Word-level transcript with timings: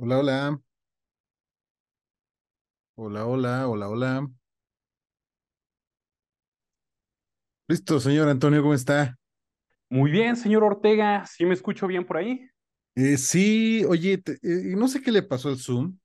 Hola, 0.00 0.18
hola, 0.18 0.60
hola, 2.94 3.26
hola, 3.26 3.66
hola, 3.68 3.88
hola. 3.88 4.28
Listo, 7.68 7.98
señor 8.00 8.28
Antonio, 8.28 8.60
¿cómo 8.60 8.74
está? 8.74 9.16
Muy 9.88 10.10
bien, 10.10 10.36
señor 10.36 10.64
Ortega, 10.64 11.24
¿sí 11.26 11.44
me 11.46 11.54
escucho 11.54 11.86
bien 11.86 12.04
por 12.06 12.16
ahí? 12.16 12.48
Eh, 12.96 13.16
sí, 13.18 13.84
oye, 13.88 14.18
te- 14.18 14.32
eh, 14.42 14.74
no 14.76 14.88
sé 14.88 15.00
qué 15.00 15.12
le 15.12 15.22
pasó 15.22 15.48
al 15.48 15.58
Zoom, 15.58 15.98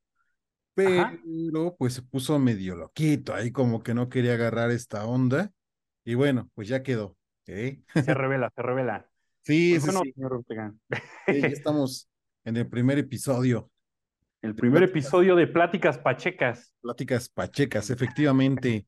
Ajá, 0.84 1.20
pero 1.36 1.75
pues 1.77 1.96
se 1.96 2.04
puso 2.04 2.39
medio 2.39 2.75
loquito, 2.75 3.34
ahí 3.36 3.52
como 3.52 3.84
que 3.84 3.93
no 3.93 4.09
quería 4.09 4.34
agarrar 4.36 4.71
esta 4.71 5.05
onda. 5.07 5.52
Y 6.05 6.16
bueno, 6.16 6.50
pues 6.55 6.68
ya 6.70 6.84
quedó. 6.84 7.18
¿eh? 7.48 7.84
se 8.05 8.14
revela, 8.14 8.50
se 8.55 8.62
revela. 8.62 9.09
Sí, 9.43 9.80
Pues 9.80 9.82
sí, 9.82 9.91
bueno, 9.91 10.05
sí, 10.09 10.16
señor 10.16 10.34
Ortega, 10.34 10.73
eh, 11.27 11.46
ya 11.46 11.54
estamos 11.54 12.09
en 12.43 12.57
el 12.57 12.68
primer 12.70 12.98
episodio 13.00 13.71
el 14.46 14.55
primer 14.55 14.80
Pláticas, 14.80 14.91
episodio 15.04 15.35
de 15.35 15.48
Pláticas 15.48 15.98
Pachecas. 15.98 16.73
Pláticas 16.81 17.30
Pachecas, 17.30 17.90
efectivamente. 17.90 18.86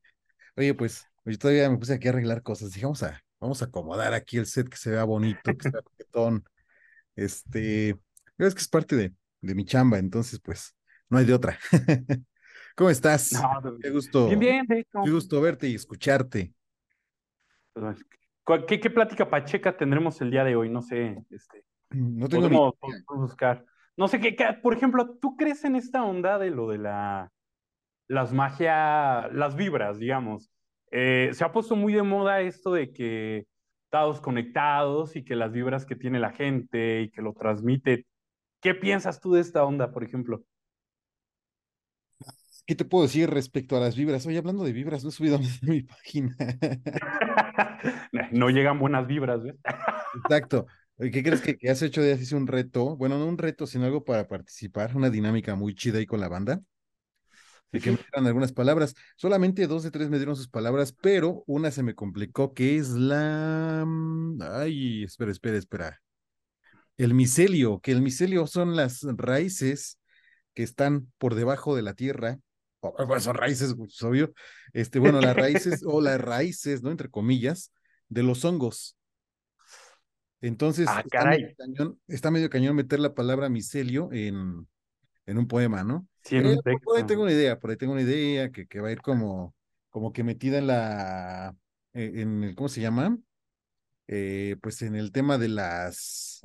Oye, 0.56 0.74
pues, 0.74 1.06
yo 1.24 1.38
todavía 1.38 1.68
me 1.70 1.78
puse 1.78 1.94
aquí 1.94 2.08
a 2.08 2.10
arreglar 2.10 2.42
cosas. 2.42 2.72
Dije, 2.72 2.86
vamos 2.86 3.02
a, 3.02 3.20
vamos 3.40 3.62
a 3.62 3.66
acomodar 3.66 4.14
aquí 4.14 4.38
el 4.38 4.46
set 4.46 4.68
que 4.68 4.76
se 4.76 4.90
vea 4.90 5.04
bonito, 5.04 5.40
que 5.56 5.62
se 5.62 5.70
vea 5.70 5.82
coquetón. 5.82 6.44
Este, 7.16 7.90
es 8.38 8.54
que 8.54 8.60
es 8.60 8.68
parte 8.68 8.94
de, 8.94 9.12
de 9.40 9.54
mi 9.56 9.64
chamba, 9.64 9.98
entonces 9.98 10.38
pues 10.38 10.76
no 11.08 11.18
hay 11.18 11.24
de 11.24 11.34
otra. 11.34 11.58
¿Cómo 12.76 12.86
No, 12.88 12.90
estás? 12.90 13.30
Qué 13.30 13.88
bien, 13.88 13.92
gusto, 13.92 14.28
bien, 14.38 14.66
de 14.68 14.74
qué 14.76 14.80
hecho. 14.82 15.00
gusto 15.12 15.40
verte 15.40 15.66
y 15.68 15.74
escucharte. 15.74 16.54
¿Cuál- 18.44 18.66
¿Qué, 18.66 18.80
qué 18.80 18.90
plática 18.90 19.28
pacheca 19.28 19.76
tendremos 19.76 20.20
el 20.20 20.30
día 20.30 20.44
de 20.44 20.56
hoy? 20.56 20.70
No 20.70 20.80
sé, 20.80 21.24
este, 21.30 21.64
No 21.90 22.28
tengo 22.28 22.48
ni 22.48 22.56
podemos 22.56 22.74
idea. 22.84 23.02
buscar. 23.08 23.64
No 23.98 24.08
sé 24.08 24.20
qué, 24.20 24.36
qué- 24.36 24.54
por 24.62 24.74
ejemplo, 24.74 25.18
¿tú 25.20 25.36
crees 25.36 25.64
en 25.66 25.76
esta 25.76 26.04
onda 26.04 26.38
de 26.40 26.50
lo 26.50 26.68
de 26.70 26.78
la, 26.78 27.32
las 28.08 28.32
magia, 28.32 29.28
las 29.32 29.56
vibras, 29.56 29.98
digamos? 29.98 30.50
Eh, 30.92 31.30
se 31.34 31.44
ha 31.44 31.52
puesto 31.52 31.76
muy 31.76 31.92
de 31.94 32.02
moda 32.04 32.40
esto 32.42 32.72
de 32.72 32.92
que 32.92 33.46
estados 33.86 34.20
conectados 34.20 35.16
y 35.16 35.24
que 35.24 35.36
las 35.36 35.52
vibras 35.52 35.86
que 35.86 35.96
tiene 35.96 36.20
la 36.20 36.32
gente 36.32 37.02
y 37.02 37.10
que 37.10 37.22
lo 37.22 37.34
transmite 37.34 38.06
¿Qué 38.62 38.74
piensas 38.74 39.20
tú 39.20 39.32
de 39.34 39.40
esta 39.42 39.64
onda, 39.64 39.92
por 39.92 40.04
ejemplo? 40.04 40.44
¿Qué 42.66 42.74
te 42.74 42.84
puedo 42.84 43.04
decir 43.04 43.30
respecto 43.30 43.76
a 43.76 43.80
las 43.80 43.96
vibras? 43.96 44.26
Oye, 44.26 44.38
hablando 44.38 44.64
de 44.64 44.72
vibras, 44.72 45.02
no 45.02 45.08
he 45.10 45.12
subido 45.12 45.38
de 45.62 45.70
mi 45.70 45.82
página. 45.82 46.36
No 48.32 48.50
llegan 48.50 48.78
buenas 48.78 49.06
vibras, 49.06 49.42
¿ves? 49.42 49.56
Exacto. 50.12 50.66
¿Qué 50.98 51.22
crees 51.22 51.40
que, 51.40 51.56
que 51.56 51.70
has 51.70 51.80
hecho 51.82 52.02
de 52.02 52.12
hice 52.14 52.34
un 52.36 52.46
reto? 52.46 52.96
Bueno, 52.96 53.18
no 53.18 53.26
un 53.26 53.38
reto, 53.38 53.66
sino 53.66 53.84
algo 53.84 54.04
para 54.04 54.26
participar, 54.28 54.96
una 54.96 55.10
dinámica 55.10 55.54
muy 55.54 55.74
chida 55.74 55.98
ahí 55.98 56.06
con 56.06 56.20
la 56.20 56.28
banda. 56.28 56.60
De 57.72 57.80
que 57.80 57.90
me 57.90 57.98
dieran 57.98 58.26
algunas 58.26 58.52
palabras. 58.52 58.94
Solamente 59.16 59.66
dos 59.66 59.82
de 59.82 59.90
tres 59.90 60.08
me 60.08 60.16
dieron 60.16 60.36
sus 60.36 60.48
palabras, 60.48 60.92
pero 60.92 61.44
una 61.46 61.70
se 61.70 61.82
me 61.82 61.94
complicó, 61.94 62.54
que 62.54 62.76
es 62.78 62.90
la... 62.90 63.84
mm, 63.86 64.40
Ay, 64.42 65.04
espera, 65.04 65.30
espera, 65.32 65.58
espera. 65.58 66.00
El 66.98 67.14
micelio, 67.14 67.80
que 67.80 67.92
el 67.92 68.02
micelio 68.02 68.46
son 68.46 68.76
las 68.76 69.02
raíces 69.04 69.98
que 70.54 70.64
están 70.64 71.12
por 71.18 71.36
debajo 71.36 71.76
de 71.76 71.82
la 71.82 71.94
tierra. 71.94 72.40
O, 72.80 72.94
bueno, 73.06 73.20
son 73.22 73.36
raíces, 73.36 73.74
pues, 73.76 74.02
obvio. 74.04 74.34
Este, 74.74 75.00
bueno, 75.00 75.22
las 75.22 75.36
raíces, 75.36 75.82
o 75.86 76.02
las 76.02 76.20
raíces, 76.20 76.82
¿no? 76.84 76.92
Entre 76.92 77.10
comillas, 77.10 77.72
de 78.10 78.24
los 78.24 78.44
hongos. 78.46 78.97
Entonces, 80.40 80.88
Ah, 80.90 81.00
está 81.04 81.24
medio 81.26 81.48
cañón, 81.56 82.00
está 82.06 82.30
medio 82.30 82.50
cañón 82.50 82.76
meter 82.76 83.00
la 83.00 83.14
palabra 83.14 83.48
micelio 83.48 84.10
en, 84.12 84.66
en 85.26 85.38
un 85.38 85.48
poema, 85.48 85.84
¿no? 85.84 86.08
Sí, 86.22 86.36
en 86.36 86.46
Eh, 86.46 86.58
un 86.58 86.62
por 86.64 86.80
por 86.82 86.96
ahí 86.96 87.04
texto. 87.04 87.06
tengo 87.06 87.22
una 87.24 87.32
idea, 87.32 87.58
por 87.58 87.70
ahí 87.70 87.76
tengo 87.76 87.92
una 87.94 88.02
idea 88.02 88.50
que, 88.52 88.66
que 88.66 88.80
va 88.80 88.88
a 88.88 88.92
ir 88.92 89.02
como, 89.02 89.54
como 89.90 90.12
que 90.12 90.24
metida 90.24 90.58
en 90.58 90.68
la, 90.68 91.56
eh, 91.94 92.12
en 92.16 92.44
el, 92.44 92.54
¿cómo 92.56 92.68
se 92.68 92.80
llama? 92.82 93.18
Eh, 94.08 94.56
pues 94.62 94.82
en 94.82 94.96
el 94.96 95.12
tema 95.12 95.38
de 95.38 95.48
las, 95.48 96.42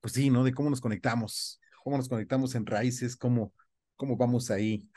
pues 0.00 0.14
sí, 0.14 0.30
¿no? 0.30 0.44
De 0.44 0.52
cómo 0.52 0.70
nos 0.70 0.80
conectamos, 0.80 1.60
cómo 1.82 1.96
nos 1.96 2.08
conectamos 2.08 2.54
en 2.54 2.66
raíces, 2.66 3.16
cómo, 3.16 3.52
cómo 3.96 4.16
vamos 4.16 4.50
ahí, 4.50 4.88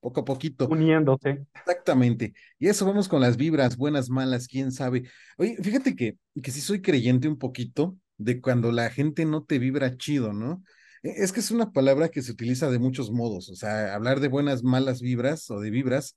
poco 0.00 0.20
a 0.20 0.24
poquito. 0.24 0.66
Uniéndose. 0.68 1.46
Exactamente. 1.54 2.34
Y 2.58 2.68
eso 2.68 2.86
vamos 2.86 3.08
con 3.08 3.20
las 3.20 3.36
vibras, 3.36 3.76
buenas, 3.76 4.08
malas, 4.10 4.48
quién 4.48 4.72
sabe. 4.72 5.04
Oye, 5.36 5.56
fíjate 5.62 5.94
que, 5.94 6.16
que 6.42 6.50
sí 6.50 6.60
soy 6.60 6.80
creyente 6.82 7.28
un 7.28 7.38
poquito 7.38 7.96
de 8.16 8.40
cuando 8.40 8.72
la 8.72 8.90
gente 8.90 9.24
no 9.24 9.44
te 9.44 9.58
vibra 9.58 9.96
chido, 9.96 10.32
¿no? 10.32 10.62
E- 11.02 11.14
Es 11.22 11.32
que 11.32 11.40
es 11.40 11.50
una 11.50 11.72
palabra 11.72 12.08
que 12.08 12.22
se 12.22 12.32
utiliza 12.32 12.70
de 12.70 12.78
muchos 12.78 13.10
modos, 13.10 13.48
o 13.50 13.54
sea, 13.56 13.94
hablar 13.94 14.20
de 14.20 14.28
buenas, 14.28 14.62
malas 14.64 15.00
vibras 15.00 15.50
o 15.50 15.60
de 15.60 15.70
vibras 15.70 16.16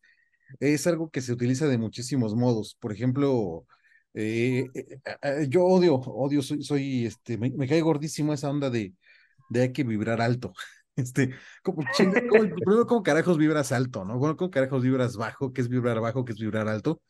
es 0.60 0.88
algo 0.88 1.10
que 1.10 1.22
se 1.22 1.34
utiliza 1.34 1.68
de 1.68 1.78
muchísimos 1.78 2.36
modos. 2.36 2.76
Por 2.80 2.92
ejemplo, 2.94 3.66
eh, 4.14 4.68
eh, 5.24 5.48
yo 5.50 5.64
odio, 5.66 5.96
odio, 5.96 6.42
soy, 6.42 6.64
soy, 6.64 7.06
este, 7.06 7.38
me, 7.38 7.50
me 7.52 7.68
cae 7.68 7.82
gordísimo 7.82 8.34
esa 8.34 8.50
onda 8.50 8.70
de, 8.70 8.94
de 9.50 9.62
hay 9.64 9.74
que 9.74 9.84
vibrar 9.84 10.22
alto. 10.22 10.54
Este, 10.96 11.34
como 11.64 11.84
chinga, 11.96 12.22
como, 12.28 12.44
primero, 12.50 12.86
¿cómo 12.88 13.04
carajos 13.04 13.38
vibras 13.38 13.72
alto, 13.72 14.06
no? 14.06 14.18
Bueno, 14.18 14.36
¿cómo 14.38 14.52
carajos 14.52 14.84
vibras 14.84 15.16
bajo? 15.18 15.54
¿Qué 15.54 15.62
es 15.62 15.70
vibrar 15.70 16.00
bajo? 16.02 16.26
¿Qué 16.26 16.34
es 16.34 16.40
vibrar 16.40 16.68
alto? 16.68 17.02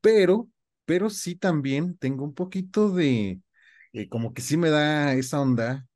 Pero, 0.00 0.48
pero 0.84 1.10
sí 1.10 1.36
también 1.36 1.96
tengo 1.98 2.24
un 2.24 2.34
poquito 2.34 2.90
de, 2.90 3.40
eh, 3.92 4.08
como 4.08 4.34
que 4.34 4.42
sí 4.42 4.56
me 4.56 4.70
da 4.70 5.14
esa 5.14 5.40
onda 5.40 5.86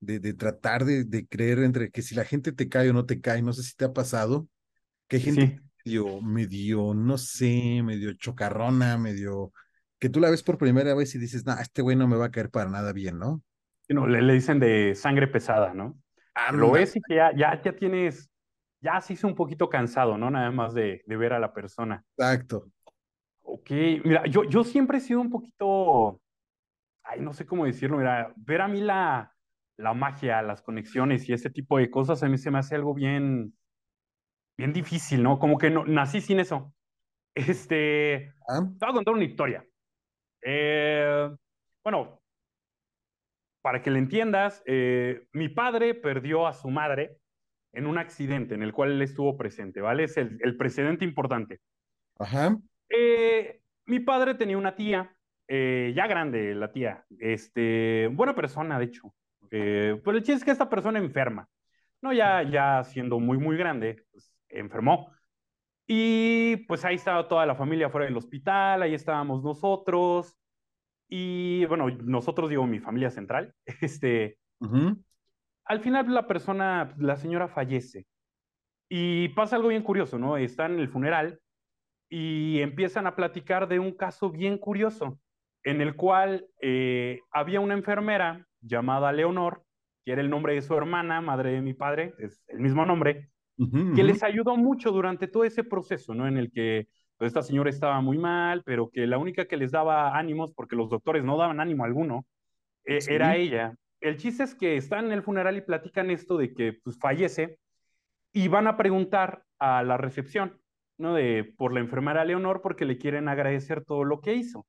de, 0.00 0.20
de 0.20 0.34
tratar 0.34 0.84
de, 0.84 1.04
de 1.04 1.26
creer 1.26 1.60
entre 1.60 1.90
que 1.90 2.02
si 2.02 2.14
la 2.14 2.24
gente 2.24 2.52
te 2.52 2.68
cae 2.68 2.90
o 2.90 2.92
no 2.92 3.06
te 3.06 3.20
cae, 3.20 3.42
no 3.42 3.52
sé 3.52 3.62
si 3.62 3.74
te 3.76 3.84
ha 3.86 3.92
pasado, 3.92 4.48
que 5.08 5.16
hay 5.16 5.22
gente 5.22 5.46
sí. 5.46 5.60
medio, 5.84 6.20
medio, 6.22 6.94
no 6.94 7.18
sé, 7.18 7.82
medio 7.84 8.14
chocarrona, 8.14 8.98
medio, 8.98 9.52
que 9.98 10.08
tú 10.10 10.20
la 10.20 10.30
ves 10.30 10.42
por 10.42 10.58
primera 10.58 10.94
vez 10.94 11.14
y 11.14 11.18
dices, 11.18 11.46
nah, 11.46 11.60
este 11.60 11.82
güey 11.82 11.96
no 11.96 12.08
me 12.08 12.16
va 12.16 12.26
a 12.26 12.30
caer 12.30 12.50
para 12.50 12.70
nada 12.70 12.92
bien, 12.92 13.18
¿no? 13.18 13.42
Sí, 13.86 13.94
no, 13.94 14.06
le, 14.06 14.22
le 14.22 14.32
dicen 14.34 14.58
de 14.60 14.94
sangre 14.94 15.26
pesada, 15.28 15.74
¿no? 15.74 15.98
Que 16.34 16.56
lo 16.56 16.72
ves 16.72 16.96
y 16.96 17.00
que 17.00 17.16
ya, 17.16 17.32
ya, 17.34 17.60
ya 17.62 17.74
tienes, 17.74 18.30
ya 18.80 19.00
se 19.00 19.12
hizo 19.14 19.26
un 19.26 19.34
poquito 19.34 19.68
cansado, 19.68 20.18
¿no? 20.18 20.30
Nada 20.30 20.50
más 20.50 20.74
de, 20.74 21.02
de 21.06 21.16
ver 21.16 21.32
a 21.32 21.38
la 21.38 21.52
persona. 21.52 22.04
exacto. 22.16 22.66
Ok, 23.42 23.70
mira, 24.04 24.26
yo, 24.26 24.44
yo 24.44 24.64
siempre 24.64 24.98
he 24.98 25.00
sido 25.00 25.20
un 25.20 25.30
poquito, 25.30 26.20
ay, 27.02 27.20
no 27.20 27.32
sé 27.34 27.46
cómo 27.46 27.66
decirlo, 27.66 27.98
mira, 27.98 28.32
ver 28.36 28.62
a 28.62 28.68
mí 28.68 28.80
la, 28.80 29.32
la 29.76 29.94
magia, 29.94 30.42
las 30.42 30.62
conexiones 30.62 31.28
y 31.28 31.32
ese 31.32 31.50
tipo 31.50 31.78
de 31.78 31.90
cosas, 31.90 32.22
a 32.22 32.28
mí 32.28 32.38
se 32.38 32.50
me 32.50 32.58
hace 32.58 32.74
algo 32.74 32.94
bien, 32.94 33.54
bien 34.56 34.72
difícil, 34.72 35.22
¿no? 35.22 35.38
Como 35.38 35.58
que 35.58 35.70
no, 35.70 35.84
nací 35.84 36.20
sin 36.20 36.40
eso. 36.40 36.72
Este, 37.34 38.32
Ah, 38.48 38.60
te 38.60 38.86
voy 38.86 38.90
a 38.90 38.92
contar 38.92 39.14
una 39.14 39.24
historia. 39.24 39.66
Eh, 40.42 41.30
bueno, 41.82 42.20
para 43.64 43.80
que 43.80 43.90
le 43.90 43.98
entiendas, 43.98 44.62
eh, 44.66 45.26
mi 45.32 45.48
padre 45.48 45.94
perdió 45.94 46.46
a 46.46 46.52
su 46.52 46.68
madre 46.68 47.16
en 47.72 47.86
un 47.86 47.96
accidente 47.96 48.54
en 48.54 48.62
el 48.62 48.74
cual 48.74 48.92
él 48.92 49.00
estuvo 49.00 49.38
presente, 49.38 49.80
¿vale? 49.80 50.04
Es 50.04 50.18
el, 50.18 50.36
el 50.42 50.58
precedente 50.58 51.06
importante. 51.06 51.62
Ajá, 52.18 52.58
Eh, 52.90 53.62
mi 53.86 54.00
padre 54.00 54.34
tenía 54.34 54.58
una 54.58 54.76
tía, 54.76 55.16
eh, 55.48 55.94
ya 55.96 56.06
grande 56.06 56.54
la 56.54 56.72
tía, 56.72 57.06
este, 57.18 58.10
buena 58.12 58.34
persona, 58.34 58.78
de 58.78 58.84
hecho. 58.84 59.14
Pero 59.48 60.10
el 60.10 60.18
chiste 60.18 60.34
es 60.34 60.44
que 60.44 60.50
esta 60.50 60.68
persona 60.68 60.98
enferma, 60.98 61.48
¿no? 62.02 62.12
Ya, 62.12 62.42
ya 62.42 62.84
siendo 62.84 63.18
muy, 63.18 63.38
muy 63.38 63.56
grande, 63.56 64.04
pues, 64.12 64.36
enfermó. 64.50 65.10
Y 65.86 66.58
pues 66.68 66.84
ahí 66.84 66.96
estaba 66.96 67.28
toda 67.28 67.46
la 67.46 67.54
familia 67.54 67.88
fuera 67.88 68.06
del 68.06 68.16
hospital, 68.16 68.82
ahí 68.82 68.94
estábamos 68.94 69.42
nosotros. 69.42 70.36
Y 71.08 71.64
bueno, 71.66 71.88
nosotros 72.02 72.50
digo 72.50 72.66
mi 72.66 72.80
familia 72.80 73.10
central. 73.10 73.54
Este, 73.80 74.38
al 75.66 75.80
final 75.80 76.12
la 76.12 76.26
persona, 76.26 76.94
la 76.98 77.16
señora 77.16 77.48
fallece. 77.48 78.06
Y 78.88 79.28
pasa 79.30 79.56
algo 79.56 79.68
bien 79.68 79.82
curioso, 79.82 80.18
¿no? 80.18 80.36
Está 80.36 80.66
en 80.66 80.78
el 80.78 80.88
funeral 80.88 81.40
y 82.08 82.60
empiezan 82.60 83.06
a 83.06 83.16
platicar 83.16 83.66
de 83.68 83.78
un 83.78 83.92
caso 83.92 84.30
bien 84.30 84.58
curioso, 84.58 85.18
en 85.64 85.80
el 85.80 85.96
cual 85.96 86.46
eh, 86.60 87.20
había 87.32 87.60
una 87.60 87.74
enfermera 87.74 88.46
llamada 88.60 89.12
Leonor, 89.12 89.64
que 90.04 90.12
era 90.12 90.20
el 90.20 90.30
nombre 90.30 90.54
de 90.54 90.62
su 90.62 90.74
hermana, 90.74 91.20
madre 91.20 91.52
de 91.52 91.62
mi 91.62 91.74
padre, 91.74 92.14
es 92.18 92.44
el 92.48 92.60
mismo 92.60 92.84
nombre, 92.84 93.30
que 93.94 94.02
les 94.02 94.22
ayudó 94.24 94.56
mucho 94.56 94.90
durante 94.90 95.28
todo 95.28 95.44
ese 95.44 95.62
proceso, 95.62 96.12
¿no? 96.12 96.26
En 96.26 96.36
el 96.36 96.50
que 96.50 96.88
pues, 97.24 97.30
esta 97.30 97.42
señora 97.42 97.70
estaba 97.70 98.02
muy 98.02 98.18
mal, 98.18 98.62
pero 98.66 98.90
que 98.90 99.06
la 99.06 99.16
única 99.16 99.46
que 99.46 99.56
les 99.56 99.70
daba 99.70 100.14
ánimos, 100.14 100.52
porque 100.52 100.76
los 100.76 100.90
doctores 100.90 101.24
no 101.24 101.38
daban 101.38 101.58
ánimo 101.58 101.84
alguno, 101.84 102.26
eh, 102.84 102.98
era 103.08 103.34
ella. 103.34 103.74
El 104.02 104.18
chiste 104.18 104.42
es 104.42 104.54
que 104.54 104.76
están 104.76 105.06
en 105.06 105.12
el 105.12 105.22
funeral 105.22 105.56
y 105.56 105.62
platican 105.62 106.10
esto 106.10 106.36
de 106.36 106.52
que 106.52 106.74
pues, 106.84 106.98
fallece 106.98 107.58
y 108.30 108.48
van 108.48 108.66
a 108.66 108.76
preguntar 108.76 109.42
a 109.58 109.82
la 109.82 109.96
recepción, 109.96 110.60
¿no? 110.98 111.14
De 111.14 111.54
por 111.56 111.72
la 111.72 111.80
enfermera 111.80 112.26
Leonor 112.26 112.60
porque 112.60 112.84
le 112.84 112.98
quieren 112.98 113.26
agradecer 113.28 113.82
todo 113.86 114.04
lo 114.04 114.20
que 114.20 114.34
hizo. 114.34 114.66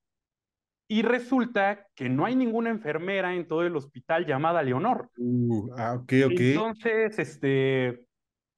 Y 0.88 1.02
resulta 1.02 1.88
que 1.94 2.08
no 2.08 2.24
hay 2.24 2.38
ninguna 2.38 2.70
enfermera 2.70 3.36
en 3.36 3.50
todo 3.50 3.64
el 3.64 3.76
hospital 3.76 4.26
llamada 4.26 4.64
Leonor. 4.64 5.10
Uh, 5.18 5.74
ah, 5.78 5.96
ok, 5.96 6.14
ok. 6.28 6.40
Entonces, 6.40 7.20
este, 7.20 8.06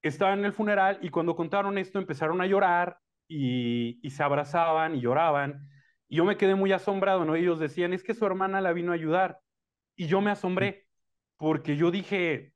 estaba 0.04 0.34
en 0.34 0.46
el 0.46 0.54
funeral 0.54 1.00
y 1.02 1.10
cuando 1.10 1.36
contaron 1.36 1.80
esto 1.80 1.98
empezaron 1.98 2.42
a 2.42 2.46
llorar 2.46 3.00
y, 3.28 4.00
y 4.02 4.10
se 4.12 4.24
abrazaban 4.24 4.96
y 4.96 5.02
lloraban. 5.02 5.70
Y 6.08 6.18
yo 6.18 6.26
me 6.26 6.38
quedé 6.38 6.56
muy 6.56 6.72
asombrado, 6.72 7.26
¿no? 7.26 7.36
Ellos 7.36 7.60
decían, 7.60 7.94
es 7.94 8.04
que 8.04 8.14
su 8.14 8.26
hermana 8.26 8.62
la 8.62 8.74
vino 8.74 8.92
a 8.92 8.96
ayudar. 8.96 9.40
Y 9.96 10.08
yo 10.08 10.22
me 10.22 10.32
asombré 10.32 10.88
porque 11.38 11.76
yo 11.78 11.92
dije, 11.92 12.54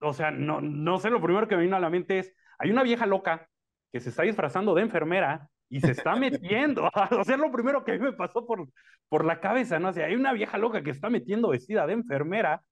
o 0.00 0.12
sea, 0.12 0.30
no, 0.30 0.60
no 0.60 0.98
sé, 0.98 1.10
lo 1.10 1.20
primero 1.20 1.46
que 1.46 1.56
me 1.56 1.62
vino 1.62 1.76
a 1.76 1.80
la 1.80 1.90
mente 1.90 2.18
es, 2.18 2.34
hay 2.58 2.70
una 2.70 2.82
vieja 2.82 3.06
loca 3.06 3.48
que 3.92 4.00
se 4.00 4.10
está 4.10 4.22
disfrazando 4.22 4.74
de 4.74 4.82
enfermera 4.82 5.48
y 5.68 5.80
se 5.80 5.92
está 5.92 6.16
metiendo. 6.16 6.90
o 7.18 7.24
sea, 7.24 7.36
lo 7.36 7.50
primero 7.52 7.84
que 7.84 7.92
a 7.92 7.94
mí 7.94 8.00
me 8.00 8.12
pasó 8.12 8.46
por, 8.46 8.68
por 9.08 9.24
la 9.24 9.40
cabeza, 9.40 9.78
¿no? 9.78 9.88
O 9.88 9.92
sea, 9.92 10.06
hay 10.06 10.14
una 10.14 10.32
vieja 10.32 10.58
loca 10.58 10.82
que 10.82 10.90
está 10.90 11.10
metiendo 11.10 11.48
vestida 11.50 11.86
de 11.86 11.94
enfermera 11.94 12.62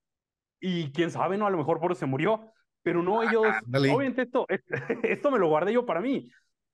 y 0.60 0.90
quién 0.92 1.10
sabe, 1.10 1.38
¿no? 1.38 1.46
A 1.46 1.50
lo 1.50 1.58
mejor 1.58 1.80
por 1.80 1.92
eso 1.92 2.00
se 2.00 2.06
murió. 2.06 2.52
Pero 2.82 3.02
no, 3.02 3.22
ellos, 3.22 3.44
obviamente 3.66 4.22
esto, 4.22 4.46
esto 5.02 5.30
me 5.30 5.38
lo 5.38 5.48
guardé 5.48 5.72
yo 5.72 5.84
para 5.84 6.00
mí. 6.00 6.30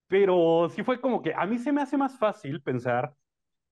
Pero 0.09 0.69
sí 0.71 0.83
fue 0.83 1.01
como 1.01 1.23
que 1.23 1.33
a 1.35 1.47
mí 1.47 1.59
se 1.59 1.73
me 1.73 1.83
hace 1.83 1.97
más 1.97 2.19
fácil 2.19 2.61
pensar 2.63 3.15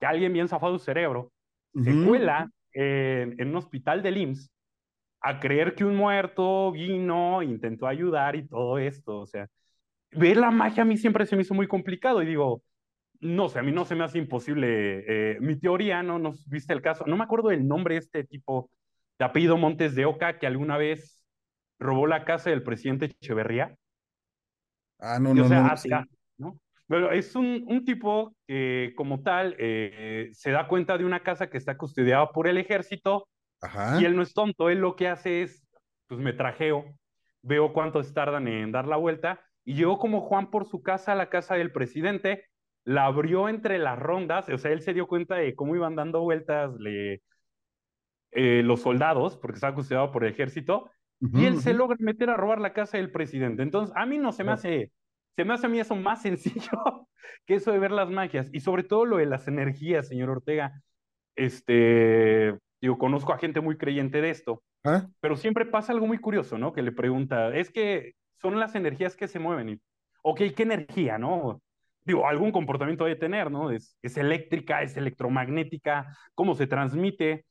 que 0.01 0.07
alguien 0.07 0.33
bien 0.33 0.49
zafado 0.49 0.79
su 0.79 0.85
cerebro 0.85 1.33
se 1.75 2.07
cuela 2.07 2.51
en, 2.73 3.41
en 3.41 3.49
un 3.49 3.57
hospital 3.57 4.03
del 4.03 4.17
IMSS 4.19 4.51
a 5.23 5.39
creer 5.39 5.75
que 5.75 5.85
un 5.85 5.97
muerto 5.97 6.73
vino, 6.73 7.43
intentó 7.43 7.87
ayudar 7.87 8.37
y 8.37 8.47
todo 8.47 8.79
esto. 8.79 9.21
O 9.21 9.27
sea, 9.27 9.49
ver 10.11 10.37
la 10.37 10.51
magia 10.51 10.83
a 10.83 10.87
mí 10.87 10.97
siempre 10.97 11.27
se 11.27 11.37
me 11.37 11.43
hizo 11.43 11.55
muy 11.55 11.69
complicado 11.69 12.23
y 12.23 12.27
digo, 12.27 12.63
no 13.21 13.49
sé, 13.49 13.61
a 13.61 13.63
mí 13.63 13.71
no 13.71 13.85
se 13.85 13.95
me 13.95 14.05
hace 14.05 14.19
imposible. 14.19 15.05
Eh, 15.07 15.41
mi 15.41 15.57
teoría, 15.57 16.03
¿no? 16.03 16.19
¿Nos 16.19 16.49
viste 16.49 16.73
el 16.73 16.83
caso? 16.83 17.05
No 17.07 17.17
me 17.17 17.25
acuerdo 17.25 17.51
del 17.51 17.67
nombre 17.67 17.95
de 17.95 18.01
este 18.01 18.25
tipo 18.25 18.71
de 19.19 19.25
apellido 19.25 19.57
Montes 19.57 19.95
de 19.95 20.05
Oca 20.07 20.39
que 20.39 20.47
alguna 20.47 20.77
vez 20.77 21.25
robó 21.79 22.09
la 22.09 22.25
casa 22.25 22.51
del 22.51 22.65
presidente 22.65 23.07
Echeverría. 23.07 23.77
Ah, 24.99 25.19
no, 25.21 25.35
no, 25.35 25.49
no, 25.49 25.63
no. 25.63 26.07
Pero 26.89 27.11
es 27.13 27.35
un, 27.35 27.65
un 27.69 27.85
tipo 27.85 28.35
que 28.47 28.93
como 28.97 29.23
tal 29.23 29.57
eh, 29.59 30.29
se 30.33 30.51
da 30.51 30.69
cuenta 30.69 30.99
de 30.99 31.05
una 31.05 31.21
casa 31.21 31.49
que 31.49 31.57
está 31.57 31.77
custodiada 31.77 32.31
por 32.33 32.49
el 32.49 32.59
ejército 32.59 33.29
y 34.01 34.05
él 34.05 34.17
no 34.17 34.23
es 34.23 34.35
tonto, 34.35 34.71
él 34.71 34.79
lo 34.79 34.97
que 34.97 35.09
hace 35.09 35.43
es, 35.43 35.65
pues 36.09 36.21
me 36.21 36.33
trajeo, 36.33 36.85
veo 37.43 37.73
cuántos 37.73 38.13
tardan 38.13 38.49
en 38.49 38.73
dar 38.73 38.89
la 38.89 38.97
vuelta 38.97 39.41
y 39.65 39.75
llegó 39.75 39.99
como 39.99 40.21
Juan 40.21 40.51
por 40.51 40.67
su 40.67 40.83
casa 40.83 41.13
a 41.13 41.15
la 41.15 41.31
casa 41.31 41.55
del 41.55 41.73
presidente, 41.73 42.47
la 42.85 43.07
abrió 43.07 43.49
entre 43.49 43.79
las 43.79 43.99
rondas, 43.99 44.49
o 44.49 44.59
sea, 44.59 44.73
él 44.73 44.83
se 44.83 44.93
dio 44.93 45.07
cuenta 45.07 45.37
de 45.37 45.55
cómo 45.55 45.77
iban 45.77 45.95
dando 45.95 46.21
vueltas 46.21 46.75
le, 46.81 47.23
eh, 48.33 48.63
los 48.65 48.81
soldados, 48.81 49.37
porque 49.37 49.57
estaba 49.57 49.75
custodiado 49.75 50.11
por 50.11 50.25
el 50.25 50.33
ejército, 50.33 50.91
y 51.21 51.45
él 51.45 51.59
se 51.59 51.73
logra 51.73 51.97
meter 52.01 52.31
a 52.31 52.37
robar 52.37 52.61
la 52.61 52.73
casa 52.73 52.97
del 52.97 53.13
presidente. 53.13 53.63
Entonces, 53.63 53.95
a 53.97 54.07
mí 54.07 54.19
no 54.19 54.33
se 54.33 54.43
me 54.43 54.51
hace, 54.53 54.91
se 55.37 55.45
me 55.45 55.55
hace 55.55 55.67
a 55.67 55.69
mí 55.69 55.81
eso 55.81 55.97
más 55.97 56.23
sencillo 56.23 57.09
que 57.47 57.55
eso 57.55 57.73
de 57.73 57.79
ver 57.79 57.91
las 57.91 58.11
magias, 58.11 58.49
y 58.53 58.61
sobre 58.61 58.85
todo 58.85 59.05
lo 59.05 59.17
de 59.17 59.27
las 59.27 59.49
energías, 59.49 60.09
señor 60.09 60.31
Ortega. 60.31 60.83
Este, 61.35 62.55
Digo, 62.83 62.99
conozco 62.99 63.33
a 63.33 63.39
gente 63.39 63.61
muy 63.61 63.79
creyente 63.79 64.21
de 64.21 64.31
esto, 64.31 64.61
¿Ah? 64.83 65.07
pero 65.21 65.37
siempre 65.37 65.65
pasa 65.65 65.93
algo 65.93 66.09
muy 66.09 66.19
curioso, 66.19 66.59
¿no? 66.59 66.73
Que 66.73 66.83
le 66.83 66.91
pregunta, 66.91 67.55
es 67.55 67.71
que 67.71 68.15
son 68.41 68.59
las 68.59 68.75
energías 68.75 69.15
que 69.15 69.29
se 69.29 69.39
mueven. 69.39 69.69
Y, 69.69 69.81
ok, 70.25 70.41
¿qué 70.57 70.65
energía, 70.65 71.17
no? 71.17 71.63
Digo, 72.05 72.27
algún 72.27 72.51
comportamiento 72.51 73.05
debe 73.05 73.21
tener, 73.21 73.53
¿no? 73.53 73.71
Es, 73.71 73.97
es 74.03 74.17
eléctrica, 74.17 74.83
es 74.83 74.97
electromagnética, 74.97 76.19
cómo 76.35 76.57
se 76.57 76.67
transmite. 76.67 77.47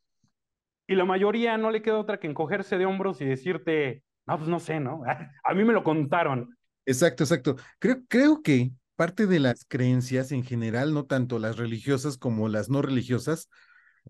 Y 0.85 0.95
la 0.95 1.05
mayoría 1.05 1.57
no 1.57 1.71
le 1.71 1.81
queda 1.81 1.99
otra 1.99 2.19
que 2.19 2.27
encogerse 2.27 2.77
de 2.77 2.85
hombros 2.85 3.21
y 3.21 3.25
decirte, 3.25 4.03
no, 4.27 4.37
pues 4.37 4.49
no 4.49 4.59
sé, 4.59 4.81
¿no? 4.81 5.03
A 5.45 5.53
mí 5.53 5.63
me 5.63 5.71
lo 5.71 5.85
contaron. 5.85 6.57
Exacto, 6.85 7.23
exacto. 7.23 7.55
Creo, 7.79 8.03
creo 8.07 8.41
que 8.41 8.71
parte 8.95 9.27
de 9.27 9.39
las 9.39 9.65
creencias 9.65 10.31
en 10.31 10.43
general, 10.43 10.93
no 10.93 11.05
tanto 11.05 11.39
las 11.39 11.57
religiosas 11.57 12.17
como 12.17 12.49
las 12.49 12.69
no 12.69 12.81
religiosas, 12.81 13.49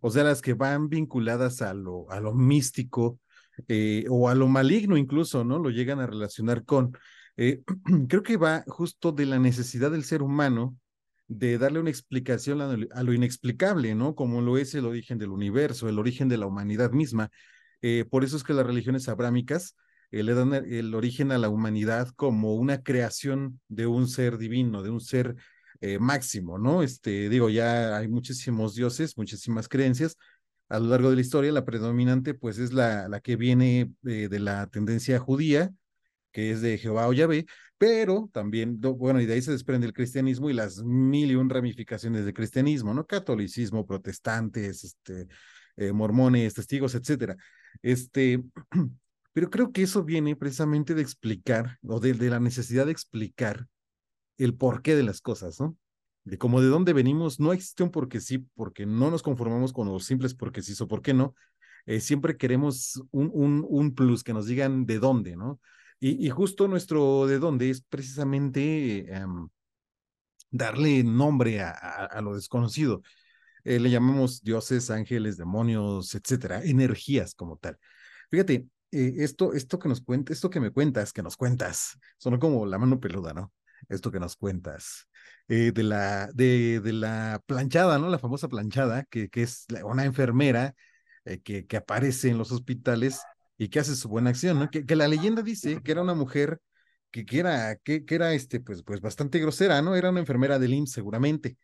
o 0.02 0.10
sea, 0.12 0.24
las 0.24 0.42
que 0.42 0.54
van 0.54 0.90
vinculadas 0.90 1.62
a 1.62 1.74
lo, 1.74 2.10
a 2.12 2.20
lo 2.20 2.34
místico 2.34 3.20
eh, 3.68 4.06
o 4.10 4.30
a 4.30 4.36
lo 4.36 4.48
maligno 4.48 4.98
incluso, 4.98 5.44
¿no? 5.44 5.60
Lo 5.60 5.70
llegan 5.70 6.00
a 6.00 6.08
relacionar 6.08 6.66
con. 6.66 6.98
Eh, 7.38 7.62
creo 8.10 8.24
que 8.24 8.38
va 8.38 8.64
justo 8.68 9.12
de 9.12 9.26
la 9.26 9.40
necesidad 9.40 9.92
del 9.92 10.04
ser 10.04 10.22
humano 10.22 10.78
de 11.28 11.58
darle 11.58 11.80
una 11.80 11.90
explicación 11.90 12.62
a, 12.62 13.04
lo 13.04 13.14
inexplicable, 13.14 13.96
¿no? 13.96 14.16
Como 14.16 14.42
lo 14.42 14.58
es 14.58 14.76
el 14.76 14.86
origen 14.86 15.18
del 15.18 15.30
universo, 15.30 15.88
el 15.88 16.00
origen 16.00 16.28
de 16.28 16.38
la 16.38 16.46
humanidad 16.46 16.92
misma. 16.92 17.30
Eh, 17.82 18.06
por 18.10 18.26
eso 18.26 18.36
es 18.36 18.44
que 18.44 18.54
las 18.54 18.66
religiones 18.66 19.08
abrámicas 19.08 19.76
le 20.12 20.34
dan 20.34 20.54
el 20.54 20.94
origen 20.94 21.32
a 21.32 21.38
la 21.38 21.50
humanidad 21.50 22.10
como 22.16 22.56
una 22.56 22.84
creación 22.84 23.60
de 23.68 23.88
un 23.88 24.08
ser 24.08 24.38
divino, 24.38 24.84
de 24.84 24.90
un 24.90 25.02
ser 25.02 25.36
eh, 25.82 26.00
máximo, 26.00 26.58
¿no? 26.60 26.84
Este, 26.84 27.30
digo, 27.30 27.50
ya 27.50 27.98
hay 27.98 28.08
muchísimos 28.08 28.76
dioses, 28.76 29.18
muchísimas 29.18 29.68
creencias. 29.68 30.18
A 30.70 30.80
lo 30.80 30.88
largo 30.88 31.10
de 31.10 31.16
la 31.16 31.22
historia, 31.22 31.52
la 31.52 31.66
predominante, 31.66 32.34
pues, 32.34 32.60
es 32.60 32.72
la, 32.72 33.08
la 33.10 33.20
que 33.20 33.36
viene 33.36 33.92
eh, 34.06 34.28
de 34.30 34.40
la 34.40 34.68
tendencia 34.68 35.20
judía, 35.20 35.72
que 36.32 36.52
es 36.52 36.62
de 36.62 36.78
Jehová 36.78 37.08
o 37.08 37.14
Yahvé, 37.14 37.46
pero 37.78 38.30
también, 38.32 38.80
bueno, 38.80 39.20
y 39.22 39.26
de 39.26 39.34
ahí 39.34 39.42
se 39.42 39.52
desprende 39.52 39.88
el 39.88 39.94
cristianismo 39.94 40.50
y 40.50 40.54
las 40.54 40.84
mil 40.84 41.32
y 41.32 41.36
un 41.36 41.50
ramificaciones 41.50 42.26
del 42.26 42.34
cristianismo, 42.34 42.94
¿no? 42.94 43.06
Catolicismo, 43.08 43.86
protestantes, 43.86 44.84
este, 44.84 45.28
eh, 45.78 45.92
mormones, 45.92 46.54
testigos, 46.54 46.96
etcétera. 46.96 47.36
Este, 47.82 48.44
pero 49.34 49.50
creo 49.50 49.72
que 49.72 49.84
eso 49.84 50.04
viene 50.04 50.36
precisamente 50.36 50.94
de 50.94 51.02
explicar, 51.02 51.78
o 51.84 52.00
de, 52.00 52.14
la 52.30 52.40
necesidad 52.40 52.86
de 52.86 52.92
explicar 52.92 53.68
el 54.38 54.56
porqué 54.56 54.96
de 54.96 55.04
las 55.04 55.22
cosas, 55.22 55.60
¿no? 55.60 55.78
De 56.24 56.38
cómo 56.38 56.62
de 56.62 56.68
dónde 56.68 56.94
venimos, 56.94 57.40
no 57.40 57.54
existe 57.54 57.84
un 57.84 57.92
porque 57.92 58.20
sí, 58.20 58.40
porque 58.56 58.86
no 58.86 59.10
nos 59.10 59.24
conformamos 59.24 59.74
con 59.74 59.88
los 59.88 60.06
simples 60.06 60.36
porque 60.36 60.62
sí 60.62 60.74
o 60.82 60.88
por 60.88 61.02
qué 61.02 61.14
no. 61.14 61.36
Eh, 61.86 62.00
siempre 62.00 62.38
queremos 62.38 63.02
un, 63.12 63.32
un, 63.34 63.66
un, 63.68 63.96
plus 63.96 64.24
que 64.24 64.34
nos 64.34 64.46
digan 64.46 64.86
de 64.86 65.00
dónde, 65.00 65.36
¿no? 65.36 65.60
Y, 66.00 66.30
justo 66.32 66.68
nuestro 66.68 67.28
de 67.28 67.38
dónde 67.38 67.70
es 67.70 67.82
precisamente 67.84 69.06
um, 69.24 69.50
darle 70.50 71.04
nombre 71.04 71.62
a, 71.62 71.70
a, 71.72 72.06
a, 72.06 72.22
lo 72.22 72.36
desconocido. 72.36 73.04
Eh, 73.64 73.80
le 73.80 73.92
llamamos 73.92 74.42
dioses, 74.42 74.90
ángeles, 74.90 75.38
demonios, 75.38 76.16
etcétera, 76.16 76.64
energías 76.64 77.36
como 77.36 77.58
tal. 77.58 77.78
Fíjate, 78.32 78.68
eh, 78.92 79.16
esto, 79.20 79.54
esto 79.54 79.80
que 79.80 79.90
nos 79.90 80.02
cuenta, 80.02 80.34
esto 80.34 80.50
que 80.50 80.60
me 80.60 80.72
cuentas, 80.72 81.14
que 81.14 81.24
nos 81.24 81.38
cuentas, 81.38 81.98
sonó 82.18 82.40
como 82.40 82.66
la 82.66 82.78
mano 82.78 83.00
peluda, 83.00 83.34
¿no? 83.34 83.52
esto 83.90 84.12
que 84.12 84.20
nos 84.20 84.36
cuentas, 84.36 85.08
eh, 85.48 85.72
de, 85.74 85.84
la, 85.84 86.28
de, 86.34 86.82
la 86.94 87.42
planchada, 87.46 88.00
¿no? 88.00 88.10
La 88.10 88.20
famosa 88.20 88.48
planchada, 88.48 89.04
que, 89.06 89.30
que 89.30 89.44
es 89.44 89.66
una 89.84 90.06
enfermera 90.06 90.76
eh, 91.26 91.42
que, 91.42 91.66
que, 91.66 91.78
aparece 91.78 92.30
en 92.30 92.38
los 92.38 92.52
hospitales 92.52 93.22
y 93.58 93.70
que 93.70 93.80
hace 93.80 93.96
su 93.96 94.10
buena 94.10 94.30
acción, 94.32 94.60
¿no? 94.60 94.70
Que, 94.70 94.86
que 94.86 94.96
la 94.96 95.08
leyenda 95.08 95.42
dice 95.42 95.82
que 95.84 95.92
era 95.92 96.02
una 96.02 96.14
mujer 96.14 96.60
que, 97.12 97.26
que 97.26 97.40
era, 97.40 97.76
que, 97.78 98.06
que, 98.06 98.16
era 98.16 98.34
este, 98.34 98.60
pues, 98.60 98.84
pues 98.84 99.02
bastante 99.02 99.40
grosera, 99.40 99.82
¿no? 99.82 99.96
Era 99.96 100.10
una 100.10 100.22
enfermera 100.22 100.60
del 100.60 100.74
IMSS 100.74 100.94
seguramente, 100.94 101.58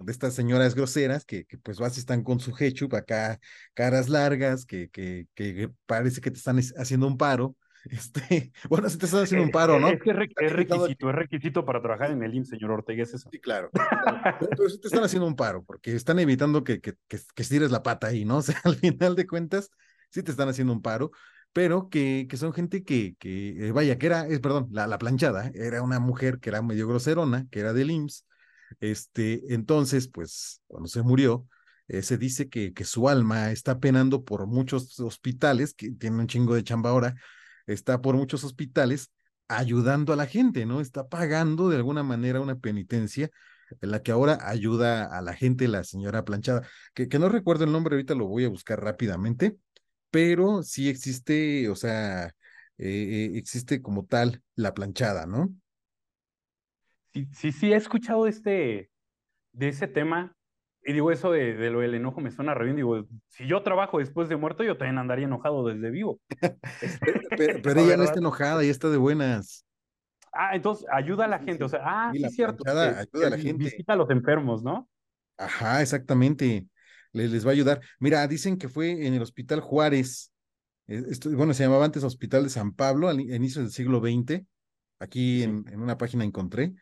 de 0.00 0.12
estas 0.12 0.34
señoras 0.34 0.74
groseras 0.74 1.24
que, 1.24 1.44
que 1.44 1.58
pues 1.58 1.78
vas 1.78 1.98
están 1.98 2.22
con 2.22 2.40
su 2.40 2.54
hechup 2.58 2.94
acá, 2.94 3.38
caras 3.74 4.08
largas, 4.08 4.64
que, 4.64 4.88
que, 4.90 5.26
que 5.34 5.70
parece 5.86 6.20
que 6.20 6.30
te 6.30 6.38
están 6.38 6.58
haciendo 6.76 7.06
un 7.06 7.16
paro, 7.16 7.56
este, 7.90 8.52
bueno, 8.68 8.88
si 8.88 8.98
te 8.98 9.06
están 9.06 9.22
haciendo 9.22 9.44
un 9.44 9.50
paro, 9.50 9.78
¿no? 9.78 9.88
Es, 9.88 10.00
que 10.00 10.10
es, 10.10 10.52
requisito, 10.52 11.10
es 11.10 11.16
requisito 11.16 11.64
para 11.64 11.80
trabajar 11.80 12.10
en 12.10 12.22
el 12.22 12.34
IMSS, 12.34 12.50
señor 12.50 12.70
Ortega, 12.72 13.02
es 13.02 13.14
eso. 13.14 13.28
Sí, 13.30 13.38
claro. 13.38 13.70
Pero, 13.72 14.68
sí 14.68 14.80
te 14.80 14.88
están 14.88 15.04
haciendo 15.04 15.26
un 15.26 15.36
paro, 15.36 15.62
porque 15.64 15.94
están 15.94 16.18
evitando 16.18 16.64
que, 16.64 16.80
que, 16.80 16.94
que, 17.08 17.18
que 17.34 17.42
estires 17.42 17.70
la 17.70 17.82
pata 17.82 18.08
ahí, 18.08 18.24
¿no? 18.24 18.38
O 18.38 18.42
sea, 18.42 18.60
al 18.64 18.76
final 18.76 19.14
de 19.16 19.26
cuentas, 19.26 19.70
sí 20.10 20.22
te 20.22 20.30
están 20.30 20.48
haciendo 20.48 20.72
un 20.72 20.82
paro, 20.82 21.10
pero 21.52 21.88
que, 21.88 22.26
que 22.28 22.36
son 22.36 22.52
gente 22.52 22.84
que, 22.84 23.14
que 23.18 23.68
eh, 23.68 23.72
vaya, 23.72 23.98
que 23.98 24.06
era, 24.06 24.26
es, 24.26 24.40
perdón, 24.40 24.68
la, 24.70 24.86
la 24.86 24.98
planchada, 24.98 25.50
era 25.54 25.82
una 25.82 25.98
mujer 25.98 26.38
que 26.38 26.50
era 26.50 26.62
medio 26.62 26.86
groserona, 26.86 27.46
que 27.50 27.60
era 27.60 27.72
del 27.72 27.90
IMSS, 27.90 28.24
este, 28.80 29.54
entonces, 29.54 30.08
pues, 30.08 30.62
cuando 30.66 30.88
se 30.88 31.02
murió, 31.02 31.46
eh, 31.88 32.02
se 32.02 32.18
dice 32.18 32.48
que, 32.48 32.72
que 32.72 32.84
su 32.84 33.08
alma 33.08 33.50
está 33.50 33.78
penando 33.80 34.24
por 34.24 34.46
muchos 34.46 34.98
hospitales, 35.00 35.74
que 35.74 35.90
tienen 35.92 36.20
un 36.20 36.26
chingo 36.26 36.54
de 36.54 36.64
chamba 36.64 36.90
ahora, 36.90 37.14
está 37.66 38.00
por 38.00 38.16
muchos 38.16 38.44
hospitales 38.44 39.10
ayudando 39.48 40.12
a 40.12 40.16
la 40.16 40.26
gente, 40.26 40.66
¿no? 40.66 40.80
Está 40.80 41.08
pagando 41.08 41.68
de 41.70 41.76
alguna 41.76 42.02
manera 42.02 42.40
una 42.40 42.58
penitencia 42.58 43.30
en 43.80 43.90
la 43.90 44.02
que 44.02 44.12
ahora 44.12 44.38
ayuda 44.42 45.04
a 45.04 45.22
la 45.22 45.34
gente 45.34 45.68
la 45.68 45.84
señora 45.84 46.24
Planchada, 46.24 46.66
que, 46.94 47.08
que 47.08 47.18
no 47.18 47.28
recuerdo 47.28 47.64
el 47.64 47.72
nombre, 47.72 47.94
ahorita 47.94 48.14
lo 48.14 48.26
voy 48.26 48.44
a 48.44 48.48
buscar 48.48 48.82
rápidamente, 48.82 49.56
pero 50.10 50.62
sí 50.62 50.88
existe, 50.88 51.68
o 51.68 51.76
sea, 51.76 52.34
eh, 52.78 53.32
existe 53.34 53.82
como 53.82 54.06
tal 54.06 54.42
la 54.54 54.74
planchada, 54.74 55.26
¿no? 55.26 55.52
Sí, 57.12 57.28
sí, 57.32 57.52
sí, 57.52 57.72
he 57.72 57.76
escuchado 57.76 58.26
este, 58.26 58.90
de 59.52 59.68
ese 59.68 59.88
tema. 59.88 60.34
y 60.84 60.92
digo, 60.92 61.10
eso 61.10 61.32
de, 61.32 61.54
de, 61.54 61.70
lo 61.70 61.80
del 61.80 61.94
enojo 61.94 62.20
me 62.20 62.30
suena 62.30 62.54
re 62.54 62.64
bien. 62.64 62.76
Digo, 62.76 63.06
si 63.28 63.46
yo 63.46 63.62
trabajo 63.62 63.98
después 63.98 64.28
de 64.28 64.36
muerto, 64.36 64.64
yo 64.64 64.76
también 64.76 64.98
andaría 64.98 65.26
enojado 65.26 65.66
desde 65.66 65.90
vivo. 65.90 66.20
pero, 67.36 67.60
pero 67.62 67.80
ella 67.80 67.96
no 67.96 68.04
está 68.04 68.18
enojada, 68.18 68.62
ella 68.62 68.70
está 68.70 68.88
de 68.88 68.98
buenas. 68.98 69.64
Ah, 70.32 70.54
entonces 70.54 70.86
ayuda 70.92 71.24
a 71.24 71.28
la 71.28 71.38
gente. 71.38 71.64
O 71.64 71.68
sea, 71.68 71.80
ah, 71.82 72.10
sí, 72.12 72.22
es 72.24 72.34
cierto. 72.34 72.64
ayuda 72.66 73.26
a 73.26 73.30
la 73.30 73.38
gente. 73.38 73.64
Visita 73.64 73.94
a 73.94 73.96
los 73.96 74.10
enfermos, 74.10 74.62
¿no? 74.62 74.88
Ajá, 75.36 75.82
exactamente. 75.82 76.66
Les, 77.12 77.30
les 77.30 77.44
va 77.44 77.50
a 77.50 77.52
ayudar. 77.52 77.80
Mira, 77.98 78.26
dicen 78.26 78.58
que 78.58 78.68
fue 78.68 79.06
en 79.06 79.14
el 79.14 79.22
Hospital 79.22 79.60
Juárez. 79.60 80.32
Esto, 80.86 81.30
bueno, 81.30 81.52
se 81.54 81.64
llamaba 81.64 81.84
antes 81.84 82.02
Hospital 82.02 82.44
de 82.44 82.50
San 82.50 82.72
Pablo, 82.72 83.08
al 83.08 83.20
inicio 83.20 83.62
del 83.62 83.70
siglo 83.70 84.00
XX. 84.00 84.42
Aquí 84.98 85.42
en, 85.42 85.64
en, 85.68 85.80
una 85.80 85.96
página 85.96 86.24
encontré. 86.24 86.74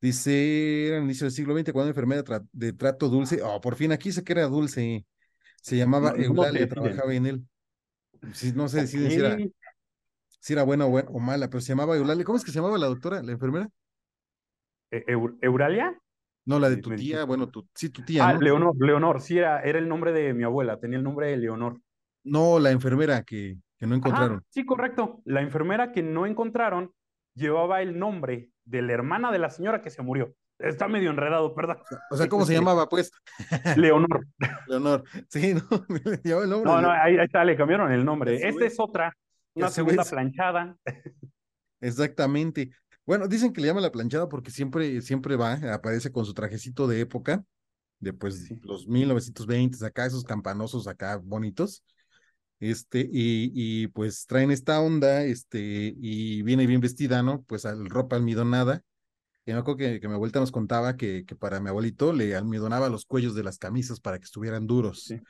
Dice, 0.00 0.88
era 0.88 0.96
el 0.96 1.04
inicio 1.04 1.26
del 1.26 1.32
siglo 1.32 1.54
XX, 1.54 1.72
cuando 1.72 1.82
una 1.82 1.90
enfermera 1.90 2.24
de 2.52 2.72
trato 2.72 3.08
dulce. 3.08 3.42
Oh, 3.42 3.60
por 3.60 3.76
fin, 3.76 3.92
aquí 3.92 4.12
se 4.12 4.24
que 4.24 4.32
era 4.32 4.46
dulce. 4.46 5.04
Se 5.60 5.76
llamaba 5.76 6.14
Eulalia, 6.16 6.68
trabajaba 6.68 7.14
en 7.14 7.26
él. 7.26 7.44
Si, 8.32 8.52
no 8.52 8.68
sé 8.68 8.86
si 8.86 9.04
era, 9.14 9.36
si 10.40 10.52
era 10.52 10.62
buena 10.62 10.86
o, 10.86 10.90
buena 10.90 11.08
o, 11.10 11.20
mala, 11.20 11.48
pero 11.48 11.60
se 11.60 11.68
llamaba 11.68 11.96
Eulalia. 11.96 12.24
¿Cómo 12.24 12.38
es 12.38 12.44
que 12.44 12.50
se 12.50 12.58
llamaba 12.58 12.78
la 12.78 12.86
doctora, 12.86 13.22
la 13.22 13.32
enfermera? 13.32 13.68
¿E 14.90 15.04
¿Euralia? 15.42 15.96
No, 16.46 16.58
la 16.58 16.70
de 16.70 16.78
tu 16.78 16.90
tía, 16.94 17.24
bueno, 17.24 17.48
tu, 17.48 17.68
sí, 17.74 17.90
tu 17.90 18.02
tía. 18.02 18.26
Ah, 18.26 18.32
¿no? 18.32 18.40
Leonor, 18.40 18.74
Leonor, 18.78 19.20
sí, 19.20 19.38
era, 19.38 19.60
era 19.62 19.78
el 19.78 19.88
nombre 19.88 20.12
de 20.12 20.32
mi 20.32 20.42
abuela, 20.42 20.78
tenía 20.78 20.98
el 20.98 21.04
nombre 21.04 21.28
de 21.28 21.36
Leonor. 21.36 21.80
No, 22.24 22.58
la 22.58 22.70
enfermera 22.70 23.22
que, 23.22 23.58
que 23.76 23.86
no 23.86 23.94
encontraron. 23.94 24.38
Ajá, 24.38 24.46
sí, 24.48 24.64
correcto. 24.64 25.20
La 25.24 25.42
enfermera 25.42 25.92
que 25.92 26.02
no 26.02 26.26
encontraron 26.26 26.92
llevaba 27.40 27.82
el 27.82 27.98
nombre 27.98 28.50
de 28.64 28.82
la 28.82 28.92
hermana 28.92 29.32
de 29.32 29.38
la 29.38 29.50
señora 29.50 29.82
que 29.82 29.90
se 29.90 30.02
murió. 30.02 30.34
Está 30.58 30.88
medio 30.88 31.10
enredado, 31.10 31.54
perdón. 31.54 31.78
O 32.10 32.16
sea, 32.16 32.28
¿cómo 32.28 32.44
se 32.44 32.52
llamaba, 32.52 32.88
pues? 32.88 33.10
Leonor. 33.76 34.26
Leonor. 34.68 35.04
Sí, 35.28 35.54
no, 35.54 35.62
llevaba 36.22 36.44
el 36.44 36.50
nombre. 36.50 36.70
No, 36.70 36.80
no, 36.82 36.90
ahí, 36.90 37.16
ahí, 37.16 37.24
está, 37.24 37.44
le 37.44 37.56
cambiaron 37.56 37.90
el 37.90 38.04
nombre. 38.04 38.46
Esta 38.46 38.66
es 38.66 38.78
otra, 38.78 39.16
una 39.54 39.70
segunda 39.70 40.04
planchada. 40.04 40.76
Exactamente. 41.80 42.70
Bueno, 43.06 43.26
dicen 43.26 43.52
que 43.52 43.62
le 43.62 43.68
llama 43.68 43.80
la 43.80 43.90
planchada 43.90 44.28
porque 44.28 44.50
siempre, 44.50 45.00
siempre 45.00 45.34
va, 45.34 45.54
aparece 45.72 46.12
con 46.12 46.26
su 46.26 46.34
trajecito 46.34 46.86
de 46.86 47.00
época, 47.00 47.42
de 47.98 48.12
pues 48.12 48.46
sí. 48.46 48.60
los 48.62 48.86
1920 48.86 49.84
acá, 49.84 50.06
esos 50.06 50.24
campanosos 50.24 50.86
acá 50.86 51.16
bonitos. 51.16 51.82
Este, 52.60 53.00
y, 53.00 53.50
y 53.54 53.86
pues 53.88 54.26
traen 54.26 54.50
esta 54.50 54.80
onda, 54.80 55.24
este, 55.24 55.94
y 55.96 56.42
viene 56.42 56.66
bien 56.66 56.80
vestida, 56.80 57.22
¿no? 57.22 57.42
Pues 57.42 57.64
al 57.64 57.88
ropa 57.88 58.16
almidonada. 58.16 58.82
Y 59.46 59.52
me 59.52 59.58
acuerdo 59.58 59.78
que, 59.78 60.00
que 60.00 60.08
mi 60.08 60.14
abuelita 60.14 60.38
nos 60.38 60.52
contaba 60.52 60.96
que, 60.96 61.24
que, 61.24 61.34
para 61.34 61.58
mi 61.58 61.70
abuelito 61.70 62.12
le 62.12 62.36
almidonaba 62.36 62.90
los 62.90 63.06
cuellos 63.06 63.34
de 63.34 63.42
las 63.42 63.58
camisas 63.58 63.98
para 63.98 64.18
que 64.18 64.26
estuvieran 64.26 64.66
duros. 64.66 65.04
Sí. 65.04 65.20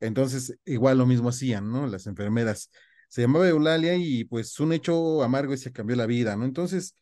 Entonces, 0.00 0.58
igual 0.64 0.98
lo 0.98 1.06
mismo 1.06 1.28
hacían, 1.28 1.70
¿no? 1.70 1.86
Las 1.86 2.06
enfermeras. 2.06 2.70
Se 3.08 3.22
llamaba 3.22 3.48
Eulalia 3.48 3.94
y 3.94 4.24
pues 4.24 4.58
un 4.60 4.72
hecho 4.72 5.22
amargo 5.22 5.54
y 5.54 5.58
se 5.58 5.72
cambió 5.72 5.96
la 5.96 6.06
vida, 6.06 6.36
¿no? 6.36 6.44
Entonces, 6.44 6.94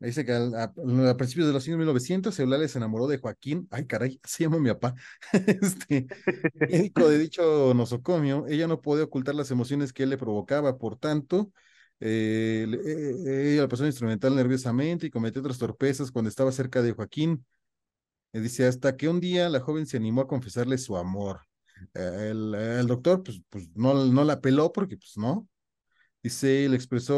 Dice 0.00 0.24
que 0.24 0.32
a, 0.32 0.38
a, 0.38 1.10
a, 1.10 1.16
principios 1.18 1.46
de 1.46 1.52
los 1.52 1.66
años 1.66 1.78
1900 1.78 2.38
Eulalia 2.40 2.66
se 2.68 2.78
enamoró 2.78 3.06
de 3.06 3.18
Joaquín, 3.18 3.68
ay 3.70 3.86
caray, 3.86 4.18
se 4.24 4.44
llama 4.44 4.58
mi 4.58 4.70
papá, 4.70 4.94
este, 5.32 6.06
médico 6.54 7.08
de 7.08 7.18
dicho 7.18 7.74
nosocomio, 7.74 8.46
ella 8.48 8.66
no 8.66 8.80
podía 8.80 9.04
ocultar 9.04 9.34
las 9.34 9.50
emociones 9.50 9.92
que 9.92 10.04
él 10.04 10.10
le 10.10 10.16
provocaba, 10.16 10.78
por 10.78 10.96
tanto, 10.96 11.52
eh, 12.00 12.66
eh, 12.86 13.52
ella 13.52 13.62
la 13.62 13.68
pasó 13.68 13.84
instrumental 13.84 14.34
nerviosamente 14.34 15.06
y 15.06 15.10
cometió 15.10 15.42
otras 15.42 15.58
torpezas 15.58 16.10
cuando 16.10 16.30
estaba 16.30 16.50
cerca 16.50 16.80
de 16.80 16.92
Joaquín. 16.92 17.44
Eh, 18.32 18.40
dice, 18.40 18.66
hasta 18.66 18.96
que 18.96 19.08
un 19.08 19.20
día 19.20 19.48
la 19.50 19.60
joven 19.60 19.86
se 19.86 19.98
animó 19.98 20.22
a 20.22 20.28
confesarle 20.28 20.78
su 20.78 20.96
amor. 20.96 21.40
El, 21.94 22.54
el 22.54 22.86
doctor, 22.86 23.22
pues, 23.22 23.42
pues 23.48 23.68
no, 23.74 24.06
no 24.06 24.24
la 24.24 24.40
peló 24.40 24.72
porque, 24.72 24.96
pues 24.96 25.16
no, 25.16 25.48
Dice, 26.22 26.68
le 26.68 26.76
expresó, 26.76 27.14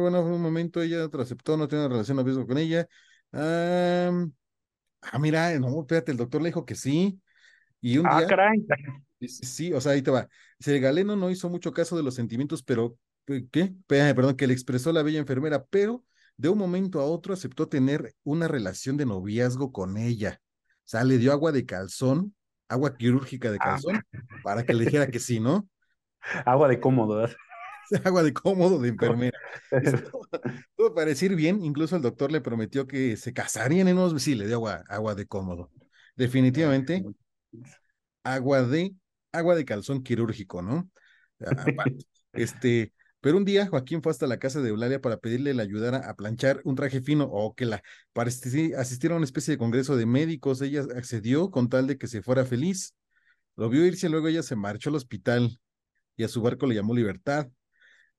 bueno, 0.00 0.22
fue 0.22 0.32
un 0.32 0.42
momento, 0.42 0.82
ella 0.82 1.08
aceptó, 1.10 1.56
no 1.56 1.68
tiene 1.68 1.84
una 1.84 1.94
relación 1.94 2.16
noviazgo 2.18 2.46
con 2.46 2.58
ella. 2.58 2.86
ah, 3.32 4.10
mira, 5.18 5.58
no, 5.58 5.80
espérate, 5.80 6.12
el 6.12 6.18
doctor 6.18 6.42
le 6.42 6.48
dijo 6.48 6.66
que 6.66 6.74
sí. 6.74 7.18
Y 7.80 7.98
un 7.98 8.06
ah, 8.06 8.18
día. 8.18 8.26
caray. 8.26 8.66
Sí, 9.20 9.72
o 9.72 9.80
sea, 9.80 9.92
ahí 9.92 10.02
te 10.02 10.10
va. 10.10 10.28
Dice, 10.58 10.78
galeno 10.80 11.16
no 11.16 11.30
hizo 11.30 11.48
mucho 11.48 11.72
caso 11.72 11.96
de 11.96 12.02
los 12.02 12.14
sentimientos, 12.14 12.62
pero, 12.62 12.98
¿qué? 13.24 13.72
Perdón, 13.86 14.36
que 14.36 14.46
le 14.46 14.52
expresó 14.52 14.92
la 14.92 15.02
bella 15.02 15.18
enfermera, 15.18 15.64
pero 15.64 16.04
de 16.36 16.48
un 16.48 16.58
momento 16.58 17.00
a 17.00 17.04
otro 17.04 17.34
aceptó 17.34 17.68
tener 17.68 18.14
una 18.22 18.48
relación 18.48 18.96
de 18.96 19.06
noviazgo 19.06 19.72
con 19.72 19.96
ella. 19.96 20.40
O 20.40 20.90
sea, 20.90 21.04
le 21.04 21.18
dio 21.18 21.32
agua 21.32 21.52
de 21.52 21.66
calzón, 21.66 22.34
agua 22.68 22.96
quirúrgica 22.96 23.50
de 23.50 23.58
calzón, 23.58 23.96
ah. 23.96 24.18
para 24.42 24.64
que 24.64 24.74
le 24.74 24.84
dijera 24.84 25.08
que 25.08 25.18
sí, 25.18 25.40
¿no? 25.40 25.68
Agua 26.46 26.68
de 26.68 26.80
cómodo. 26.80 27.16
¿verdad? 27.16 27.36
agua 28.04 28.22
de 28.22 28.32
cómodo 28.32 28.78
de 28.78 28.88
enfermera. 28.90 29.38
Todo 30.76 30.94
para 30.94 31.06
decir 31.06 31.34
bien, 31.34 31.62
incluso 31.64 31.96
el 31.96 32.02
doctor 32.02 32.32
le 32.32 32.40
prometió 32.40 32.86
que 32.86 33.16
se 33.16 33.32
casarían 33.32 33.88
en 33.88 33.98
unos... 33.98 34.22
Sí, 34.22 34.34
le 34.34 34.46
dio 34.46 34.56
agua, 34.56 34.84
agua 34.88 35.14
de 35.14 35.26
cómodo. 35.26 35.70
Definitivamente, 36.16 37.04
agua 38.24 38.62
de, 38.62 38.94
agua 39.32 39.54
de 39.54 39.64
calzón 39.64 40.02
quirúrgico, 40.02 40.62
¿no? 40.62 40.90
Aparte, 41.40 42.06
este, 42.32 42.92
pero 43.20 43.36
un 43.36 43.44
día 43.44 43.66
Joaquín 43.66 44.02
fue 44.02 44.10
hasta 44.10 44.26
la 44.26 44.38
casa 44.38 44.60
de 44.60 44.68
Eulalia 44.68 45.00
para 45.00 45.18
pedirle 45.18 45.54
le 45.54 45.62
ayudara 45.62 45.98
a 46.08 46.14
planchar 46.14 46.60
un 46.64 46.76
traje 46.76 47.00
fino 47.00 47.24
o 47.24 47.54
que 47.54 47.66
la 47.66 47.82
para 48.12 48.28
asistir 48.28 49.12
a 49.12 49.16
una 49.16 49.24
especie 49.24 49.52
de 49.52 49.58
congreso 49.58 49.96
de 49.96 50.06
médicos. 50.06 50.60
Ella 50.60 50.82
accedió 50.96 51.50
con 51.50 51.68
tal 51.68 51.86
de 51.86 51.98
que 51.98 52.06
se 52.06 52.22
fuera 52.22 52.44
feliz. 52.44 52.94
Lo 53.56 53.68
vio 53.68 53.84
irse, 53.84 54.08
luego 54.08 54.28
ella 54.28 54.42
se 54.42 54.54
marchó 54.56 54.90
al 54.90 54.96
hospital 54.96 55.58
y 56.16 56.24
a 56.24 56.28
su 56.28 56.42
barco 56.42 56.66
le 56.66 56.76
llamó 56.76 56.94
Libertad 56.94 57.48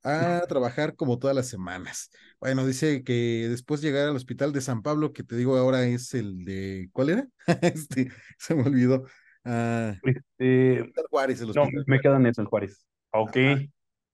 a 0.03 0.45
trabajar 0.47 0.95
como 0.95 1.19
todas 1.19 1.35
las 1.35 1.47
semanas. 1.47 2.09
Bueno, 2.39 2.65
dice 2.65 3.03
que 3.03 3.47
después 3.49 3.81
llegar 3.81 4.07
al 4.07 4.15
hospital 4.15 4.53
de 4.53 4.61
San 4.61 4.81
Pablo, 4.81 5.11
que 5.13 5.23
te 5.23 5.35
digo 5.35 5.57
ahora 5.57 5.85
es 5.85 6.13
el 6.13 6.45
de, 6.45 6.89
¿cuál 6.93 7.09
era? 7.09 7.27
este, 7.61 8.11
se 8.37 8.55
me 8.55 8.63
olvidó. 8.63 9.03
Uh, 9.45 9.93
este, 10.03 10.91
Juárez, 11.09 11.41
el 11.41 11.51
no, 11.51 11.67
me 11.87 11.99
quedan 11.99 12.25
eso 12.25 12.41
en 12.41 12.47
Juárez. 12.47 12.85
Ok. 13.11 13.37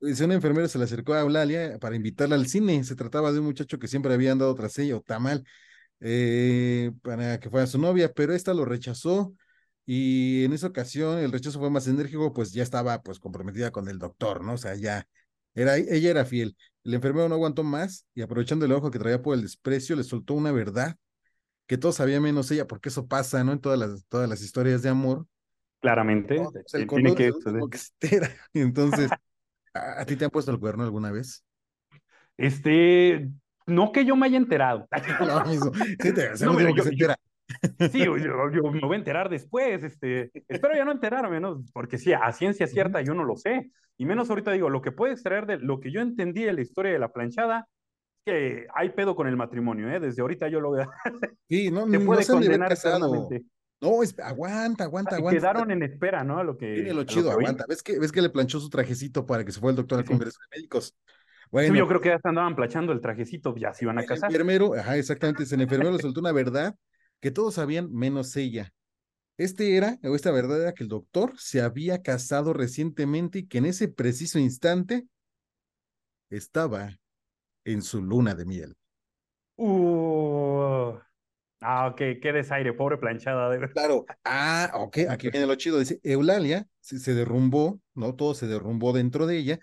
Dice, 0.01 0.25
una 0.25 0.36
enfermera 0.36 0.68
se 0.68 0.77
le 0.77 0.84
acercó 0.84 1.13
a 1.13 1.22
Eulalia 1.22 1.77
para 1.80 1.96
invitarla 1.96 2.36
al 2.36 2.48
cine. 2.48 2.84
Se 2.84 2.96
trataba 2.96 3.32
de 3.32 3.39
un 3.39 3.46
muchacho 3.46 3.80
que 3.80 3.88
siempre 3.88 4.13
había 4.13 4.32
andado 4.32 4.54
tras 4.56 4.77
ella, 4.77 4.98
o 4.98 5.01
Tamal, 5.01 5.44
eh, 6.00 6.92
para 7.01 7.39
que 7.39 7.50
fuera 7.50 7.65
su 7.68 7.80
novia, 7.80 8.12
pero 8.13 8.34
esta 8.34 8.54
lo 8.54 8.65
rechazó. 8.65 9.34
Y 9.86 10.44
en 10.46 10.54
esa 10.54 10.68
ocasión 10.68 11.20
el 11.20 11.32
rechazo 11.32 11.60
fue 11.60 11.70
más 11.70 11.88
enérgico, 11.88 12.34
pues 12.34 12.51
ya 12.51 12.63
estaba 12.63 13.01
pues 13.04 13.20
comprometida 13.20 13.72
con 13.72 13.88
el 13.88 14.00
doctor, 14.00 14.44
¿no? 14.44 14.54
O 14.54 14.58
sea, 14.58 14.75
ya, 14.75 15.08
era, 15.56 15.78
ella 15.78 16.12
era 16.12 16.26
fiel. 16.26 16.56
El 16.84 16.94
enfermero 16.94 17.28
no 17.30 17.36
aguantó 17.36 17.64
más 17.64 18.06
y 18.14 18.22
aprovechando 18.22 18.66
el 18.66 18.72
ojo 18.72 18.92
que 18.92 19.00
traía 19.00 19.22
por 19.22 19.36
el 19.36 19.42
desprecio, 19.42 19.96
le 19.96 20.04
soltó 20.04 20.36
una 20.36 20.52
verdad 20.52 20.96
que 21.68 21.78
todos 21.78 21.96
sabían 21.96 22.22
menos 22.24 22.52
ella, 22.52 22.68
porque 22.68 22.90
eso 22.90 23.08
pasa, 23.08 23.44
¿no? 23.44 23.52
En 23.54 23.60
todas 23.60 23.80
las, 23.80 24.06
todas 24.08 24.30
las 24.30 24.42
historias 24.42 24.82
de 24.84 24.90
amor. 24.90 25.26
Claramente. 25.82 26.36
No, 26.36 26.52
pues 26.52 26.74
el 26.74 26.88
tiene 26.88 27.16
que, 27.16 27.32
que 27.32 28.20
Entonces, 28.54 29.10
¿a, 29.74 30.02
¿a 30.02 30.06
ti 30.06 30.16
te 30.16 30.26
han 30.26 30.32
puesto 30.32 30.52
el 30.52 30.60
cuerno 30.60 30.84
alguna 30.84 31.12
vez? 31.12 31.44
Este, 32.38 33.30
no 33.66 33.92
que 33.92 34.06
yo 34.06 34.16
me 34.16 34.28
haya 34.28 34.38
enterado. 34.38 34.88
Lo 35.26 35.46
mismo. 35.46 35.72
Sí, 35.74 36.14
te, 36.14 36.30
no, 36.46 36.60
yo, 36.60 36.76
que 36.76 36.82
se 36.84 36.90
entera. 36.90 37.16
Sí, 37.92 38.00
yo, 38.06 38.18
yo, 38.18 38.72
me 38.72 38.80
voy 38.82 38.96
a 38.96 39.00
enterar 39.00 39.30
después, 39.30 39.84
este, 39.84 40.32
espero 40.48 40.76
ya 40.76 40.86
no 40.86 40.92
enterarme, 40.92 41.40
¿no? 41.40 41.64
Porque 41.74 41.98
sí, 41.98 42.14
a 42.14 42.32
ciencia 42.32 42.68
cierta 42.68 43.02
yo 43.02 43.14
no 43.14 43.24
lo 43.24 43.36
sé, 43.36 43.72
y 43.98 44.06
menos 44.06 44.30
ahorita 44.30 44.52
digo, 44.52 44.70
lo 44.70 44.82
que 44.82 44.92
puede 44.92 45.14
extraer 45.14 45.46
de 45.46 45.58
lo 45.58 45.80
que 45.80 45.92
yo 45.92 46.02
entendí 46.02 46.44
de 46.44 46.54
la 46.54 46.62
historia 46.62 46.92
de 46.92 47.00
la 47.00 47.12
planchada, 47.12 47.68
que 48.26 48.68
hay 48.74 48.90
pedo 48.90 49.16
con 49.16 49.28
el 49.28 49.38
matrimonio, 49.38 49.90
¿eh? 49.90 50.00
Desde 50.00 50.22
ahorita 50.22 50.48
yo 50.50 50.60
lo 50.60 50.72
veo. 50.72 50.90
Sí, 51.48 51.70
no, 51.70 51.86
Te 51.92 52.00
puede 52.00 52.22
no 52.22 52.34
condenar. 52.34 52.76
No, 53.82 54.02
es, 54.02 54.18
aguanta, 54.20 54.86
aguanta, 54.86 55.16
aguanta. 55.18 55.40
Quedaron 55.40 55.70
en 55.70 55.84
espera, 55.84 56.24
¿no? 56.24 56.40
A 56.40 56.44
lo 56.44 56.58
que. 56.58 56.74
Tiene 56.74 56.94
lo 56.94 57.04
chido, 57.04 57.26
lo 57.26 57.32
aguanta. 57.34 57.66
¿Ves 57.68 57.84
que, 57.84 58.00
¿Ves 58.00 58.12
que 58.12 58.22
le 58.22 58.30
planchó 58.30 58.60
su 58.60 58.70
trajecito 58.70 59.26
para 59.26 59.46
que 59.46 59.52
se 59.52 59.60
fuera 59.60 59.72
el 59.72 59.76
doctor 59.78 60.00
al. 60.00 60.06
Congreso 60.06 60.40
de 60.50 60.58
Médicos? 60.58 60.98
Bueno, 61.52 61.74
sí, 61.74 61.78
yo 61.78 61.88
creo 61.88 62.02
que 62.02 62.10
ya 62.10 62.20
se 62.20 62.28
andaban 62.28 62.56
planchando 62.56 62.92
el 62.92 63.02
trajecito, 63.02 63.56
ya 63.56 63.74
se 63.74 63.86
iban 63.86 63.98
a 64.00 64.02
el 64.02 64.08
casar. 64.08 64.32
enfermero, 64.32 64.74
ajá, 64.74 64.98
exactamente, 64.98 65.44
el 65.44 65.62
enfermero 65.62 65.92
le 65.92 66.00
soltó 66.00 66.20
una 66.20 66.32
verdad 66.32 66.76
que 67.20 67.32
todos 67.32 67.56
sabían 67.56 67.92
menos 67.92 68.36
ella. 68.36 68.74
Este 69.38 69.76
era, 69.76 70.00
o 70.04 70.16
esta 70.16 70.32
verdad 70.32 70.62
era 70.62 70.74
que 70.74 70.84
el 70.84 70.90
doctor 70.90 71.34
se 71.38 71.62
había 71.62 72.02
casado 72.02 72.54
recientemente 72.54 73.40
y 73.40 73.48
que 73.48 73.58
en 73.58 73.66
ese 73.66 73.88
preciso 73.88 74.40
instante 74.40 75.08
estaba 76.30 76.98
en 77.66 77.82
su 77.82 78.02
luna 78.02 78.34
de 78.34 78.46
miel. 78.46 78.78
Uh, 79.58 80.98
ah, 81.62 81.88
ok, 81.88 81.98
qué 82.22 82.32
desaire, 82.34 82.74
pobre 82.74 82.98
planchada. 82.98 83.50
De... 83.50 83.70
Claro, 83.72 84.06
ah, 84.24 84.72
ok, 84.76 85.00
aquí 85.10 85.30
viene 85.30 85.48
lo 85.48 85.56
chido. 85.56 85.80
Dice, 85.80 86.00
Eulalia 86.04 86.68
se, 86.80 87.00
se 87.00 87.14
derrumbó, 87.14 87.82
¿no? 87.94 88.16
Todo 88.16 88.36
se 88.36 88.48
derrumbó 88.48 88.94
dentro 88.94 89.26
de 89.26 89.38
ella 89.38 89.60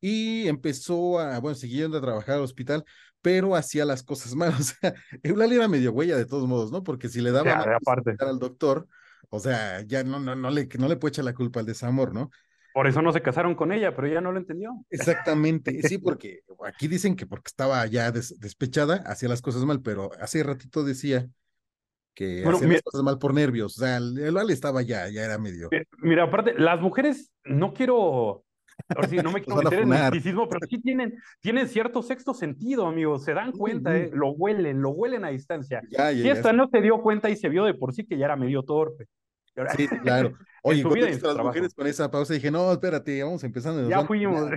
y 0.00 0.46
empezó 0.46 1.18
a, 1.18 1.38
bueno, 1.40 1.56
siguiendo 1.56 1.98
a 1.98 2.00
trabajar 2.00 2.36
al 2.36 2.42
hospital, 2.42 2.84
pero 3.26 3.56
hacía 3.56 3.84
las 3.84 4.04
cosas 4.04 4.36
mal. 4.36 4.54
O 4.56 4.62
sea, 4.62 4.94
Eulalia 5.24 5.56
era 5.56 5.66
medio 5.66 5.90
huella 5.90 6.16
de 6.16 6.26
todos 6.26 6.46
modos, 6.46 6.70
¿no? 6.70 6.84
Porque 6.84 7.08
si 7.08 7.20
le 7.20 7.32
daba 7.32 7.64
ya, 7.64 7.76
aparte. 7.76 8.14
al 8.20 8.38
doctor, 8.38 8.86
O 9.30 9.40
sea, 9.40 9.80
ya 9.80 10.04
no, 10.04 10.20
no, 10.20 10.36
no, 10.36 10.48
le, 10.48 10.68
no 10.78 10.86
le 10.86 10.94
puede 10.94 11.10
echar 11.10 11.24
la 11.24 11.34
culpa 11.34 11.58
al 11.58 11.66
desamor, 11.66 12.14
¿no? 12.14 12.30
Por 12.72 12.86
eso 12.86 13.02
no 13.02 13.12
se 13.12 13.22
casaron 13.22 13.56
con 13.56 13.72
ella, 13.72 13.96
pero 13.96 14.06
ella 14.06 14.20
no 14.20 14.30
lo 14.30 14.38
entendió. 14.38 14.70
Exactamente, 14.90 15.72
sí, 15.82 15.98
porque 15.98 16.42
aquí 16.64 16.86
dicen 16.86 17.16
que 17.16 17.26
porque 17.26 17.48
estaba 17.48 17.84
ya 17.86 18.12
despechada, 18.12 19.02
hacía 19.06 19.28
las 19.28 19.42
cosas 19.42 19.64
mal, 19.64 19.82
pero 19.82 20.12
hace 20.20 20.44
ratito 20.44 20.84
decía 20.84 21.28
que 22.14 22.44
hacía 22.46 22.68
las 22.68 22.82
cosas 22.82 23.02
mal 23.02 23.18
por 23.18 23.34
nervios, 23.34 23.76
o 23.76 23.80
sea, 23.80 23.96
el, 23.96 24.18
el 24.18 24.50
estaba 24.50 24.82
ya, 24.82 25.08
ya 25.08 25.24
era 25.24 25.36
medio. 25.36 25.68
Mira, 25.98 26.22
aparte, 26.22 26.54
las 26.54 26.80
mujeres, 26.80 27.32
no 27.44 27.74
quiero 27.74 28.45
Ahora 28.88 29.08
sí, 29.08 29.16
no 29.16 29.32
me 29.32 29.42
quiero 29.42 29.62
meter 29.62 29.80
en 29.80 29.88
misticismo, 29.88 30.48
pero 30.48 30.66
sí 30.68 30.80
tienen, 30.80 31.14
tienen 31.40 31.68
cierto 31.68 32.02
sexto 32.02 32.34
sentido, 32.34 32.86
amigo. 32.86 33.18
Se 33.18 33.34
dan 33.34 33.52
cuenta, 33.52 33.96
¿eh? 33.96 34.10
lo 34.12 34.30
huelen, 34.30 34.80
lo 34.80 34.90
huelen 34.90 35.24
a 35.24 35.28
distancia. 35.28 35.82
si 36.12 36.28
esta 36.28 36.52
no 36.52 36.68
se 36.68 36.80
dio 36.80 37.00
cuenta 37.02 37.28
y 37.30 37.36
se 37.36 37.48
vio 37.48 37.64
de 37.64 37.74
por 37.74 37.94
sí 37.94 38.04
que 38.06 38.16
ya 38.16 38.26
era 38.26 38.36
medio 38.36 38.62
torpe. 38.62 39.06
Sí, 39.76 39.88
claro. 40.02 40.34
Oye, 40.62 40.82
las 40.82 41.38
mujeres 41.38 41.74
con 41.74 41.86
esa 41.86 42.10
pausa 42.10 42.34
dije, 42.34 42.50
no, 42.50 42.72
espérate, 42.72 43.22
vamos 43.22 43.42
empezando. 43.44 43.88
Ya 43.88 44.04
fuimos. 44.04 44.50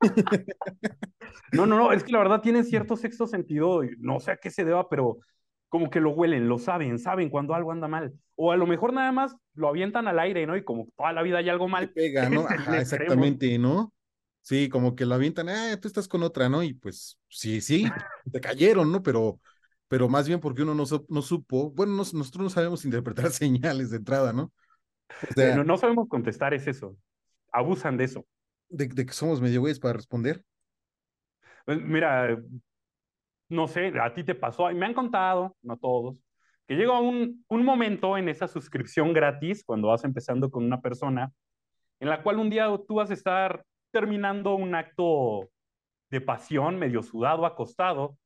no, 1.52 1.66
no, 1.66 1.76
no, 1.76 1.92
es 1.92 2.04
que 2.04 2.12
la 2.12 2.18
verdad 2.18 2.40
tienen 2.40 2.64
cierto 2.64 2.96
sexto 2.96 3.26
sentido, 3.26 3.82
no 3.98 4.20
sé 4.20 4.30
a 4.30 4.36
qué 4.36 4.50
se 4.50 4.64
deba, 4.64 4.88
pero 4.88 5.18
como 5.68 5.90
que 5.90 6.00
lo 6.00 6.10
huelen, 6.10 6.48
lo 6.48 6.58
saben, 6.58 6.98
saben 6.98 7.28
cuando 7.28 7.54
algo 7.54 7.72
anda 7.72 7.88
mal. 7.88 8.12
O 8.34 8.52
a 8.52 8.56
lo 8.56 8.66
mejor 8.66 8.92
nada 8.92 9.12
más 9.12 9.36
lo 9.54 9.68
avientan 9.68 10.06
al 10.08 10.18
aire, 10.18 10.46
¿no? 10.46 10.56
Y 10.56 10.64
como 10.64 10.88
toda 10.96 11.12
la 11.12 11.22
vida 11.22 11.38
hay 11.38 11.48
algo 11.48 11.68
mal. 11.68 11.90
pega, 11.90 12.28
¿no? 12.30 12.46
Ajá, 12.46 12.80
exactamente, 12.80 13.58
¿no? 13.58 13.92
Sí, 14.42 14.68
como 14.68 14.94
que 14.94 15.06
lo 15.06 15.16
avientan, 15.16 15.48
ah, 15.48 15.76
tú 15.80 15.88
estás 15.88 16.06
con 16.06 16.22
otra, 16.22 16.48
¿no? 16.48 16.62
Y 16.62 16.72
pues 16.72 17.18
sí, 17.28 17.60
sí, 17.60 17.84
te 18.32 18.40
cayeron, 18.40 18.92
¿no? 18.92 19.02
Pero, 19.02 19.40
pero 19.88 20.08
más 20.08 20.28
bien 20.28 20.38
porque 20.38 20.62
uno 20.62 20.72
no, 20.74 20.84
no 21.08 21.22
supo, 21.22 21.70
bueno, 21.72 21.94
nosotros 21.94 22.36
no 22.36 22.50
sabemos 22.50 22.84
interpretar 22.84 23.30
señales 23.32 23.90
de 23.90 23.96
entrada, 23.96 24.32
¿no? 24.32 24.52
O 25.28 25.34
sea, 25.34 25.56
no, 25.56 25.64
no, 25.64 25.76
sabemos 25.76 26.08
contestar, 26.08 26.54
es 26.54 26.66
eso. 26.66 26.96
Abusan 27.52 27.96
de 27.96 28.04
eso. 28.04 28.26
De, 28.68 28.86
de 28.86 29.06
que 29.06 29.12
somos 29.12 29.40
medio 29.40 29.60
güeyes 29.60 29.80
para 29.80 29.94
responder. 29.94 30.44
Pues, 31.64 31.80
mira, 31.80 32.38
no 33.48 33.68
sé, 33.68 33.92
a 34.00 34.12
ti 34.12 34.24
te 34.24 34.34
pasó, 34.34 34.70
y 34.70 34.74
me 34.74 34.86
han 34.86 34.94
contado, 34.94 35.56
no 35.62 35.76
todos, 35.76 36.22
que 36.66 36.74
llega 36.74 37.00
un, 37.00 37.44
un 37.48 37.64
momento 37.64 38.18
en 38.18 38.28
esa 38.28 38.48
suscripción 38.48 39.12
gratis, 39.12 39.64
cuando 39.64 39.88
vas 39.88 40.04
empezando 40.04 40.50
con 40.50 40.64
una 40.64 40.80
persona, 40.80 41.32
en 42.00 42.08
la 42.08 42.22
cual 42.22 42.38
un 42.38 42.50
día 42.50 42.68
tú 42.86 42.96
vas 42.96 43.10
a 43.10 43.14
estar 43.14 43.64
terminando 43.92 44.54
un 44.54 44.74
acto 44.74 45.48
de 46.10 46.20
pasión, 46.20 46.78
medio 46.78 47.02
sudado, 47.02 47.46
acostado, 47.46 48.18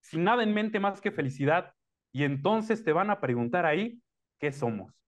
sin 0.00 0.24
nada 0.24 0.42
en 0.42 0.54
mente 0.54 0.80
más 0.80 1.00
que 1.00 1.10
felicidad, 1.10 1.72
y 2.12 2.24
entonces 2.24 2.84
te 2.84 2.92
van 2.92 3.10
a 3.10 3.20
preguntar 3.20 3.64
ahí, 3.66 4.00
¿qué 4.38 4.52
somos? 4.52 4.99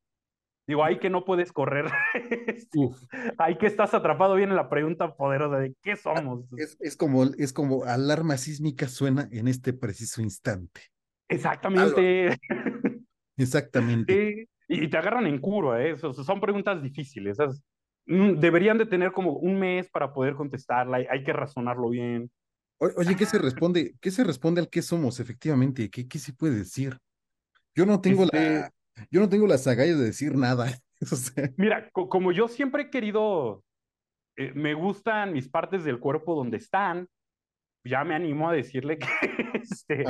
Digo, 0.72 0.84
ahí 0.84 0.98
que 0.98 1.10
no 1.10 1.26
puedes 1.26 1.52
correr. 1.52 1.84
ahí 3.36 3.58
que 3.58 3.66
estás 3.66 3.92
atrapado 3.92 4.36
bien 4.36 4.48
en 4.48 4.56
la 4.56 4.70
pregunta 4.70 5.14
poderosa 5.14 5.58
de 5.58 5.74
qué 5.82 5.96
somos. 5.96 6.46
Es, 6.80 6.96
como, 6.96 7.24
es 7.24 7.52
como 7.52 7.84
alarma 7.84 8.38
sísmica 8.38 8.88
suena 8.88 9.28
en 9.32 9.48
este 9.48 9.74
preciso 9.74 10.22
instante. 10.22 10.80
Exactamente. 11.28 12.38
Exactamente. 13.36 14.48
y 14.66 14.88
te 14.88 14.96
agarran 14.96 15.26
en 15.26 15.40
curva, 15.40 15.82
¿eh? 15.82 15.94
son 15.98 16.40
preguntas 16.40 16.82
difíciles. 16.82 17.36
Mm, 18.06 18.40
deberían 18.40 18.78
de 18.78 18.86
tener 18.86 19.12
como 19.12 19.32
un 19.32 19.58
mes 19.58 19.90
para 19.90 20.14
poder 20.14 20.36
contestarla, 20.36 21.00
hay, 21.10 21.22
que 21.22 21.34
razonarlo 21.34 21.90
bien. 21.90 22.30
oye, 22.78 23.14
¿qué 23.14 23.26
se 23.26 23.36
responde? 23.36 23.94
¿Qué 24.00 24.10
se 24.10 24.24
responde 24.24 24.62
al 24.62 24.70
qué 24.70 24.80
somos, 24.80 25.20
efectivamente? 25.20 25.90
¿Qué, 25.90 26.08
qué 26.08 26.18
se 26.18 26.32
puede 26.32 26.56
decir? 26.56 26.96
Yo 27.74 27.84
no 27.84 28.00
tengo 28.00 28.24
la 28.24 28.38
este 28.38 28.81
yo 29.10 29.20
no 29.20 29.28
tengo 29.28 29.46
las 29.46 29.66
agallas 29.66 29.98
de 29.98 30.04
decir 30.04 30.34
nada. 30.34 30.66
Mira, 31.56 31.90
como 31.90 32.32
yo 32.32 32.48
siempre 32.48 32.84
he 32.84 32.90
querido, 32.90 33.64
eh, 34.36 34.52
me 34.54 34.74
gustan 34.74 35.32
mis 35.32 35.48
partes 35.48 35.84
del 35.84 35.98
cuerpo 35.98 36.34
donde 36.34 36.56
están, 36.58 37.08
ya 37.84 38.04
me 38.04 38.14
animo 38.14 38.48
a 38.48 38.52
decirle 38.52 38.98
que, 38.98 39.06
este, 39.54 40.04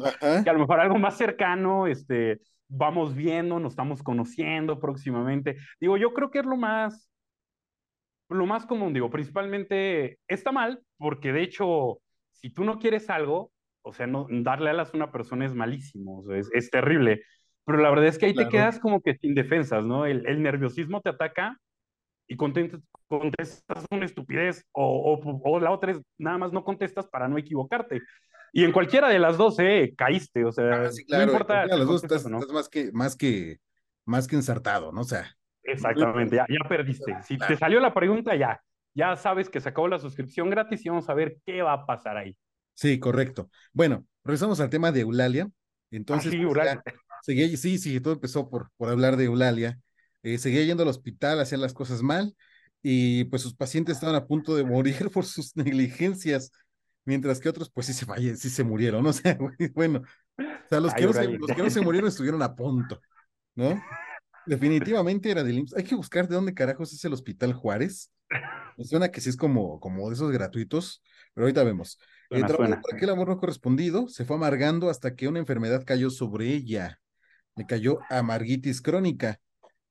que 0.44 0.50
a 0.50 0.52
lo 0.52 0.61
mejor 0.61 0.80
algo 0.80 0.98
más 0.98 1.16
cercano, 1.16 1.87
este, 1.87 2.40
vamos 2.68 3.14
viendo, 3.14 3.59
nos 3.59 3.72
estamos 3.72 4.02
conociendo 4.02 4.78
próximamente. 4.78 5.57
Digo, 5.80 5.96
yo 5.96 6.12
creo 6.12 6.30
que 6.30 6.40
es 6.40 6.46
lo 6.46 6.57
más, 6.57 7.11
lo 8.28 8.46
más 8.46 8.66
común, 8.66 8.92
digo, 8.92 9.11
principalmente 9.11 10.18
está 10.26 10.52
mal, 10.52 10.83
porque 10.98 11.33
de 11.33 11.42
hecho, 11.42 11.98
si 12.30 12.50
tú 12.50 12.64
no 12.64 12.78
quieres 12.78 13.11
algo, 13.11 13.52
o 13.83 13.92
sea, 13.92 14.07
no, 14.07 14.26
darle 14.30 14.70
alas 14.70 14.92
a 14.92 14.96
una 14.96 15.11
persona 15.11 15.44
es 15.44 15.54
malísimo, 15.54 16.30
es, 16.33 16.48
es 16.52 16.70
terrible. 16.70 17.22
Pero 17.64 17.79
la 17.79 17.90
verdad 17.90 18.07
es 18.07 18.18
que 18.18 18.27
ahí 18.27 18.35
te 18.35 18.48
quedas 18.48 18.81
como 18.81 19.01
que 19.01 19.16
sin 19.16 19.35
defensas, 19.35 19.85
¿no? 19.85 20.05
El, 20.05 20.27
el 20.27 20.42
nerviosismo 20.42 21.01
te 21.01 21.11
ataca 21.11 21.59
y 22.27 22.37
contestas, 22.37 22.81
contestas 23.07 23.85
una 23.90 24.05
estupidez 24.05 24.64
o, 24.72 25.20
o, 25.44 25.61
la 25.61 25.70
otra 25.70 25.92
es 25.92 26.01
nada 26.18 26.38
más 26.38 26.53
no 26.53 26.64
contestas 26.64 27.07
para 27.07 27.29
no 27.29 27.38
equivocarte. 27.38 28.03
Y 28.53 28.64
en 28.64 28.72
cualquiera 28.72 29.09
de 29.09 29.18
las 29.18 29.37
dos, 29.37 29.59
eh, 29.61 29.94
caíste, 29.96 30.44
o 30.44 30.53
sea, 30.53 30.83
ah, 30.83 30.92
sí, 30.92 31.05
claro, 31.05 31.27
no 31.27 31.33
importa. 31.33 31.66
las 31.66 31.87
dos 31.87 32.03
estás, 32.03 32.27
¿no? 32.27 32.38
estás, 32.38 32.53
más, 32.53 32.68
que, 32.68 32.90
más, 32.92 33.16
que, 33.16 33.59
más 34.05 34.27
que 34.27 34.37
ensartado, 34.37 34.92
¿no? 34.92 35.03
O 35.03 35.05
sea. 35.05 35.35
Exactamente, 35.62 36.37
ya, 36.37 36.46
ya 36.48 36.68
perdiste. 36.68 37.16
Si 37.22 37.38
te 37.38 37.57
salió 37.57 37.81
la 37.81 37.94
pregunta, 37.94 38.35
ya, 38.35 38.61
ya 38.94 39.16
sabes 39.16 39.48
que 39.48 39.61
se 39.61 39.68
acabó 39.68 39.88
la 39.88 39.98
suscripción 39.98 40.51
gratis 40.51 40.85
y 40.85 40.88
vamos 40.88 41.09
a 41.09 41.14
ver 41.14 41.38
qué 41.46 41.62
va 41.62 41.72
a 41.72 41.87
pasar 41.87 42.16
ahí. 42.16 42.37
Sí, 42.75 42.98
correcto. 42.98 43.48
Bueno, 43.72 44.05
regresamos 44.25 44.61
al 44.61 44.70
tema 44.70 44.90
de 44.90 45.01
Eulalia. 45.01 45.48
Entonces, 45.90 46.33
ah, 46.33 46.37
sí, 46.37 46.42
Eulalia 46.42 46.83
seguía, 47.22 47.56
sí, 47.56 47.78
sí, 47.78 48.00
todo 48.00 48.14
empezó 48.14 48.50
por, 48.50 48.70
por 48.76 48.90
hablar 48.90 49.16
de 49.16 49.24
Eulalia. 49.24 49.78
Eh, 50.22 50.38
seguía 50.38 50.64
yendo 50.64 50.82
al 50.82 50.88
hospital, 50.88 51.40
hacía 51.40 51.58
las 51.58 51.72
cosas 51.72 52.02
mal 52.02 52.37
y 52.82 53.24
pues 53.24 53.42
sus 53.42 53.54
pacientes 53.54 53.96
estaban 53.96 54.16
a 54.16 54.26
punto 54.26 54.54
de 54.56 54.64
morir 54.64 55.11
por 55.14 55.24
sus 55.24 55.56
negligencias, 55.56 56.50
mientras 57.04 57.40
que 57.40 57.48
otros 57.48 57.70
pues 57.70 57.87
sí 57.87 57.92
se, 57.92 58.37
sí 58.37 58.50
se 58.50 58.64
murieron, 58.64 59.06
o 59.06 59.12
sea, 59.12 59.38
bueno, 59.74 60.02
o 60.38 60.68
sea, 60.68 60.80
los, 60.80 60.92
que 60.94 61.06
no 61.06 61.12
se, 61.12 61.28
los 61.28 61.50
que 61.50 61.62
no 61.62 61.70
se 61.70 61.80
murieron 61.80 62.08
estuvieron 62.08 62.42
a 62.42 62.54
punto, 62.54 63.00
¿no? 63.54 63.82
Definitivamente 64.44 65.30
era 65.30 65.44
del 65.44 65.58
IMSS. 65.58 65.76
Hay 65.76 65.85
que 65.85 65.94
buscar 65.94 66.26
de 66.26 66.35
dónde 66.35 66.52
carajos 66.52 66.92
es 66.92 67.04
el 67.04 67.12
Hospital 67.12 67.52
Juárez. 67.52 68.11
Me 68.76 68.85
suena 68.85 69.08
que 69.08 69.20
sí 69.20 69.28
es 69.28 69.37
como, 69.37 69.78
como 69.78 70.08
de 70.08 70.14
esos 70.14 70.32
gratuitos, 70.32 71.00
pero 71.32 71.44
ahorita 71.44 71.62
vemos. 71.62 71.96
Suena, 72.28 72.48
eh, 72.48 72.80
por 72.82 72.94
aquel 72.94 73.11
amor 73.11 73.28
no 73.28 73.38
correspondido, 73.38 74.08
se 74.08 74.24
fue 74.24 74.35
amargando 74.35 74.90
hasta 74.90 75.14
que 75.14 75.28
una 75.28 75.38
enfermedad 75.38 75.85
cayó 75.87 76.11
sobre 76.11 76.48
ella 76.48 76.98
le 77.56 77.66
cayó 77.66 77.98
amarguitis 78.10 78.80
crónica. 78.80 79.38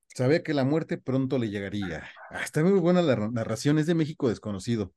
Sabía 0.08 0.44
que 0.44 0.54
la 0.54 0.66
muerte 0.66 0.98
pronto 0.98 1.38
le 1.38 1.50
llegaría. 1.50 2.04
Ah, 2.30 2.44
está 2.44 2.64
muy 2.64 2.80
buena 2.80 3.02
la 3.02 3.30
narración, 3.30 3.80
es 3.80 3.86
de 3.86 3.96
México 3.96 4.30
desconocido. 4.30 4.94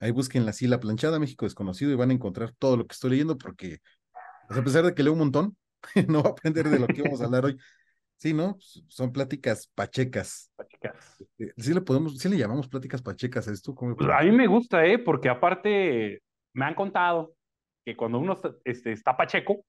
Ahí 0.00 0.10
busquen 0.10 0.46
la 0.46 0.80
planchada 0.80 1.18
México 1.18 1.44
desconocido 1.44 1.92
y 1.92 1.96
van 1.96 2.10
a 2.10 2.14
encontrar 2.14 2.52
todo 2.58 2.76
lo 2.76 2.86
que 2.86 2.94
estoy 2.94 3.10
leyendo 3.10 3.36
porque, 3.38 3.78
pues, 4.48 4.58
a 4.58 4.64
pesar 4.64 4.84
de 4.84 4.94
que 4.94 5.02
leo 5.02 5.12
un 5.12 5.18
montón, 5.18 5.56
no 6.08 6.22
va 6.22 6.30
a 6.30 6.32
aprender 6.32 6.68
de 6.68 6.78
lo 6.78 6.86
que 6.86 7.02
vamos 7.02 7.20
a 7.20 7.26
hablar 7.26 7.44
hoy. 7.46 7.58
Sí, 8.16 8.32
¿no? 8.32 8.56
Son 8.88 9.12
pláticas 9.12 9.70
pachecas. 9.74 10.50
Pachecas. 10.56 11.22
Eh, 11.38 11.52
sí 11.56 11.74
le 11.74 11.80
podemos, 11.80 12.16
sí 12.16 12.28
le 12.28 12.38
llamamos 12.38 12.68
pláticas 12.68 13.02
pachecas 13.02 13.48
a 13.48 13.52
esto. 13.52 13.74
Pues 13.74 13.96
a 14.10 14.22
mí 14.22 14.30
me 14.30 14.46
gusta, 14.46 14.86
¿eh? 14.86 14.98
Porque 14.98 15.28
aparte 15.28 16.22
me 16.54 16.64
han 16.64 16.74
contado 16.74 17.34
que 17.84 17.96
cuando 17.96 18.18
uno 18.18 18.34
está, 18.34 18.54
este, 18.64 18.92
está 18.92 19.16
pacheco, 19.16 19.64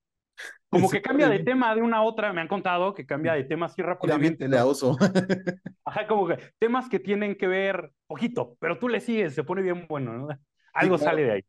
como 0.70 0.90
que 0.90 1.02
cambia 1.02 1.30
de 1.30 1.40
tema 1.40 1.74
de 1.76 1.82
una 1.82 1.98
a 1.98 2.02
otra, 2.02 2.34
me 2.34 2.42
han 2.42 2.48
contado 2.48 2.94
que 2.94 3.06
cambia 3.06 3.34
de 3.34 3.44
tema 3.44 3.68
así 3.68 3.82
rápidamente. 3.82 4.48
Le 4.48 4.62
oso. 4.62 4.98
Ajá, 5.86 6.08
como 6.08 6.28
que 6.28 6.38
temas 6.60 6.90
que 6.90 7.00
tienen 7.00 7.36
que 7.36 7.48
ver 7.48 7.92
poquito, 8.08 8.58
pero 8.60 8.78
tú 8.78 8.90
le 8.90 9.00
sigues, 9.00 9.34
se 9.34 9.44
pone 9.44 9.62
bien 9.62 9.86
bueno, 9.88 10.18
¿no? 10.18 10.28
Algo 10.74 10.98
sale 10.98 11.24
de 11.24 11.32
ahí. 11.32 11.46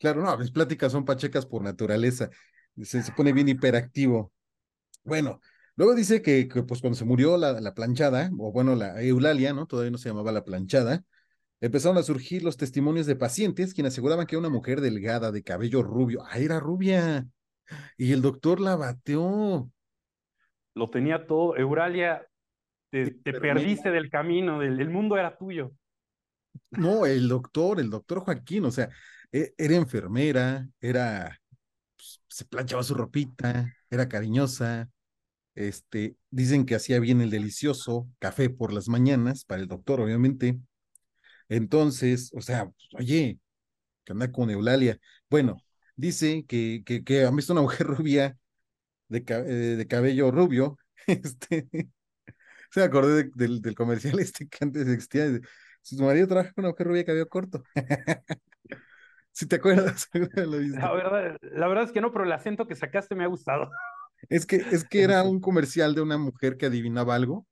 Claro, 0.00 0.22
no, 0.22 0.36
mis 0.36 0.50
pláticas 0.50 0.90
son 0.90 1.04
pachecas 1.04 1.46
por 1.46 1.62
naturaleza. 1.62 2.28
Se, 2.82 3.02
se 3.02 3.12
pone 3.12 3.32
bien 3.32 3.48
hiperactivo. 3.48 4.32
Bueno, 5.04 5.40
luego 5.76 5.94
dice 5.94 6.22
que, 6.22 6.48
pues 6.66 6.80
cuando 6.80 6.96
se 6.98 7.04
murió 7.04 7.36
la, 7.36 7.60
la, 7.60 7.74
planchada, 7.74 8.30
o 8.38 8.50
bueno, 8.50 8.74
la 8.74 9.00
Eulalia, 9.00 9.52
¿no? 9.52 9.66
Todavía 9.66 9.92
no 9.92 9.98
se 9.98 10.08
llamaba 10.08 10.32
la 10.32 10.44
planchada, 10.44 11.04
empezaron 11.60 11.98
a 11.98 12.02
surgir 12.02 12.42
los 12.42 12.56
testimonios 12.56 13.06
de 13.06 13.14
pacientes 13.14 13.74
quienes 13.74 13.92
aseguraban 13.92 14.26
que 14.26 14.36
una 14.36 14.48
mujer 14.48 14.80
delgada 14.80 15.30
de 15.30 15.44
cabello 15.44 15.84
rubio, 15.84 16.24
ah, 16.28 16.38
era 16.38 16.58
rubia, 16.58 17.28
y 17.96 18.12
el 18.12 18.22
doctor 18.22 18.60
la 18.60 18.76
bateó. 18.76 19.70
Lo 20.74 20.90
tenía 20.90 21.26
todo. 21.26 21.56
Euralia, 21.56 22.26
te, 22.90 23.10
perdiste 23.22 23.90
del 23.90 24.10
camino, 24.10 24.62
el, 24.62 24.90
mundo 24.90 25.16
era 25.16 25.36
tuyo. 25.36 25.72
No, 26.70 27.06
el 27.06 27.28
doctor, 27.28 27.80
el 27.80 27.90
doctor 27.90 28.20
Joaquín, 28.20 28.64
o 28.66 28.70
sea, 28.70 28.90
e, 29.30 29.54
era 29.56 29.76
enfermera, 29.76 30.68
era, 30.80 31.38
pues, 31.96 32.22
se 32.28 32.44
planchaba 32.44 32.82
su 32.82 32.94
ropita, 32.94 33.72
era 33.90 34.08
cariñosa, 34.08 34.90
este, 35.54 36.16
dicen 36.30 36.64
que 36.66 36.74
hacía 36.74 36.98
bien 36.98 37.20
el 37.20 37.30
delicioso 37.30 38.08
café 38.18 38.50
por 38.50 38.72
las 38.72 38.88
mañanas, 38.88 39.44
para 39.44 39.62
el 39.62 39.68
doctor, 39.68 40.00
obviamente. 40.00 40.58
Entonces, 41.48 42.32
o 42.34 42.40
sea, 42.40 42.70
oye, 42.98 43.38
que 44.04 44.12
anda 44.12 44.32
con 44.32 44.50
Eulalia. 44.50 44.98
Bueno, 45.28 45.62
dice 46.02 46.44
que, 46.46 46.82
que, 46.84 47.04
que 47.04 47.24
ha 47.24 47.30
visto 47.30 47.52
una 47.52 47.62
mujer 47.62 47.86
rubia 47.98 48.36
de, 49.08 49.24
eh, 49.28 49.76
de 49.76 49.86
cabello 49.86 50.30
rubio 50.30 50.78
Este, 51.06 51.68
se 52.70 52.80
me 52.80 52.86
acordé 52.86 53.30
del, 53.34 53.60
del 53.60 53.74
comercial 53.74 54.18
este 54.20 54.48
que 54.48 54.58
antes 54.60 54.88
existía. 54.88 55.40
Su 55.82 56.02
marido 56.02 56.28
trabaja 56.28 56.52
con 56.52 56.64
una 56.64 56.70
mujer 56.70 56.86
rubia 56.86 57.04
cabello 57.04 57.28
corto. 57.28 57.64
Si 59.32 59.46
te 59.46 59.56
acuerdas, 59.56 60.08
lo. 60.12 60.60
La 60.60 60.92
verdad, 60.92 61.36
la 61.40 61.66
verdad 61.66 61.84
es 61.84 61.92
que 61.92 62.00
no, 62.00 62.12
pero 62.12 62.24
el 62.24 62.32
acento 62.32 62.68
que 62.68 62.76
sacaste 62.76 63.14
me 63.14 63.24
ha 63.24 63.28
gustado. 63.28 63.70
Es 64.28 64.46
que, 64.46 64.56
es 64.56 64.84
que 64.84 65.02
era 65.02 65.22
un 65.22 65.40
comercial 65.40 65.94
de 65.94 66.02
una 66.02 66.18
mujer 66.18 66.56
que 66.56 66.66
adivinaba 66.66 67.14
algo 67.14 67.46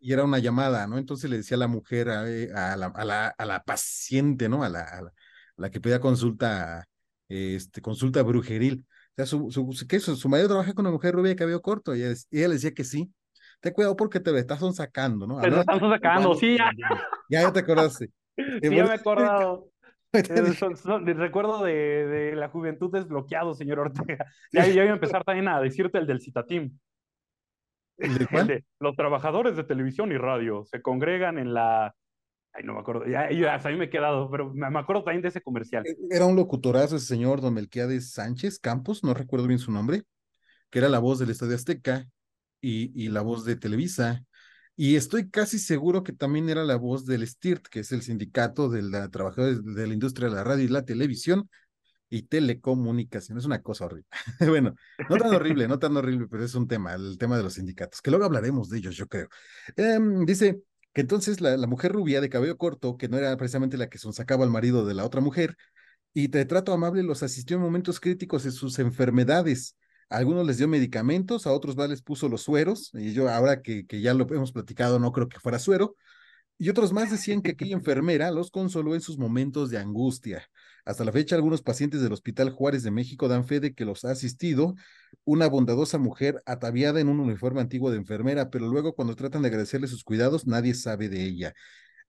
y, 0.00 0.12
era 0.12 0.22
una 0.22 0.38
llamada, 0.38 0.86
¿no? 0.86 0.98
Entonces 0.98 1.30
le 1.30 1.38
decía 1.38 1.56
a 1.56 1.60
la 1.60 1.66
mujer, 1.66 2.10
a, 2.10 2.30
eh, 2.30 2.52
a 2.54 2.76
la, 2.76 2.86
a 2.86 3.04
la, 3.04 3.28
a 3.28 3.44
la 3.44 3.64
paciente, 3.64 4.48
¿no? 4.48 4.62
A 4.62 4.68
la, 4.68 4.82
a 4.82 5.02
la, 5.02 5.08
a 5.08 5.12
la 5.56 5.70
que 5.70 5.80
pedía 5.80 5.98
consulta, 5.98 6.84
este, 7.28 7.80
consulta 7.80 8.22
brujeril. 8.22 8.84
O 8.88 9.14
sea, 9.16 9.26
su, 9.26 9.50
su, 9.50 9.86
¿qué? 9.88 10.00
Su, 10.00 10.16
su 10.16 10.28
marido 10.28 10.48
trabaja 10.48 10.72
con 10.74 10.84
una 10.84 10.92
mujer 10.92 11.14
rubia 11.14 11.30
de 11.30 11.36
cabello 11.36 11.62
corto 11.62 11.94
y 11.94 12.02
ella, 12.02 12.14
y 12.30 12.38
ella 12.38 12.48
le 12.48 12.54
decía 12.54 12.72
que 12.72 12.84
sí. 12.84 13.12
Ten 13.60 13.72
cuidado 13.72 13.96
porque 13.96 14.20
te 14.20 14.36
estás 14.38 14.60
sacando, 14.74 15.26
¿no? 15.26 15.40
Te 15.40 15.50
lo 15.50 15.60
están 15.60 15.80
sacando, 15.80 16.34
sí, 16.34 16.56
que 16.56 16.56
ya. 16.56 16.70
Ya, 17.30 17.42
ya 17.42 17.52
te 17.52 17.60
acordaste. 17.60 18.10
Sí, 18.36 18.68
ya 18.70 18.84
me 18.84 18.90
he 18.90 18.94
acordado. 18.94 19.68
Eh, 20.16 20.52
recuerdo 21.12 21.64
de, 21.64 21.72
de 21.72 22.36
la 22.36 22.48
juventud 22.48 22.88
desbloqueado, 22.92 23.52
señor 23.54 23.80
Ortega. 23.80 24.24
Ya, 24.52 24.64
ya 24.64 24.84
iba 24.84 24.92
a 24.92 24.94
empezar 24.94 25.24
también 25.24 25.48
a 25.48 25.60
decirte 25.60 25.98
el 25.98 26.06
del 26.06 26.20
de 27.96 28.64
los 28.80 28.96
trabajadores 28.96 29.56
de 29.56 29.64
televisión 29.64 30.12
y 30.12 30.16
radio 30.16 30.64
se 30.64 30.82
congregan 30.82 31.38
en 31.38 31.54
la. 31.54 31.94
Ay, 32.54 32.62
no 32.64 32.74
me 32.74 32.80
acuerdo. 32.80 33.04
Ya, 33.06 33.30
ya 33.30 33.54
hasta 33.54 33.68
ahí 33.68 33.76
me 33.76 33.86
he 33.86 33.90
quedado, 33.90 34.30
pero 34.30 34.52
me, 34.54 34.70
me 34.70 34.78
acuerdo 34.78 35.02
también 35.02 35.22
de 35.22 35.28
ese 35.28 35.40
comercial. 35.40 35.84
E, 35.86 35.96
Era 36.10 36.26
un 36.26 36.36
locutorazo 36.36 36.96
ese 36.96 37.06
señor, 37.06 37.40
don 37.40 37.54
Melquiades 37.54 38.12
Sánchez 38.12 38.58
Campos, 38.60 39.02
no 39.02 39.12
recuerdo 39.12 39.48
bien 39.48 39.58
su 39.58 39.72
nombre, 39.72 40.04
que 40.70 40.78
era 40.78 40.88
la 40.88 41.00
voz 41.00 41.18
del 41.18 41.30
Estadio 41.30 41.56
Azteca 41.56 42.06
y, 42.60 42.92
y 42.94 43.08
la 43.08 43.22
voz 43.22 43.44
de 43.44 43.56
Televisa. 43.56 44.24
Y 44.76 44.96
estoy 44.96 45.30
casi 45.30 45.58
seguro 45.58 46.02
que 46.02 46.12
también 46.12 46.48
era 46.48 46.64
la 46.64 46.76
voz 46.76 47.06
del 47.06 47.26
STIRT, 47.26 47.66
que 47.68 47.80
es 47.80 47.92
el 47.92 48.02
sindicato 48.02 48.68
de 48.68 48.82
la 48.82 49.08
trabajadores 49.08 49.64
de 49.64 49.86
la 49.86 49.94
industria 49.94 50.28
de 50.28 50.34
la 50.34 50.44
radio 50.44 50.64
y 50.64 50.68
la 50.68 50.84
televisión 50.84 51.48
y 52.08 52.22
telecomunicación. 52.22 53.38
Es 53.38 53.44
una 53.44 53.62
cosa 53.62 53.86
horrible. 53.86 54.06
Bueno, 54.48 54.74
no 55.08 55.16
tan 55.16 55.34
horrible, 55.34 55.66
no 55.66 55.78
tan 55.78 55.96
horrible, 55.96 56.28
pero 56.30 56.44
es 56.44 56.54
un 56.54 56.68
tema, 56.68 56.94
el 56.94 57.18
tema 57.18 57.36
de 57.36 57.42
los 57.42 57.54
sindicatos, 57.54 58.00
que 58.00 58.10
luego 58.10 58.24
hablaremos 58.24 58.68
de 58.68 58.78
ellos, 58.78 58.96
yo 58.96 59.06
creo. 59.06 59.28
Em, 59.76 60.24
dice 60.24 60.60
que 60.94 61.02
entonces 61.02 61.40
la, 61.40 61.56
mujer 61.66 61.92
rubia 61.92 62.20
de 62.20 62.30
cabello 62.30 62.56
corto, 62.56 62.96
que 62.96 63.08
no 63.08 63.18
era 63.18 63.36
precisamente 63.36 63.76
la 63.76 63.88
que 63.88 63.98
sonsacaba 63.98 64.44
al 64.44 64.50
marido 64.50 64.86
de 64.86 64.94
la 64.94 65.04
otra 65.04 65.20
mujer, 65.20 65.56
y 66.14 66.28
de 66.28 66.44
trato 66.46 66.72
amable 66.72 67.02
los 67.02 67.22
asistió 67.22 67.56
en 67.56 67.62
momentos 67.62 68.00
críticos 68.00 68.44
de 68.44 68.52
sus 68.52 68.78
enfermedades. 68.78 69.76
A 70.10 70.18
algunos 70.18 70.46
les 70.46 70.58
dio 70.58 70.68
medicamentos, 70.68 71.46
a 71.46 71.52
otros 71.52 71.76
más 71.76 71.90
les 71.90 72.02
puso 72.02 72.28
los 72.28 72.42
sueros, 72.42 72.90
y 72.94 73.12
yo 73.12 73.28
ahora 73.28 73.62
que, 73.62 73.86
que 73.86 74.00
ya 74.00 74.14
lo 74.14 74.26
hemos 74.32 74.52
platicado, 74.52 74.98
no 75.00 75.12
creo 75.12 75.28
que 75.28 75.40
fuera 75.40 75.58
suero, 75.58 75.96
y 76.58 76.68
otros 76.68 76.92
más 76.92 77.10
decían 77.10 77.42
que 77.42 77.52
aquella 77.52 77.74
enfermera 77.74 78.30
los 78.30 78.50
consoló 78.50 78.94
en 78.94 79.00
sus 79.00 79.18
momentos 79.18 79.70
de 79.70 79.78
angustia. 79.78 80.48
Hasta 80.84 81.04
la 81.04 81.12
fecha, 81.12 81.34
algunos 81.34 81.62
pacientes 81.62 82.00
del 82.02 82.12
Hospital 82.12 82.50
Juárez 82.50 82.84
de 82.84 82.90
México 82.92 83.26
dan 83.26 83.44
fe 83.44 83.58
de 83.58 83.74
que 83.74 83.84
los 83.84 84.04
ha 84.04 84.12
asistido 84.12 84.74
una 85.24 85.48
bondadosa 85.48 85.98
mujer 85.98 86.42
ataviada 86.46 87.00
en 87.00 87.08
un 87.08 87.20
uniforme 87.20 87.60
antiguo 87.60 87.90
de 87.90 87.98
enfermera, 87.98 88.50
pero 88.50 88.66
luego 88.66 88.94
cuando 88.94 89.16
tratan 89.16 89.42
de 89.42 89.48
agradecerle 89.48 89.86
sus 89.88 90.04
cuidados, 90.04 90.46
nadie 90.46 90.74
sabe 90.74 91.08
de 91.08 91.24
ella. 91.24 91.54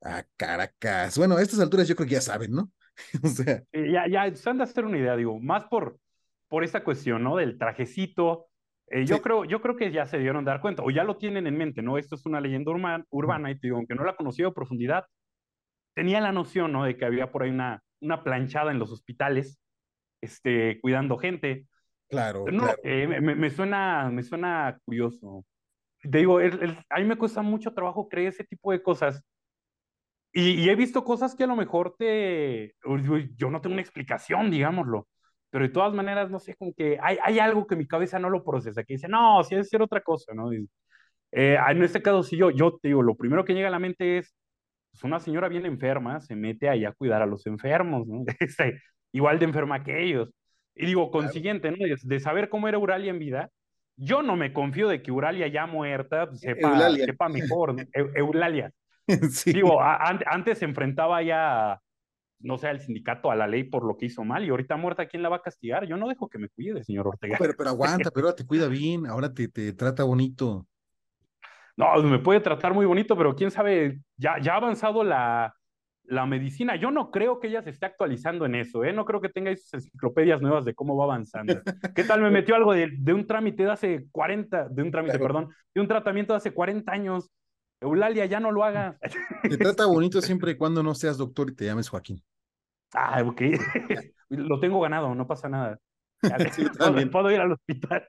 Ah, 0.04 0.26
Caracas. 0.38 1.18
Bueno, 1.18 1.38
a 1.38 1.42
estas 1.44 1.60
alturas 1.60 1.88
yo 1.88 1.96
creo 1.96 2.08
que 2.08 2.16
ya 2.16 2.22
saben, 2.22 2.52
¿no? 2.52 2.72
o 3.24 3.28
sea, 3.30 3.64
Eh, 3.72 3.92
ya, 3.92 4.08
ya 4.08 4.34
se 4.36 4.50
han 4.50 4.58
de 4.58 4.64
hacer 4.64 4.86
una 4.86 4.98
idea, 4.98 5.16
digo, 5.16 5.40
más 5.40 5.66
por, 5.66 6.00
por 6.48 6.64
esta 6.64 6.84
cuestión, 6.84 7.24
¿no? 7.24 7.36
Del 7.38 7.58
trajecito. 7.58 8.48
Eh, 8.88 9.06
yo, 9.06 9.22
creo, 9.22 9.46
yo 9.46 9.62
creo 9.62 9.76
que 9.76 9.92
ya 9.92 10.06
se 10.06 10.20
dieron 10.20 10.46
dar 10.46 10.62
cuenta, 10.62 10.84
o 10.84 10.92
ya 10.92 11.04
lo 11.04 11.18
tienen 11.18 11.48
en 11.48 11.58
mente, 11.58 11.82
¿no? 11.82 11.98
Esto 11.98 12.16
es 12.16 12.26
una 12.26 12.40
leyenda 12.40 12.72
urma- 12.72 13.06
urbana, 13.10 13.52
y 13.52 13.56
te 13.60 13.68
digo, 13.68 13.78
aunque 13.78 13.96
no 13.96 14.04
la 14.06 14.16
conocía 14.16 14.48
a 14.48 14.54
profundidad, 14.54 15.06
tenía 15.94 16.22
la 16.22 16.32
noción, 16.32 16.72
¿no? 16.74 16.86
De 16.86 16.98
que 16.98 17.06
había 17.06 17.32
por 17.32 17.44
ahí 17.44 17.52
una, 17.52 17.84
una 18.02 18.24
planchada 18.24 18.72
en 18.72 18.80
los 18.80 18.92
hospitales, 18.92 19.60
este, 20.22 20.80
cuidando 20.82 21.18
gente. 21.18 21.68
Claro, 22.08 22.46
No, 22.52 22.64
claro. 22.64 22.80
eh, 22.84 23.08
me, 23.08 23.36
me- 23.36 23.50
suena, 23.50 24.10
me 24.12 24.24
suena 24.24 24.80
curioso. 24.86 25.46
Te 26.02 26.20
digo, 26.20 26.40
el- 26.42 26.62
el- 26.64 26.80
a 26.90 27.00
mí 27.00 27.06
me 27.06 27.18
cuesta 27.18 27.42
mucho 27.44 27.74
trabajo 27.74 28.10
creer 28.10 28.30
ese 28.30 28.44
tipo 28.46 28.72
de 28.72 28.84
cosas. 28.84 29.24
Y, 30.34 30.52
y 30.66 30.70
he 30.70 30.76
visto 30.76 31.04
cosas 31.04 31.34
que 31.36 31.46
a 31.46 31.48
lo 31.48 31.56
mejor 31.56 31.96
te... 31.98 32.76
Yo 33.38 33.50
no 33.50 33.62
tengo 33.62 33.74
una 33.74 33.82
explicación, 33.82 34.52
digámoslo. 34.52 35.08
Pero 35.50 35.66
de 35.66 35.70
todas 35.74 35.94
maneras, 35.94 36.30
no 36.30 36.40
sé, 36.40 36.56
como 36.56 36.74
que 36.74 36.98
hay, 37.02 37.18
hay 37.24 37.40
algo 37.40 37.66
que 37.66 37.76
mi 37.78 37.88
cabeza 37.88 38.20
no 38.20 38.30
lo 38.30 38.44
procesa, 38.44 38.84
que 38.84 38.96
dice, 38.96 39.08
no, 39.08 39.42
sí 39.44 39.56
debe 39.56 39.64
ser 39.64 39.82
otra 39.82 40.02
cosa, 40.02 40.34
¿no? 40.34 40.52
Y, 40.54 40.70
eh, 41.32 41.58
en 41.70 41.84
este 41.84 42.02
caso, 42.02 42.24
sí, 42.24 42.38
yo, 42.38 42.52
yo 42.52 42.78
te 42.82 42.90
digo, 42.90 43.04
lo 43.04 43.16
primero 43.16 43.46
que 43.46 43.54
llega 43.56 43.70
a 43.70 43.72
la 43.72 43.80
mente 43.80 44.20
es, 44.20 44.36
pues 44.92 45.04
una 45.06 45.20
señora 45.20 45.50
bien 45.50 45.66
enferma 45.68 46.22
se 46.22 46.36
mete 46.36 46.70
ahí 46.70 46.86
a 46.86 46.94
cuidar 46.94 47.22
a 47.22 47.28
los 47.28 47.46
enfermos, 47.48 48.08
¿no? 48.08 48.24
Este, 48.42 48.82
igual 49.14 49.40
de 49.40 49.46
enferma 49.46 49.84
que 49.84 50.04
ellos. 50.06 50.32
Y 50.76 50.86
digo, 50.86 51.10
consiguiente, 51.10 51.72
¿no? 51.72 51.78
De, 51.78 51.96
de 52.02 52.20
saber 52.20 52.50
cómo 52.50 52.68
era 52.68 52.78
Euralia 52.78 53.12
en 53.12 53.20
vida, 53.20 53.50
yo 53.98 54.22
no 54.22 54.36
me 54.36 54.52
confío 54.52 54.90
de 54.90 55.02
que 55.02 55.12
Euralia 55.12 55.48
ya 55.48 55.66
muerta 55.66 56.28
pues, 56.28 56.42
sepa, 56.42 56.70
Eulalia. 56.70 57.06
sepa 57.06 57.30
mejor. 57.30 57.76
Eu- 57.94 58.12
Eulalia. 58.14 58.72
sí. 59.32 59.54
Digo, 59.54 59.82
a- 59.82 59.96
an- 59.96 60.24
antes 60.26 60.58
se 60.60 60.66
enfrentaba 60.66 61.22
ya, 61.24 61.80
no 62.40 62.58
sé, 62.58 62.68
al 62.68 62.82
sindicato, 62.82 63.32
a 63.32 63.36
la 63.36 63.48
ley 63.48 63.64
por 63.64 63.86
lo 63.86 63.96
que 63.96 64.08
hizo 64.08 64.26
mal, 64.26 64.44
y 64.44 64.50
ahorita 64.50 64.76
muerta, 64.76 65.08
¿quién 65.08 65.24
la 65.24 65.30
va 65.30 65.38
a 65.38 65.42
castigar? 65.42 65.88
Yo 65.88 65.96
no 65.96 66.10
dejo 66.10 66.28
que 66.28 66.40
me 66.40 66.50
cuide, 66.50 66.84
señor 66.84 67.08
Ortega. 67.08 67.38
Pero, 67.40 67.54
pero 67.58 67.70
aguanta, 67.70 68.12
pero 68.12 68.28
ahora 68.28 68.36
te 68.36 68.46
cuida 68.46 68.68
bien, 68.68 69.08
ahora 69.08 69.34
te, 69.34 69.48
te 69.48 69.72
trata 69.74 70.04
bonito. 70.04 70.68
No, 71.78 72.02
me 72.04 72.20
puede 72.20 72.40
tratar 72.40 72.74
muy 72.74 72.86
bonito, 72.86 73.18
pero 73.18 73.36
quién 73.36 73.52
sabe, 73.52 74.00
ya, 74.16 74.40
ya 74.40 74.54
ha 74.54 74.56
avanzado 74.56 75.04
la, 75.04 75.54
la 76.08 76.26
medicina. 76.26 76.76
Yo 76.76 76.92
no 76.92 77.12
creo 77.12 77.40
que 77.40 77.48
ella 77.48 77.62
se 77.62 77.70
esté 77.70 77.86
actualizando 77.86 78.46
en 78.46 78.56
eso, 78.56 78.84
¿eh? 78.84 78.94
No 78.94 79.06
creo 79.06 79.22
que 79.22 79.30
tenga 79.30 79.52
esas 79.52 79.74
enciclopedias 79.86 80.42
nuevas 80.42 80.66
de 80.66 80.74
cómo 80.74 80.96
va 80.96 81.06
avanzando. 81.06 81.62
¿Qué 81.96 82.04
tal 82.04 82.22
me 82.22 82.30
metió 82.32 82.56
algo 82.56 82.74
de, 82.74 82.90
de 82.98 83.14
un 83.14 83.26
trámite 83.28 83.64
de 83.64 83.72
hace 83.72 84.08
40, 84.12 84.70
de 84.70 84.82
un 84.82 84.92
trámite, 84.92 85.18
Claro. 85.18 85.34
perdón, 85.34 85.56
de 85.74 85.82
un 85.82 85.88
tratamiento 85.88 86.34
de 86.34 86.38
hace 86.38 86.52
40 86.52 86.92
años? 86.92 87.30
Eulalia, 87.82 88.26
ya 88.26 88.40
no 88.40 88.52
lo 88.52 88.64
hagas. 88.64 88.98
Te 89.44 89.58
trata 89.58 89.86
bonito 89.86 90.22
siempre 90.22 90.52
y 90.52 90.56
cuando 90.56 90.82
no 90.82 90.96
seas 90.96 91.18
doctor 91.18 91.50
y 91.50 91.56
te 91.56 91.66
llames 91.66 91.90
Joaquín. 91.90 92.24
Ah, 92.94 93.22
ok. 93.26 93.42
Lo 94.30 94.60
tengo 94.60 94.80
ganado, 94.80 95.14
no 95.14 95.28
pasa 95.28 95.50
nada. 95.50 95.78
Sí, 96.52 96.66
puedo, 97.12 97.30
ir 97.30 97.40
al 97.40 97.52
hospital. 97.52 98.08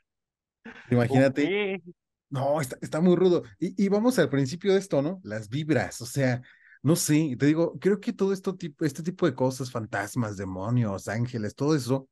Imagínate. 0.91 1.83
No, 2.31 2.61
está, 2.61 2.77
está 2.81 3.01
muy 3.01 3.17
rudo. 3.17 3.43
Y, 3.59 3.85
y 3.85 3.89
vamos 3.89 4.19
al 4.19 4.31
principio 4.31 4.73
de 4.73 4.79
esto, 4.79 5.03
¿no? 5.03 5.21
Las 5.23 5.49
vibras, 5.49 6.01
o 6.01 6.07
sea, 6.07 6.41
no 6.87 6.95
sé, 6.95 7.37
te 7.37 7.47
digo, 7.47 7.77
creo 7.81 8.01
que 8.01 8.13
todo 8.13 8.33
esto 8.33 8.57
este 8.81 9.03
tipo 9.03 9.27
de 9.27 9.35
cosas, 9.35 9.73
fantasmas, 9.73 10.37
demonios, 10.37 11.09
ángeles, 11.09 11.57
todo 11.57 11.75
eso, 11.75 12.09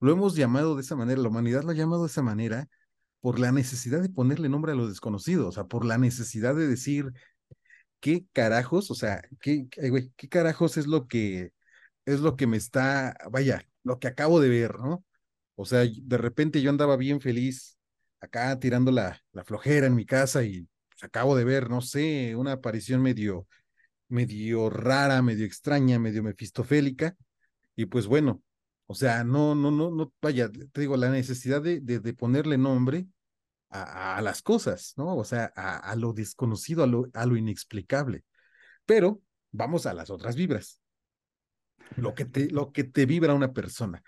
lo 0.00 0.12
hemos 0.12 0.36
llamado 0.36 0.74
de 0.76 0.82
esa 0.82 0.96
manera, 0.96 1.22
la 1.22 1.28
humanidad 1.30 1.62
lo 1.64 1.70
ha 1.70 1.74
llamado 1.74 2.02
de 2.02 2.08
esa 2.08 2.20
manera 2.22 2.68
por 3.20 3.38
la 3.40 3.52
necesidad 3.52 4.02
de 4.02 4.10
ponerle 4.10 4.50
nombre 4.50 4.72
a 4.72 4.74
lo 4.74 4.86
desconocido, 4.86 5.48
o 5.48 5.52
sea, 5.52 5.64
por 5.64 5.86
la 5.86 5.96
necesidad 5.96 6.54
de 6.54 6.68
decir, 6.68 7.10
¿qué 8.00 8.26
carajos? 8.34 8.90
O 8.90 8.94
sea, 8.94 9.22
¿qué, 9.40 9.66
qué 9.70 10.28
carajos 10.28 10.76
es 10.76 10.86
lo 10.86 11.08
que 11.08 11.52
es 12.06 12.20
lo 12.20 12.36
que 12.36 12.46
me 12.46 12.58
está, 12.58 13.16
vaya, 13.30 13.62
lo 13.84 13.98
que 13.98 14.08
acabo 14.08 14.40
de 14.40 14.50
ver, 14.50 14.78
¿no? 14.80 15.04
O 15.56 15.66
sea, 15.66 15.86
de 15.86 16.18
repente 16.18 16.62
yo 16.62 16.70
andaba 16.70 16.96
bien 16.98 17.22
feliz 17.22 17.78
acá 18.20 18.58
tirando 18.60 18.92
la, 18.92 19.22
la 19.32 19.44
flojera 19.44 19.86
en 19.86 19.94
mi 19.94 20.06
casa 20.06 20.44
y 20.44 20.68
pues, 20.90 21.04
acabo 21.04 21.36
de 21.36 21.44
ver, 21.44 21.70
no 21.70 21.80
sé, 21.82 22.36
una 22.36 22.52
aparición 22.52 23.02
medio, 23.02 23.46
medio 24.08 24.70
rara, 24.70 25.22
medio 25.22 25.46
extraña, 25.46 25.98
medio 25.98 26.22
mefistofélica. 26.22 27.16
Y 27.76 27.86
pues 27.86 28.06
bueno, 28.06 28.42
o 28.86 28.94
sea, 28.94 29.24
no, 29.24 29.54
no, 29.54 29.70
no, 29.70 29.90
no, 29.90 30.12
vaya, 30.20 30.50
te 30.50 30.80
digo, 30.80 30.96
la 30.96 31.10
necesidad 31.10 31.62
de, 31.62 31.80
de, 31.80 32.14
ponerle 32.14 32.58
nombre 32.58 33.06
a, 33.70 34.16
a, 34.16 34.22
las 34.22 34.42
cosas, 34.42 34.94
¿no? 34.96 35.16
O 35.16 35.24
sea, 35.24 35.52
a, 35.54 35.76
a 35.78 35.96
lo 35.96 36.12
desconocido, 36.12 36.82
a 36.84 36.86
lo, 36.86 37.08
a 37.12 37.26
lo 37.26 37.36
inexplicable. 37.36 38.24
Pero 38.86 39.20
vamos 39.52 39.86
a 39.86 39.94
las 39.94 40.10
otras 40.10 40.36
vibras. 40.36 40.80
Lo 41.96 42.14
que 42.14 42.24
te, 42.24 42.50
lo 42.50 42.72
que 42.72 42.84
te 42.84 43.06
vibra 43.06 43.34
una 43.34 43.52
persona. 43.52 44.02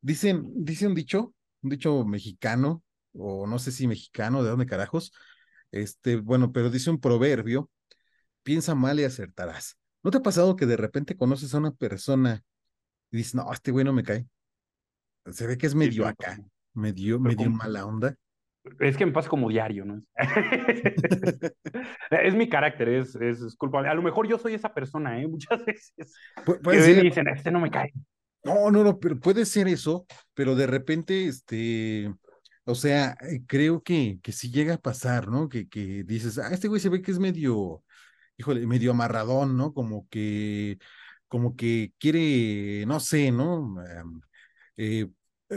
Dicen, 0.00 0.44
dice 0.54 0.86
un 0.86 0.94
dicho, 0.94 1.34
un 1.62 1.70
dicho 1.70 2.04
mexicano, 2.04 2.82
o 3.12 3.46
no 3.46 3.58
sé 3.58 3.72
si 3.72 3.88
mexicano, 3.88 4.42
de 4.42 4.50
dónde 4.50 4.66
carajos, 4.66 5.12
este, 5.70 6.16
bueno, 6.16 6.52
pero 6.52 6.70
dice 6.70 6.90
un 6.90 7.00
proverbio, 7.00 7.70
piensa 8.46 8.76
mal 8.76 9.00
y 9.00 9.04
acertarás. 9.04 9.76
¿No 10.04 10.12
te 10.12 10.18
ha 10.18 10.22
pasado 10.22 10.54
que 10.54 10.66
de 10.66 10.76
repente 10.76 11.16
conoces 11.16 11.52
a 11.52 11.58
una 11.58 11.72
persona 11.72 12.44
y 13.10 13.16
dices, 13.16 13.34
no, 13.34 13.52
este 13.52 13.72
güey 13.72 13.84
no 13.84 13.92
me 13.92 14.04
cae? 14.04 14.24
Se 15.32 15.48
ve 15.48 15.58
que 15.58 15.66
es 15.66 15.74
medio 15.74 16.04
sí, 16.04 16.08
acá, 16.08 16.38
medio, 16.72 17.18
medio 17.18 17.46
como- 17.46 17.56
mala 17.56 17.84
onda. 17.84 18.14
Es 18.80 18.96
que 18.96 19.04
me 19.06 19.12
pasa 19.12 19.28
como 19.28 19.48
diario, 19.48 19.84
¿no? 19.84 20.02
es 22.10 22.34
mi 22.34 22.48
carácter, 22.48 22.88
es, 22.88 23.14
es, 23.16 23.40
es 23.40 23.56
culpable. 23.56 23.88
A 23.88 23.94
lo 23.94 24.02
mejor 24.02 24.28
yo 24.28 24.38
soy 24.38 24.54
esa 24.54 24.72
persona, 24.72 25.20
¿eh? 25.20 25.26
Muchas 25.28 25.64
veces. 25.64 25.92
Pu- 26.44 26.54
Que 26.54 26.60
puede 26.60 26.82
ser, 26.82 27.02
dicen, 27.02 27.28
este 27.28 27.50
no 27.50 27.60
me 27.60 27.70
cae. 27.70 27.92
no, 28.44 28.70
no, 28.70 28.84
no, 28.84 28.98
pero 28.98 29.18
puede 29.18 29.44
ser 29.44 29.66
eso, 29.68 30.06
pero 30.34 30.54
de 30.54 30.66
repente, 30.66 31.26
este, 31.26 32.12
O 32.64 32.74
sea, 32.74 33.16
eh, 33.22 33.42
creo 33.46 33.82
que, 33.82 34.18
que 34.22 34.32
sí 34.32 34.50
llega 34.50 34.74
a 34.74 34.78
pasar, 34.78 35.28
¿no? 35.28 35.48
Que, 35.48 35.68
que 35.68 36.02
dices, 36.04 36.38
ah, 36.38 36.50
este 36.52 36.68
güey 36.68 36.80
se 36.80 36.88
ve 36.88 37.02
que 37.02 37.10
es 37.12 37.18
medio, 37.20 37.84
híjole, 38.36 38.66
medio 38.66 38.90
amarradón, 38.92 39.56
¿no? 39.56 39.72
Como 39.72 40.08
que, 40.08 40.78
como 41.28 41.56
que 41.56 41.92
quiere, 41.98 42.84
no 42.86 43.00
sé, 43.00 43.30
¿no? 43.32 43.82
Em, 43.84 44.20
eh, 44.76 45.08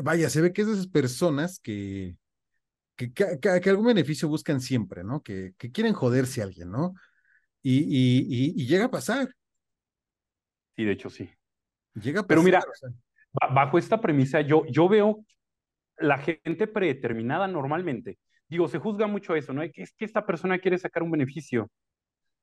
vaya, 0.03 0.29
se 0.29 0.41
ve 0.41 0.53
que 0.53 0.61
esas 0.63 0.87
personas 0.87 1.59
que, 1.59 2.15
que, 2.95 3.13
que, 3.13 3.39
que 3.39 3.69
algún 3.69 3.87
beneficio 3.87 4.27
buscan 4.27 4.61
siempre, 4.61 5.03
¿no? 5.03 5.21
Que, 5.21 5.53
que 5.57 5.71
quieren 5.71 5.93
joderse 5.93 6.41
a 6.41 6.45
alguien, 6.45 6.71
¿no? 6.71 6.93
Y, 7.61 7.79
y, 7.79 8.25
y, 8.27 8.63
y 8.63 8.67
llega 8.67 8.85
a 8.85 8.91
pasar. 8.91 9.33
Sí, 10.75 10.85
de 10.85 10.91
hecho 10.91 11.09
sí. 11.09 11.29
Llega 11.95 12.21
a 12.21 12.23
pasar. 12.23 12.27
Pero 12.27 12.43
mira, 12.43 12.59
o 12.59 12.75
sea, 12.75 12.89
bajo 13.53 13.77
esta 13.77 13.99
premisa, 13.99 14.41
yo, 14.41 14.65
yo 14.67 14.87
veo 14.87 15.25
la 15.97 16.17
gente 16.17 16.67
predeterminada 16.67 17.47
normalmente. 17.47 18.17
Digo, 18.47 18.67
se 18.67 18.79
juzga 18.79 19.05
mucho 19.07 19.35
eso, 19.35 19.53
¿no? 19.53 19.61
Es 19.61 19.93
que 19.93 20.05
esta 20.05 20.25
persona 20.25 20.59
quiere 20.59 20.77
sacar 20.77 21.03
un 21.03 21.11
beneficio, 21.11 21.69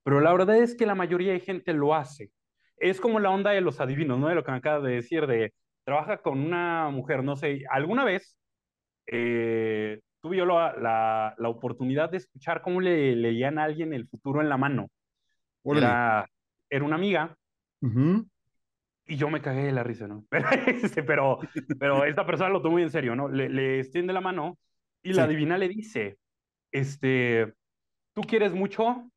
pero 0.07 0.21
la 0.21 0.31
verdad 0.31 0.57
es 0.59 0.77
que 0.77 0.87
la 0.87 0.95
mayoría 0.95 1.33
de 1.33 1.41
gente 1.41 1.73
lo 1.73 1.93
hace. 1.93 2.31
Es 2.77 3.01
como 3.01 3.19
la 3.19 3.31
onda 3.31 3.51
de 3.51 3.61
los 3.61 3.81
adivinos, 3.81 4.21
¿no? 4.21 4.29
De 4.29 4.37
lo 4.37 4.45
que 4.45 4.53
me 4.53 4.59
acabas 4.59 4.85
de 4.85 4.93
decir, 4.93 5.27
de 5.27 5.53
trabaja 5.83 6.19
con 6.19 6.39
una 6.39 6.91
mujer, 6.91 7.25
no 7.25 7.35
sé, 7.35 7.65
alguna 7.69 8.05
vez 8.05 8.39
eh, 9.09 10.01
tuve 10.21 10.37
yo 10.37 10.47
la, 10.47 10.77
la, 10.77 11.35
la, 11.37 11.49
oportunidad 11.49 12.09
de 12.09 12.19
escuchar 12.19 12.63
cómo 12.63 12.81
le 12.81 13.17
leían 13.17 13.59
a 13.59 13.65
alguien 13.65 13.93
el 13.93 14.07
futuro 14.07 14.41
en 14.41 14.49
la 14.49 14.57
mano. 14.57 14.91
Era, 15.65 16.31
era 16.71 16.85
una 16.85 16.95
amiga 16.95 17.37
uh 17.83 17.89
-huh. 17.89 18.29
y 19.07 19.17
yo 19.17 19.29
me 19.29 19.43
cagué 19.43 19.65
de 19.65 19.73
la 19.73 19.83
risa, 19.83 20.07
¿no? 20.07 20.25
pero, 21.05 21.41
pero 21.81 22.05
esta 22.05 22.25
persona 22.25 22.51
lo 22.51 22.63
tomó 22.63 22.75
muy 22.75 22.85
en 22.85 22.91
serio, 22.91 23.17
¿no? 23.17 23.27
Le, 23.27 23.49
le 23.49 23.81
extiende 23.81 24.13
la 24.13 24.21
mano 24.21 24.57
y 25.03 25.09
sí. 25.11 25.17
la 25.17 25.27
divina 25.27 25.59
le 25.59 25.67
dice, 25.67 26.17
este, 26.71 27.55
¿tú 28.15 28.23
quieres 28.23 28.55
mucho? 28.55 29.11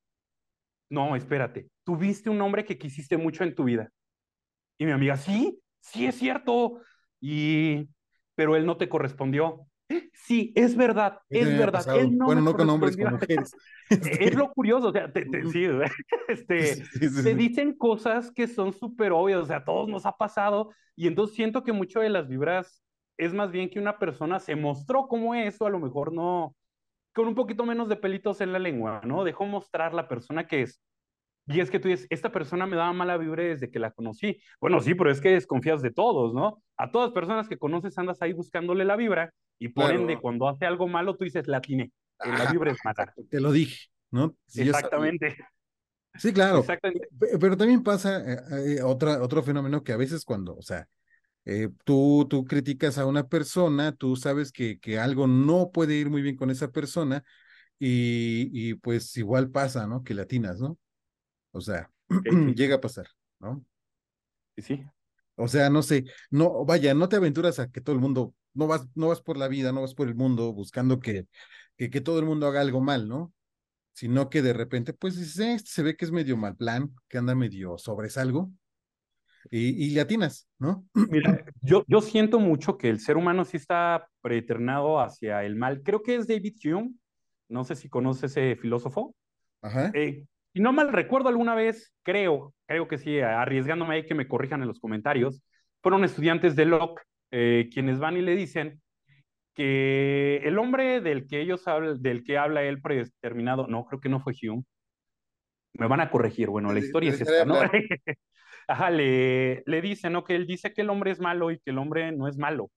No, 0.89 1.15
espérate, 1.15 1.69
tuviste 1.83 2.29
un 2.29 2.41
hombre 2.41 2.65
que 2.65 2.77
quisiste 2.77 3.17
mucho 3.17 3.43
en 3.43 3.55
tu 3.55 3.65
vida. 3.65 3.91
Y 4.77 4.85
mi 4.85 4.91
amiga, 4.91 5.17
sí, 5.17 5.59
sí 5.79 6.05
es 6.05 6.15
cierto. 6.15 6.81
Y, 7.21 7.89
pero 8.35 8.55
él 8.55 8.65
no 8.65 8.77
te 8.77 8.89
correspondió. 8.89 9.67
Sí, 10.13 10.53
es 10.55 10.75
verdad, 10.75 11.19
es 11.29 11.57
verdad. 11.57 11.83
Él 11.97 12.15
no 12.15 12.25
bueno, 12.25 12.41
no 12.41 12.53
con 12.53 12.69
hombres, 12.69 12.95
con 12.95 13.13
mujeres. 13.13 13.55
es 13.89 14.35
lo 14.35 14.51
curioso, 14.51 14.89
o 14.89 14.91
sea, 14.91 15.11
te, 15.11 15.25
te, 15.25 15.45
sí, 15.47 15.65
este, 16.27 16.75
sí, 16.75 17.09
sí, 17.09 17.23
te 17.23 17.33
dicen 17.33 17.75
cosas 17.75 18.31
que 18.31 18.47
son 18.47 18.71
súper 18.71 19.11
obvias, 19.11 19.41
o 19.41 19.45
sea, 19.45 19.57
a 19.57 19.65
todos 19.65 19.89
nos 19.89 20.05
ha 20.05 20.11
pasado, 20.11 20.71
y 20.95 21.07
entonces 21.07 21.35
siento 21.35 21.63
que 21.63 21.73
mucho 21.73 22.01
de 22.01 22.09
las 22.09 22.27
vibras 22.27 22.83
es 23.17 23.33
más 23.33 23.51
bien 23.51 23.69
que 23.69 23.79
una 23.79 23.97
persona 23.97 24.39
se 24.39 24.55
mostró 24.55 25.07
como 25.07 25.33
eso, 25.33 25.65
a 25.65 25.71
lo 25.71 25.79
mejor 25.79 26.13
no, 26.13 26.55
con 27.13 27.27
un 27.27 27.35
poquito 27.35 27.65
menos 27.65 27.89
de 27.89 27.95
pelitos 27.95 28.41
en 28.41 28.53
la 28.53 28.59
lengua, 28.59 29.01
¿no? 29.03 29.23
Dejó 29.23 29.45
mostrar 29.45 29.93
la 29.93 30.07
persona 30.07 30.47
que 30.47 30.61
es. 30.61 30.81
Y 31.47 31.61
es 31.61 31.71
que 31.71 31.79
tú 31.79 31.87
dices, 31.87 32.05
esta 32.11 32.31
persona 32.31 32.67
me 32.67 32.75
daba 32.75 32.93
mala 32.93 33.17
vibra 33.17 33.43
desde 33.43 33.71
que 33.71 33.79
la 33.79 33.89
conocí. 33.89 34.39
Bueno, 34.61 34.79
sí, 34.81 34.93
pero 34.93 35.09
es 35.09 35.19
que 35.19 35.31
desconfías 35.31 35.81
de 35.81 35.91
todos, 35.91 36.33
¿no? 36.33 36.61
A 36.77 36.91
todas 36.91 37.11
personas 37.11 37.49
que 37.49 37.57
conoces 37.57 37.97
andas 37.97 38.21
ahí 38.21 38.33
buscándole 38.33 38.85
la 38.85 38.95
vibra 38.95 39.33
y 39.57 39.69
por 39.69 39.85
claro. 39.85 39.99
ende, 39.99 40.19
cuando 40.19 40.47
hace 40.47 40.67
algo 40.67 40.87
malo, 40.87 41.15
tú 41.15 41.23
dices, 41.23 41.47
la 41.47 41.59
tiene. 41.59 41.91
La 42.23 42.51
vibra 42.51 42.71
es 42.71 42.77
matar. 42.83 43.13
Te 43.29 43.41
lo 43.41 43.51
dije, 43.51 43.87
¿no? 44.11 44.35
Si 44.45 44.61
Exactamente. 44.61 45.37
Sí, 46.15 46.33
claro. 46.33 46.59
Exactamente. 46.59 47.07
Pero 47.39 47.57
también 47.57 47.81
pasa 47.81 48.19
eh, 48.19 48.77
eh, 48.77 48.81
otra, 48.83 49.21
otro 49.21 49.41
fenómeno 49.41 49.83
que 49.83 49.93
a 49.93 49.97
veces 49.97 50.25
cuando, 50.25 50.55
o 50.55 50.61
sea, 50.61 50.87
eh, 51.45 51.69
tú, 51.85 52.27
tú 52.29 52.45
criticas 52.45 52.97
a 52.97 53.05
una 53.05 53.27
persona, 53.27 53.91
tú 53.93 54.15
sabes 54.15 54.51
que, 54.51 54.79
que 54.79 54.99
algo 54.99 55.27
no 55.27 55.71
puede 55.71 55.95
ir 55.95 56.09
muy 56.09 56.21
bien 56.21 56.35
con 56.35 56.49
esa 56.51 56.71
persona 56.71 57.23
y, 57.79 58.49
y 58.53 58.75
pues 58.75 59.15
igual 59.17 59.51
pasa, 59.51 59.87
¿no? 59.87 60.03
Que 60.03 60.13
latinas, 60.13 60.59
¿no? 60.59 60.77
O 61.51 61.61
sea, 61.61 61.91
okay. 62.09 62.31
llega 62.55 62.75
a 62.75 62.81
pasar, 62.81 63.07
¿no? 63.39 63.65
Sí, 64.57 64.61
sí. 64.61 64.85
O 65.35 65.47
sea, 65.47 65.69
no 65.69 65.81
sé, 65.83 66.05
no, 66.29 66.65
vaya, 66.65 66.93
no 66.93 67.07
te 67.07 67.15
aventuras 67.15 67.59
a 67.59 67.69
que 67.71 67.81
todo 67.81 67.95
el 67.95 68.01
mundo, 68.01 68.35
no 68.53 68.67
vas, 68.67 68.85
no 68.95 69.07
vas 69.07 69.21
por 69.21 69.37
la 69.37 69.47
vida, 69.47 69.71
no 69.71 69.81
vas 69.81 69.93
por 69.93 70.07
el 70.07 70.15
mundo 70.15 70.51
buscando 70.53 70.99
que, 70.99 71.27
que, 71.77 71.89
que 71.89 72.01
todo 72.01 72.19
el 72.19 72.25
mundo 72.25 72.47
haga 72.47 72.61
algo 72.61 72.81
mal, 72.81 73.07
¿no? 73.07 73.33
Sino 73.93 74.29
que 74.29 74.41
de 74.41 74.53
repente, 74.53 74.93
pues 74.93 75.17
eh, 75.39 75.53
este 75.53 75.69
se 75.69 75.83
ve 75.83 75.95
que 75.95 76.05
es 76.05 76.11
medio 76.11 76.37
mal 76.37 76.55
plan, 76.57 76.93
que 77.07 77.17
anda 77.17 77.35
medio 77.35 77.77
sobresalgo, 77.77 78.51
y, 79.51 79.85
y 79.85 79.95
latinas, 79.95 80.47
¿no? 80.57 80.85
Mira, 80.93 81.45
yo, 81.61 81.83
yo 81.87 82.01
siento 82.01 82.39
mucho 82.39 82.77
que 82.77 82.89
el 82.89 82.99
ser 82.99 83.17
humano 83.17 83.45
sí 83.45 83.57
está 83.57 84.07
preeternado 84.21 84.99
hacia 84.99 85.43
el 85.43 85.55
mal. 85.55 85.81
Creo 85.83 86.03
que 86.03 86.15
es 86.15 86.27
David 86.27 86.55
Hume, 86.63 86.93
no 87.47 87.63
sé 87.63 87.75
si 87.75 87.89
conoce 87.89 88.27
ese 88.27 88.55
filósofo. 88.55 89.15
Ajá. 89.61 89.91
Eh, 89.93 90.25
si 90.53 90.59
no 90.59 90.73
mal 90.73 90.91
recuerdo 90.91 91.29
alguna 91.29 91.55
vez, 91.55 91.93
creo, 92.03 92.53
creo 92.65 92.87
que 92.87 92.97
sí, 92.97 93.19
arriesgándome 93.19 93.95
ahí 93.95 94.05
que 94.05 94.15
me 94.15 94.27
corrijan 94.27 94.61
en 94.61 94.67
los 94.67 94.79
comentarios, 94.79 95.43
fueron 95.81 96.03
estudiantes 96.03 96.55
de 96.55 96.65
Locke 96.65 97.01
eh, 97.31 97.69
quienes 97.71 97.99
van 97.99 98.17
y 98.17 98.21
le 98.21 98.35
dicen 98.35 98.81
que 99.53 100.37
el 100.37 100.57
hombre 100.57 101.01
del 101.01 101.27
que 101.27 101.41
ellos 101.41 101.67
hablan, 101.67 102.01
del 102.01 102.23
que 102.23 102.37
habla 102.37 102.63
él 102.63 102.81
predeterminado, 102.81 103.67
no, 103.67 103.85
creo 103.85 103.99
que 103.99 104.09
no 104.09 104.19
fue 104.19 104.33
Hume. 104.41 104.63
Me 105.73 105.87
van 105.87 106.01
a 106.01 106.09
corregir, 106.09 106.49
bueno, 106.49 106.73
la 106.73 106.79
historia 106.79 107.11
es 107.11 107.21
esta, 107.21 107.45
¿no? 107.45 107.55
Ajá, 108.69 108.91
le, 108.91 109.63
le 109.65 109.81
dice, 109.81 110.09
¿no? 110.11 110.23
Que 110.23 110.35
él 110.35 110.45
dice 110.45 110.73
que 110.73 110.81
el 110.81 110.91
hombre 110.91 111.09
es 111.11 111.19
malo 111.19 111.49
y 111.49 111.57
que 111.59 111.71
el 111.71 111.79
hombre 111.79 112.11
no 112.11 112.27
es 112.27 112.37
malo. 112.37 112.69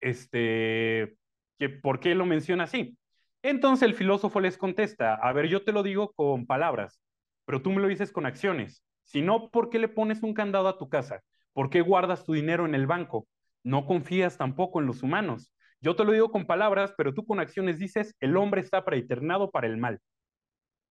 Este, 0.00 1.16
que 1.58 1.68
¿por 1.70 2.00
qué 2.00 2.14
lo 2.16 2.26
menciona 2.26 2.64
así? 2.64 2.98
Entonces 3.42 3.88
el 3.88 3.94
filósofo 3.94 4.40
les 4.40 4.58
contesta, 4.58 5.14
a 5.14 5.32
ver, 5.32 5.48
yo 5.48 5.64
te 5.64 5.72
lo 5.72 5.82
digo 5.84 6.12
con 6.14 6.46
palabras, 6.46 7.00
pero 7.44 7.62
tú 7.62 7.70
me 7.70 7.80
lo 7.80 7.88
dices 7.88 8.12
con 8.12 8.26
acciones. 8.26 8.84
Si 9.04 9.22
no, 9.22 9.50
¿por 9.50 9.70
qué 9.70 9.78
le 9.78 9.88
pones 9.88 10.22
un 10.24 10.34
candado 10.34 10.68
a 10.68 10.78
tu 10.78 10.88
casa? 10.88 11.22
¿Por 11.52 11.70
qué 11.70 11.80
guardas 11.80 12.24
tu 12.24 12.32
dinero 12.32 12.66
en 12.66 12.74
el 12.74 12.86
banco? 12.86 13.28
No 13.62 13.86
confías 13.86 14.36
tampoco 14.38 14.80
en 14.80 14.86
los 14.86 15.02
humanos. 15.04 15.54
Yo 15.80 15.94
te 15.96 16.04
lo 16.04 16.12
digo 16.12 16.32
con 16.32 16.46
palabras, 16.46 16.92
pero 16.96 17.14
tú 17.14 17.24
con 17.24 17.38
acciones 17.38 17.78
dices, 17.78 18.16
el 18.20 18.36
hombre 18.36 18.62
está 18.62 18.84
preeternado 18.84 19.52
para 19.52 19.68
el 19.68 19.76
mal. 19.76 20.00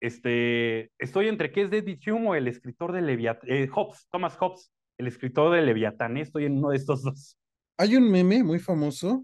Este, 0.04 0.92
estoy 1.00 1.30
entre 1.30 1.50
qué 1.54 1.62
es 1.62 1.72
David 1.72 1.98
Hume 2.06 2.28
o 2.28 2.36
el 2.36 2.50
escritor 2.50 2.92
de 2.92 3.02
Leviatán, 3.02 3.50
eh, 3.50 3.70
Hobbes, 3.70 4.06
Thomas 4.12 4.36
Hobbes, 4.38 4.70
el 4.98 5.08
escritor 5.08 5.56
de 5.56 5.62
Leviatán. 5.62 6.18
Estoy 6.18 6.44
en 6.44 6.58
uno 6.58 6.72
de 6.72 6.76
estos 6.76 7.04
dos. 7.04 7.38
Hay 7.78 7.96
un 7.96 8.12
meme 8.12 8.44
muy 8.44 8.60
famoso 8.60 9.24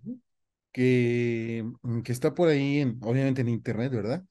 que, 0.72 1.66
que 2.06 2.12
está 2.14 2.34
por 2.34 2.48
ahí, 2.48 2.78
en, 2.78 2.98
obviamente 3.02 3.42
en 3.42 3.50
internet, 3.50 3.92
¿verdad? 3.92 4.24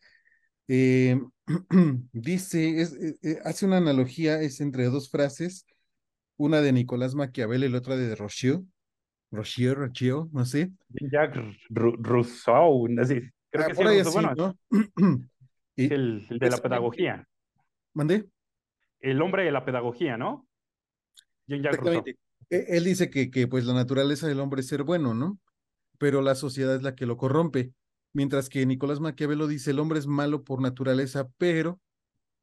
Eh, 0.69 1.21
dice, 2.13 2.81
es, 2.81 2.95
eh, 3.23 3.41
hace 3.45 3.67
una 3.67 3.77
analogía, 3.77 4.41
es 4.41 4.63
entre 4.63 4.87
dos 4.87 5.11
frases, 5.11 5.67
una 6.39 6.63
de 6.63 6.73
Nicolás 6.73 7.15
Maquiavel 7.15 7.65
y 7.65 7.69
la 7.69 7.77
otra 7.77 7.95
de 7.95 8.15
Rothschild, 8.15 8.67
Rothschild, 9.33 9.75
Rothschild, 9.75 10.33
no 10.33 10.47
sé. 10.47 10.73
Jacques 11.13 11.45
Rousseau, 11.69 12.89
así, 12.99 13.21
creo 13.51 13.67
ah, 13.67 13.69
que 13.69 13.75
por 13.75 13.85
sí, 13.85 13.93
ahí 13.93 14.03
Rousseau, 14.03 14.27
así, 14.27 14.35
bueno, 14.35 14.57
¿no? 14.71 15.19
el, 15.85 16.27
el, 16.29 16.39
de 16.39 16.51
la 16.51 16.59
pedagogía. 16.59 17.29
¿Mandé? 17.95 18.27
El 19.01 19.23
hombre 19.23 19.45
de 19.45 19.53
la 19.53 19.65
pedagogía, 19.65 20.17
¿no? 20.17 20.47
Rousseau. 21.47 22.05
Él 22.51 22.85
dice 22.85 23.11
que, 23.11 23.31
que 23.31 23.47
pues 23.47 23.65
la 23.65 23.75
naturaleza 23.75 24.27
del 24.27 24.41
hombre 24.41 24.61
es 24.61 24.69
ser 24.69 24.83
bueno, 24.83 25.15
¿no? 25.15 25.39
pero 25.99 26.23
la 26.23 26.35
sociedad 26.35 26.77
es 26.77 26.83
la 26.83 26.95
que 26.95 27.07
lo 27.07 27.17
corrompe. 27.17 27.73
Mientras 28.13 28.49
que 28.49 28.65
Nicolás 28.65 29.01
Maquiavelo 29.01 29.47
dice, 29.47 29.73
el 29.73 29.81
hombre 29.81 29.99
es 29.99 30.07
malo 30.07 30.45
por 30.45 30.63
naturaleza, 30.63 31.29
pero 31.37 31.81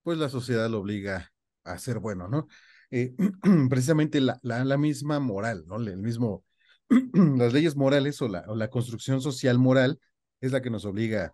pues 0.03 0.17
la 0.19 0.29
sociedad 0.29 0.69
lo 0.69 0.79
obliga 0.79 1.33
a 1.63 1.79
ser 1.79 1.99
bueno, 1.99 2.27
¿no? 2.27 2.47
Eh, 2.91 3.15
precisamente 3.69 4.21
la, 4.21 4.39
la, 4.43 4.63
la, 4.63 4.77
misma 4.77 5.19
moral, 5.19 5.63
¿no? 5.65 5.77
El 5.77 5.97
mismo, 5.97 6.43
las 7.37 7.53
leyes 7.53 7.75
morales 7.75 8.21
o 8.21 8.27
la, 8.27 8.43
o 8.47 8.55
la, 8.55 8.69
construcción 8.69 9.21
social 9.21 9.57
moral 9.57 9.99
es 10.41 10.51
la 10.51 10.61
que 10.61 10.69
nos 10.69 10.85
obliga 10.85 11.33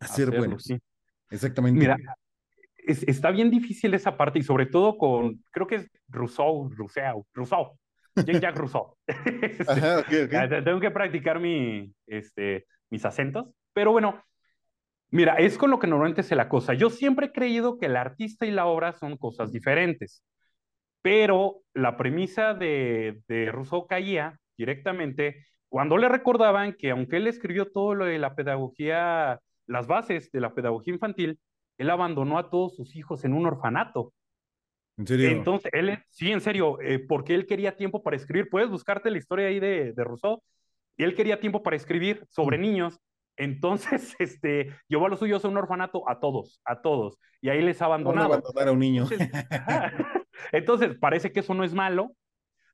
a 0.00 0.06
ser 0.06 0.28
Hacerlo, 0.28 0.38
buenos. 0.38 0.64
Sí. 0.64 0.78
Exactamente. 1.30 1.78
Mira, 1.78 1.96
es, 2.76 3.02
está 3.04 3.30
bien 3.30 3.50
difícil 3.50 3.94
esa 3.94 4.16
parte 4.16 4.38
y 4.38 4.42
sobre 4.42 4.66
todo 4.66 4.96
con, 4.96 5.42
creo 5.50 5.66
que 5.66 5.76
es 5.76 5.90
Rousseau, 6.08 6.68
Rousseau, 6.70 7.26
Rousseau, 7.32 7.78
Jean-Jacques 8.16 8.58
Rousseau. 8.58 8.96
Ajá, 9.68 10.00
okay, 10.00 10.24
okay. 10.24 10.64
Tengo 10.64 10.80
que 10.80 10.90
practicar 10.90 11.40
mi, 11.40 11.92
este, 12.06 12.66
mis 12.90 13.04
acentos, 13.04 13.46
pero 13.72 13.92
bueno, 13.92 14.22
mira, 15.10 15.36
es 15.36 15.56
con 15.56 15.70
lo 15.70 15.78
que 15.78 15.86
normalmente 15.86 16.22
se 16.22 16.36
la 16.36 16.48
cosa. 16.48 16.74
Yo 16.74 16.90
siempre 16.90 17.26
he 17.26 17.32
creído 17.32 17.78
que 17.78 17.86
el 17.86 17.96
artista 17.96 18.46
y 18.46 18.50
la 18.50 18.66
obra 18.66 18.92
son 18.92 19.16
cosas 19.16 19.52
diferentes, 19.52 20.24
pero 21.02 21.62
la 21.74 21.96
premisa 21.96 22.54
de, 22.54 23.22
de 23.28 23.50
Rousseau 23.52 23.86
caía 23.86 24.38
directamente 24.56 25.46
cuando 25.68 25.96
le 25.96 26.08
recordaban 26.08 26.74
que 26.74 26.90
aunque 26.90 27.16
él 27.16 27.28
escribió 27.28 27.70
todo 27.70 27.94
lo 27.94 28.04
de 28.04 28.18
la 28.18 28.34
pedagogía, 28.34 29.40
las 29.70 29.86
bases 29.86 30.30
de 30.32 30.40
la 30.40 30.52
pedagogía 30.52 30.92
infantil, 30.92 31.38
él 31.78 31.90
abandonó 31.90 32.38
a 32.38 32.50
todos 32.50 32.74
sus 32.74 32.96
hijos 32.96 33.24
en 33.24 33.32
un 33.32 33.46
orfanato. 33.46 34.12
¿En 34.98 35.06
serio? 35.06 35.30
Entonces, 35.30 35.70
él, 35.72 35.98
sí, 36.08 36.30
en 36.30 36.40
serio, 36.40 36.80
eh, 36.80 36.98
porque 36.98 37.34
él 37.34 37.46
quería 37.46 37.76
tiempo 37.76 38.02
para 38.02 38.16
escribir. 38.16 38.50
Puedes 38.50 38.68
buscarte 38.68 39.10
la 39.10 39.18
historia 39.18 39.46
ahí 39.46 39.60
de, 39.60 39.92
de 39.92 40.04
Rousseau. 40.04 40.42
y 40.96 41.04
él 41.04 41.14
quería 41.14 41.40
tiempo 41.40 41.62
para 41.62 41.76
escribir 41.76 42.26
sobre 42.28 42.58
mm. 42.58 42.60
niños. 42.60 43.00
Entonces, 43.36 44.14
este, 44.18 44.74
llevó 44.88 45.06
a 45.06 45.08
los 45.08 45.20
suyos 45.20 45.44
a 45.44 45.48
un 45.48 45.56
orfanato, 45.56 46.06
a 46.08 46.18
todos, 46.18 46.60
a 46.64 46.82
todos, 46.82 47.16
y 47.40 47.48
ahí 47.48 47.62
les 47.62 47.80
abandonado. 47.80 48.28
No 48.28 48.34
abandonar 48.34 48.68
a 48.68 48.72
un 48.72 48.80
niño. 48.80 49.06
Entonces, 50.52 50.98
parece 50.98 51.32
que 51.32 51.40
eso 51.40 51.54
no 51.54 51.62
es 51.62 51.72
malo. 51.72 52.10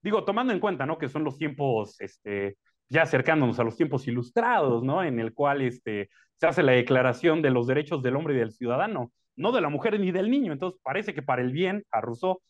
Digo, 0.02 0.24
tomando 0.24 0.52
en 0.52 0.60
cuenta, 0.60 0.86
¿no? 0.86 0.96
Que 0.98 1.08
son 1.08 1.24
los 1.24 1.36
tiempos, 1.36 2.00
este, 2.00 2.56
ya 2.88 3.02
acercándonos 3.02 3.58
a 3.58 3.64
los 3.64 3.76
tiempos 3.76 4.06
ilustrados, 4.08 4.82
¿no? 4.82 5.02
En 5.02 5.18
el 5.20 5.34
cual, 5.34 5.62
este, 5.62 6.10
se 6.36 6.46
hace 6.46 6.62
la 6.62 6.72
declaración 6.72 7.42
de 7.42 7.50
los 7.50 7.66
derechos 7.66 8.02
del 8.02 8.16
hombre 8.16 8.34
y 8.34 8.38
del 8.38 8.52
ciudadano, 8.52 9.12
no 9.36 9.52
de 9.52 9.60
la 9.60 9.68
mujer 9.68 9.98
ni 9.98 10.12
del 10.12 10.30
niño. 10.30 10.52
Entonces, 10.52 10.80
parece 10.82 11.14
que 11.14 11.22
para 11.22 11.42
el 11.42 11.52
bien 11.52 11.84
a 11.90 12.00
Rousseau, 12.00 12.40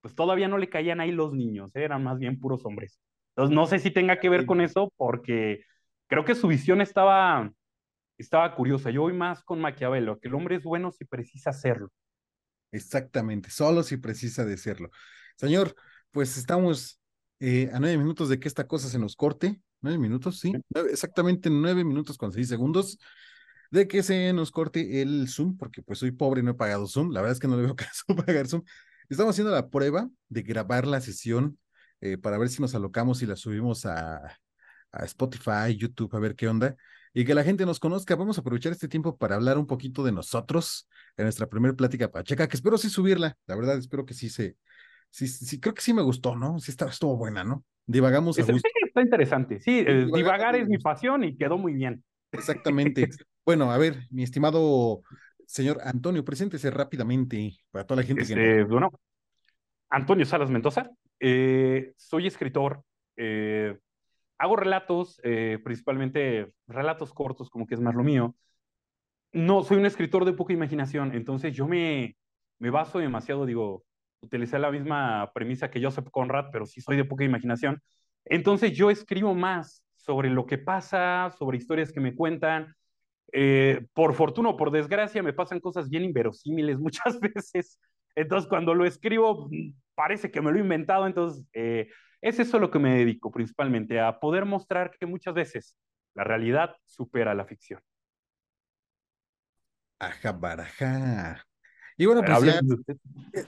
pues 0.00 0.14
todavía 0.14 0.48
no 0.48 0.58
le 0.58 0.68
caían 0.68 1.00
ahí 1.00 1.12
los 1.12 1.32
niños, 1.32 1.74
¿eh? 1.74 1.84
eran 1.84 2.02
más 2.02 2.18
bien 2.18 2.38
puros 2.38 2.64
hombres. 2.64 3.00
Entonces, 3.30 3.54
no 3.54 3.66
sé 3.66 3.78
si 3.78 3.90
tenga 3.90 4.20
que 4.20 4.28
ver 4.28 4.46
con 4.46 4.60
eso, 4.60 4.92
porque 4.96 5.64
creo 6.06 6.24
que 6.24 6.34
su 6.34 6.48
visión 6.48 6.80
estaba, 6.80 7.50
estaba 8.18 8.54
curiosa. 8.54 8.90
Yo 8.90 9.02
voy 9.02 9.12
más 9.12 9.42
con 9.42 9.60
Maquiavelo, 9.60 10.20
que 10.20 10.28
el 10.28 10.34
hombre 10.34 10.56
es 10.56 10.62
bueno 10.62 10.92
si 10.92 11.04
precisa 11.04 11.52
serlo. 11.52 11.88
Exactamente, 12.70 13.50
solo 13.50 13.82
si 13.82 13.96
precisa 13.96 14.44
de 14.44 14.56
serlo. 14.56 14.90
Señor, 15.36 15.74
pues 16.10 16.36
estamos 16.36 17.00
eh, 17.40 17.70
a 17.72 17.80
nueve 17.80 17.98
minutos 17.98 18.28
de 18.28 18.38
que 18.38 18.48
esta 18.48 18.66
cosa 18.66 18.88
se 18.88 18.98
nos 18.98 19.16
corte. 19.16 19.60
Nueve 19.84 19.98
minutos, 19.98 20.38
sí. 20.38 20.54
exactamente 20.90 21.50
nueve 21.50 21.84
minutos 21.84 22.16
con 22.16 22.32
seis 22.32 22.48
segundos 22.48 22.98
de 23.70 23.86
que 23.86 24.02
se 24.02 24.32
nos 24.32 24.50
corte 24.50 25.02
el 25.02 25.28
Zoom, 25.28 25.58
porque 25.58 25.82
pues 25.82 25.98
soy 25.98 26.10
pobre 26.10 26.40
y 26.40 26.42
no 26.42 26.52
he 26.52 26.54
pagado 26.54 26.86
Zoom. 26.86 27.10
La 27.10 27.20
verdad 27.20 27.34
es 27.34 27.38
que 27.38 27.48
no 27.48 27.56
le 27.56 27.64
veo 27.64 27.76
caso 27.76 28.04
pagar 28.24 28.48
Zoom. 28.48 28.62
Estamos 29.10 29.34
haciendo 29.34 29.52
la 29.52 29.68
prueba 29.68 30.08
de 30.30 30.40
grabar 30.40 30.86
la 30.86 31.02
sesión 31.02 31.58
eh, 32.00 32.16
para 32.16 32.38
ver 32.38 32.48
si 32.48 32.62
nos 32.62 32.74
alocamos 32.74 33.20
y 33.20 33.26
la 33.26 33.36
subimos 33.36 33.84
a, 33.84 34.22
a, 34.90 35.04
Spotify, 35.04 35.76
YouTube, 35.76 36.16
a 36.16 36.18
ver 36.18 36.34
qué 36.34 36.48
onda. 36.48 36.76
Y 37.12 37.26
que 37.26 37.34
la 37.34 37.44
gente 37.44 37.66
nos 37.66 37.78
conozca. 37.78 38.16
Vamos 38.16 38.38
a 38.38 38.40
aprovechar 38.40 38.72
este 38.72 38.88
tiempo 38.88 39.18
para 39.18 39.34
hablar 39.34 39.58
un 39.58 39.66
poquito 39.66 40.02
de 40.02 40.12
nosotros 40.12 40.88
en 41.18 41.24
nuestra 41.24 41.46
primera 41.46 41.74
plática 41.74 42.10
pacheca, 42.10 42.48
que 42.48 42.56
espero 42.56 42.78
sí 42.78 42.88
subirla. 42.88 43.36
La 43.46 43.54
verdad, 43.54 43.76
espero 43.76 44.06
que 44.06 44.14
sí 44.14 44.30
se. 44.30 44.56
Sí, 45.10 45.28
sí, 45.28 45.60
creo 45.60 45.74
que 45.74 45.82
sí 45.82 45.92
me 45.92 46.00
gustó, 46.00 46.36
¿no? 46.36 46.58
Sí, 46.58 46.70
está, 46.70 46.86
estuvo 46.86 47.18
buena, 47.18 47.44
¿no? 47.44 47.66
Divagamos. 47.86 48.36
Sí, 48.36 48.42
está 48.94 49.02
interesante. 49.02 49.60
Sí, 49.60 49.84
eh, 49.86 50.06
divagar 50.12 50.54
es 50.54 50.68
mi 50.68 50.78
pasión 50.78 51.24
y 51.24 51.36
quedó 51.36 51.58
muy 51.58 51.74
bien. 51.74 52.04
Exactamente. 52.30 53.08
bueno, 53.44 53.72
a 53.72 53.78
ver, 53.78 54.06
mi 54.10 54.22
estimado 54.22 55.02
señor 55.46 55.78
Antonio, 55.84 56.24
preséntese 56.24 56.70
rápidamente 56.70 57.56
para 57.70 57.86
toda 57.86 58.00
la 58.00 58.06
gente 58.06 58.24
que. 58.24 58.32
Este, 58.32 58.64
bueno, 58.64 58.90
Antonio 59.90 60.24
Salas 60.26 60.50
Mendoza, 60.50 60.90
eh, 61.20 61.92
soy 61.96 62.26
escritor, 62.26 62.82
eh, 63.16 63.78
hago 64.38 64.56
relatos, 64.56 65.20
eh, 65.22 65.58
principalmente 65.62 66.52
relatos 66.66 67.12
cortos, 67.12 67.50
como 67.50 67.66
que 67.66 67.74
es 67.74 67.80
más 67.80 67.94
lo 67.94 68.02
mío. 68.02 68.34
No, 69.32 69.64
soy 69.64 69.78
un 69.78 69.86
escritor 69.86 70.24
de 70.24 70.32
poca 70.32 70.52
imaginación, 70.52 71.14
entonces 71.14 71.54
yo 71.54 71.66
me, 71.66 72.16
me 72.58 72.70
baso 72.70 72.98
demasiado, 72.98 73.46
digo, 73.46 73.84
utilicé 74.20 74.58
la 74.58 74.70
misma 74.70 75.32
premisa 75.34 75.70
que 75.70 75.82
Joseph 75.82 76.08
Conrad, 76.10 76.46
pero 76.52 76.66
sí 76.66 76.80
soy 76.80 76.96
de 76.96 77.04
poca 77.04 77.24
imaginación. 77.24 77.82
Entonces 78.26 78.72
yo 78.72 78.90
escribo 78.90 79.34
más 79.34 79.84
sobre 79.96 80.30
lo 80.30 80.46
que 80.46 80.58
pasa, 80.58 81.30
sobre 81.38 81.58
historias 81.58 81.92
que 81.92 82.00
me 82.00 82.14
cuentan. 82.14 82.74
por 83.94 84.14
fortuna 84.14 84.50
o 84.50 84.56
por 84.56 84.70
desgracia 84.70 85.22
me 85.22 85.32
pasan 85.32 85.60
cosas 85.60 85.88
bien 85.88 86.04
inverosímiles 86.04 86.78
muchas 86.80 87.18
veces. 87.20 87.78
Entonces, 88.14 88.48
cuando 88.48 88.74
lo 88.74 88.84
escribo, 88.84 89.48
parece 89.94 90.30
que 90.30 90.40
me 90.40 90.52
lo 90.52 90.58
he 90.58 90.60
inventado. 90.60 91.06
Entonces, 91.06 91.46
eh, 91.52 91.88
es 92.20 92.38
eso 92.38 92.58
lo 92.58 92.70
que 92.70 92.78
me 92.78 92.96
dedico 92.96 93.30
principalmente, 93.30 94.00
a 94.00 94.18
poder 94.20 94.44
mostrar 94.44 94.92
que 94.98 95.06
muchas 95.06 95.34
veces 95.34 95.76
la 96.14 96.24
realidad 96.24 96.76
supera 96.84 97.34
la 97.34 97.44
ficción. 97.44 97.80
Ajá, 99.98 100.32
baraja. 100.32 101.44
Y 101.96 102.06
bueno, 102.06 102.22
pues 102.24 102.42
ya, 102.42 102.60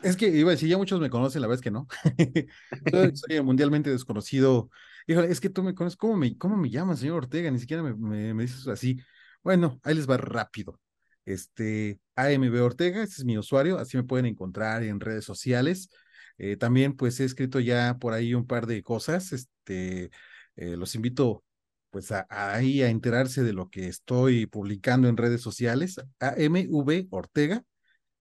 es 0.02 0.16
que 0.16 0.28
iba 0.28 0.50
a 0.50 0.54
decir, 0.54 0.68
ya 0.68 0.78
muchos 0.78 1.00
me 1.00 1.10
conocen, 1.10 1.40
la 1.40 1.48
verdad 1.48 1.60
es 1.60 1.64
que 1.64 1.70
no. 1.70 1.88
soy, 3.14 3.42
mundialmente 3.42 3.90
desconocido. 3.90 4.70
Híjole, 5.06 5.30
es 5.30 5.40
que 5.40 5.50
tú 5.50 5.62
me 5.62 5.74
conoces, 5.74 5.96
¿cómo 5.96 6.16
me, 6.16 6.36
cómo 6.36 6.56
me 6.56 6.70
llamas, 6.70 7.00
señor 7.00 7.16
Ortega? 7.16 7.50
Ni 7.50 7.58
siquiera 7.58 7.82
me, 7.82 7.94
me 8.34 8.42
dices 8.42 8.68
así. 8.68 8.98
Bueno, 9.42 9.80
ahí 9.82 9.94
les 9.94 10.08
va 10.08 10.16
rápido 10.16 10.80
este, 11.26 12.00
AMB 12.14 12.62
Ortega, 12.62 13.02
este 13.02 13.16
es 13.16 13.24
mi 13.24 13.36
usuario, 13.36 13.78
así 13.78 13.96
me 13.96 14.04
pueden 14.04 14.26
encontrar 14.26 14.82
en 14.84 15.00
redes 15.00 15.24
sociales. 15.24 15.90
Eh, 16.38 16.56
también 16.56 16.94
pues 16.96 17.20
he 17.20 17.24
escrito 17.24 17.60
ya 17.60 17.98
por 17.98 18.14
ahí 18.14 18.34
un 18.34 18.46
par 18.46 18.66
de 18.66 18.82
cosas, 18.82 19.32
este, 19.32 20.10
eh, 20.56 20.76
los 20.76 20.94
invito 20.94 21.44
pues 21.90 22.12
a, 22.12 22.26
ahí 22.30 22.82
a 22.82 22.88
enterarse 22.88 23.42
de 23.42 23.52
lo 23.52 23.70
que 23.70 23.88
estoy 23.88 24.46
publicando 24.46 25.08
en 25.08 25.16
redes 25.16 25.40
sociales, 25.40 25.96
AMV 26.20 27.08
Ortega, 27.10 27.62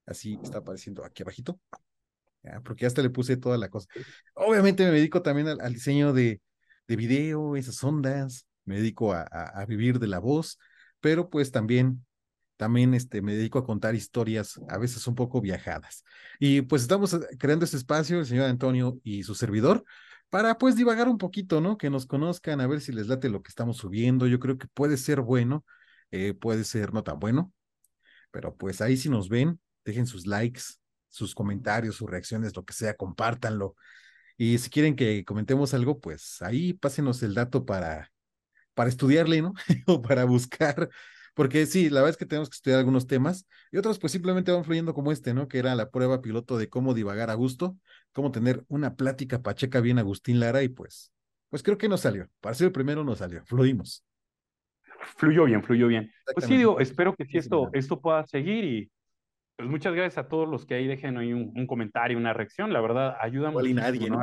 así 0.06 0.40
está 0.44 0.60
apareciendo 0.60 1.04
aquí 1.04 1.24
abajito, 1.24 1.60
porque 2.64 2.86
hasta 2.86 3.02
le 3.02 3.10
puse 3.10 3.38
toda 3.38 3.58
la 3.58 3.70
cosa. 3.70 3.88
Obviamente 4.36 4.86
me 4.86 4.92
dedico 4.92 5.22
también 5.22 5.48
al, 5.48 5.74
diseño 5.74 6.14
de, 6.14 6.42
de, 6.88 6.96
video, 6.96 7.56
esas 7.56 7.84
ondas, 7.84 8.48
me 8.66 8.78
dedico 8.78 9.14
a, 9.14 9.24
a 9.24 9.66
vivir 9.66 10.00
de 10.00 10.08
la 10.08 10.20
voz, 10.20 10.60
pero 11.00 11.30
pues 11.30 11.52
también 11.52 12.06
también 12.58 12.94
este, 12.94 13.22
me 13.22 13.36
dedico 13.36 13.60
a 13.60 13.66
contar 13.66 13.96
historias 13.96 14.60
a 14.70 14.78
veces 14.78 15.06
un 15.08 15.16
poco 15.16 15.42
viajadas. 15.42 16.04
Y 16.40 16.62
pues 16.62 16.82
estamos 16.82 17.14
eh, 17.14 17.20
creando 17.38 17.66
este 17.66 17.78
espacio, 17.78 18.20
el 18.20 18.26
señor 18.26 18.46
Antonio 18.46 19.00
y 19.04 19.24
su 19.24 19.36
servidor, 19.36 19.84
para 20.30 20.58
pues 20.58 20.76
divagar 20.76 21.08
un 21.08 21.18
poquito, 21.18 21.62
¿no? 21.62 21.78
Que 21.78 21.90
nos 21.90 22.06
conozcan, 22.06 22.62
a 22.62 22.68
ver 22.68 22.82
si 22.82 22.92
les 22.92 23.08
late 23.08 23.30
lo 23.30 23.42
que 23.42 23.50
estamos 23.50 23.78
subiendo. 23.78 24.28
Yo 24.28 24.40
creo 24.40 24.58
que 24.58 24.68
puede 24.68 24.98
ser 24.98 25.22
bueno, 25.22 25.66
eh, 26.12 26.34
puede 26.34 26.64
ser 26.64 26.94
no 26.94 27.04
tan 27.04 27.20
bueno, 27.20 27.54
pero 28.32 28.56
pues 28.56 28.82
ahí 28.82 28.98
si 28.98 29.10
nos 29.10 29.30
ven, 29.30 29.60
dejen 29.86 30.08
sus 30.08 30.28
likes, 30.28 30.62
sus 31.10 31.34
comentarios, 31.34 31.96
sus 31.96 32.10
reacciones, 32.10 32.56
lo 32.56 32.66
que 32.66 32.74
sea, 32.74 32.96
compártanlo. 32.96 33.76
Y 34.38 34.58
si 34.58 34.70
quieren 34.70 34.96
que 34.96 35.24
comentemos 35.24 35.74
algo, 35.74 36.00
pues 36.00 36.42
ahí 36.42 36.74
pásenos 36.74 37.24
el 37.24 37.34
dato 37.34 37.66
para, 37.66 38.12
para 38.74 38.90
estudiarle, 38.90 39.42
¿no? 39.42 39.54
o 39.88 40.02
para 40.02 40.26
buscar 40.26 40.90
porque 41.36 41.66
sí, 41.66 41.90
la 41.90 42.00
verdad 42.00 42.12
es 42.12 42.18
que 42.18 42.26
tenemos 42.26 42.50
que 42.50 42.56
estudiar 42.56 42.80
algunos 42.80 43.08
temas 43.08 43.46
y 43.70 43.78
otros 43.78 44.00
pues 44.00 44.14
simplemente 44.14 44.54
van 44.54 44.64
fluyendo 44.64 44.94
como 44.94 45.12
este, 45.12 45.34
¿no? 45.34 45.50
Que 45.50 45.60
era 45.60 45.76
la 45.76 45.92
prueba 45.92 46.22
piloto 46.22 46.58
de 46.58 46.70
cómo 46.70 46.94
divagar 46.94 47.30
a 47.30 47.34
gusto, 47.34 47.78
cómo 48.14 48.32
tener 48.32 48.64
una 48.70 48.96
plática 48.96 49.42
pacheca 49.42 49.82
bien 49.82 50.00
Agustín 50.00 50.40
Lara 50.40 50.64
y 50.64 50.70
pues, 50.70 51.12
pues 51.50 51.62
creo 51.62 51.78
que 51.78 51.90
nos 51.90 52.02
salió. 52.02 52.30
Para 52.40 52.56
ser 52.56 52.68
el 52.68 52.72
primero 52.72 53.04
nos 53.04 53.20
salió, 53.20 53.44
fluimos. 53.46 54.06
Fluyó 55.18 55.44
bien, 55.44 55.62
fluyó 55.62 55.88
bien. 55.88 56.10
Pues 56.34 56.46
sí, 56.48 56.56
digo, 56.56 56.80
espero 56.80 57.14
que 57.14 57.26
sí 57.26 57.38
esto, 57.38 57.70
esto 57.74 58.00
pueda 58.00 58.26
seguir 58.26 58.64
y 58.64 58.92
pues 59.56 59.70
muchas 59.70 59.94
gracias 59.94 60.26
a 60.26 60.28
todos 60.28 60.48
los 60.48 60.66
que 60.66 60.76
ahí 60.76 60.88
dejen 60.88 61.18
ahí 61.18 61.34
un, 61.34 61.68
comentario, 61.68 62.18
una 62.18 62.34
reacción. 62.34 62.74
La 62.74 62.82
verdad, 62.82 63.16
ayuda 63.20 63.52
mucho. 63.52 63.74
nadie, 63.74 64.10
¿no? 64.10 64.22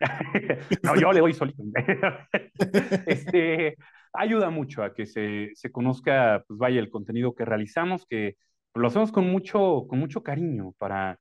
no, 0.82 0.96
yo 0.96 1.12
le 1.12 1.20
doy 1.20 1.34
solito. 1.34 1.62
este, 3.06 3.76
ayuda 4.12 4.50
mucho 4.50 4.82
a 4.82 4.94
que 4.94 5.06
se, 5.06 5.50
se, 5.54 5.70
conozca, 5.70 6.44
pues 6.46 6.58
vaya, 6.58 6.80
el 6.80 6.90
contenido 6.90 7.34
que 7.34 7.44
realizamos, 7.44 8.06
que 8.06 8.36
lo 8.74 8.88
hacemos 8.88 9.12
con 9.12 9.28
mucho, 9.30 9.86
con 9.88 9.98
mucho 9.98 10.22
cariño 10.22 10.72
para, 10.78 11.18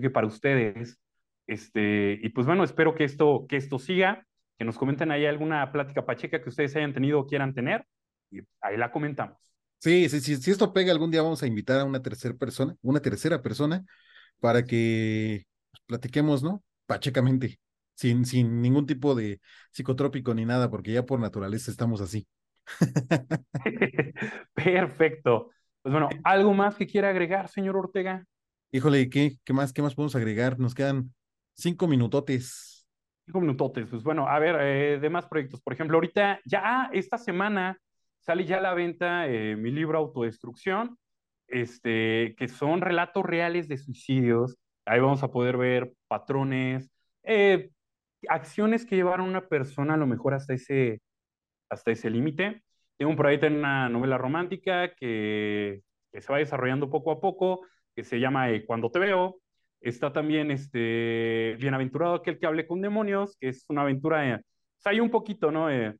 que 0.00 0.10
para 0.10 0.26
ustedes. 0.26 0.98
Este, 1.46 2.18
y 2.22 2.28
pues 2.30 2.46
bueno, 2.46 2.64
espero 2.64 2.94
que 2.94 3.04
esto, 3.04 3.46
que 3.48 3.56
esto 3.56 3.78
siga, 3.78 4.26
que 4.58 4.64
nos 4.64 4.78
comenten 4.78 5.10
ahí 5.10 5.26
alguna 5.26 5.70
plática 5.72 6.06
pacheca 6.06 6.42
que 6.42 6.48
ustedes 6.48 6.74
hayan 6.76 6.94
tenido 6.94 7.20
o 7.20 7.26
quieran 7.26 7.54
tener, 7.54 7.84
y 8.30 8.40
ahí 8.60 8.76
la 8.76 8.90
comentamos. 8.90 9.53
Sí, 9.84 10.08
sí, 10.08 10.22
sí, 10.22 10.36
si 10.36 10.50
esto 10.50 10.72
pega 10.72 10.92
algún 10.92 11.10
día 11.10 11.20
vamos 11.20 11.42
a 11.42 11.46
invitar 11.46 11.78
a 11.78 11.84
una 11.84 12.00
tercera 12.00 12.34
persona, 12.34 12.74
una 12.80 13.00
tercera 13.00 13.42
persona, 13.42 13.84
para 14.40 14.64
que 14.64 15.44
platiquemos, 15.84 16.42
¿no? 16.42 16.64
Pachecamente 16.86 17.60
sin, 17.94 18.24
sin 18.24 18.62
ningún 18.62 18.86
tipo 18.86 19.14
de 19.14 19.42
psicotrópico 19.72 20.32
ni 20.32 20.46
nada, 20.46 20.70
porque 20.70 20.92
ya 20.92 21.04
por 21.04 21.20
naturaleza 21.20 21.70
estamos 21.70 22.00
así. 22.00 22.26
Perfecto. 24.54 25.50
Pues 25.82 25.92
bueno, 25.92 26.08
¿algo 26.24 26.54
más 26.54 26.76
que 26.76 26.86
quiera 26.86 27.10
agregar, 27.10 27.48
señor 27.48 27.76
Ortega? 27.76 28.24
Híjole, 28.72 29.10
¿qué, 29.10 29.36
qué 29.44 29.52
más, 29.52 29.74
qué 29.74 29.82
más 29.82 29.94
podemos 29.94 30.16
agregar? 30.16 30.58
Nos 30.58 30.74
quedan 30.74 31.12
cinco 31.52 31.86
minutotes. 31.88 32.86
Cinco 33.26 33.42
minutotes. 33.42 33.90
Pues 33.90 34.02
bueno, 34.02 34.26
a 34.26 34.38
ver, 34.38 34.56
eh, 34.62 34.98
de 34.98 35.10
más 35.10 35.26
proyectos. 35.26 35.60
Por 35.60 35.74
ejemplo, 35.74 35.98
ahorita, 35.98 36.40
ya 36.46 36.88
esta 36.90 37.18
semana 37.18 37.78
sale 38.24 38.44
ya 38.44 38.58
a 38.58 38.60
la 38.60 38.74
venta 38.74 39.28
eh, 39.28 39.56
mi 39.56 39.70
libro 39.70 39.98
Autodestrucción, 39.98 40.98
este, 41.48 42.34
que 42.36 42.48
son 42.48 42.80
relatos 42.80 43.24
reales 43.24 43.68
de 43.68 43.78
suicidios. 43.78 44.56
Ahí 44.86 45.00
vamos 45.00 45.22
a 45.22 45.30
poder 45.30 45.56
ver 45.56 45.92
patrones, 46.08 46.90
eh, 47.22 47.70
acciones 48.28 48.86
que 48.86 48.96
llevaron 48.96 49.26
a 49.26 49.30
una 49.30 49.48
persona 49.48 49.94
a 49.94 49.96
lo 49.96 50.06
mejor 50.06 50.34
hasta 50.34 50.54
ese, 50.54 51.00
hasta 51.68 51.90
ese 51.92 52.10
límite. 52.10 52.62
Tengo 52.96 53.14
por 53.16 53.26
ahí 53.26 53.38
una 53.42 53.88
novela 53.88 54.18
romántica 54.18 54.94
que, 54.94 55.82
que, 56.12 56.20
se 56.20 56.32
va 56.32 56.38
desarrollando 56.38 56.90
poco 56.90 57.10
a 57.10 57.20
poco, 57.20 57.66
que 57.94 58.04
se 58.04 58.20
llama 58.20 58.50
eh, 58.50 58.64
Cuando 58.64 58.90
te 58.90 58.98
veo. 58.98 59.40
Está 59.80 60.12
también 60.12 60.50
este, 60.50 61.56
Bienaventurado 61.58 62.14
aquel 62.14 62.38
que 62.38 62.46
hable 62.46 62.66
con 62.66 62.80
demonios, 62.80 63.36
que 63.38 63.48
es 63.48 63.66
una 63.68 63.82
aventura, 63.82 64.26
eh, 64.28 64.40
hay 64.84 65.00
un 65.00 65.10
poquito, 65.10 65.50
¿no? 65.50 65.70
Eh, 65.70 65.94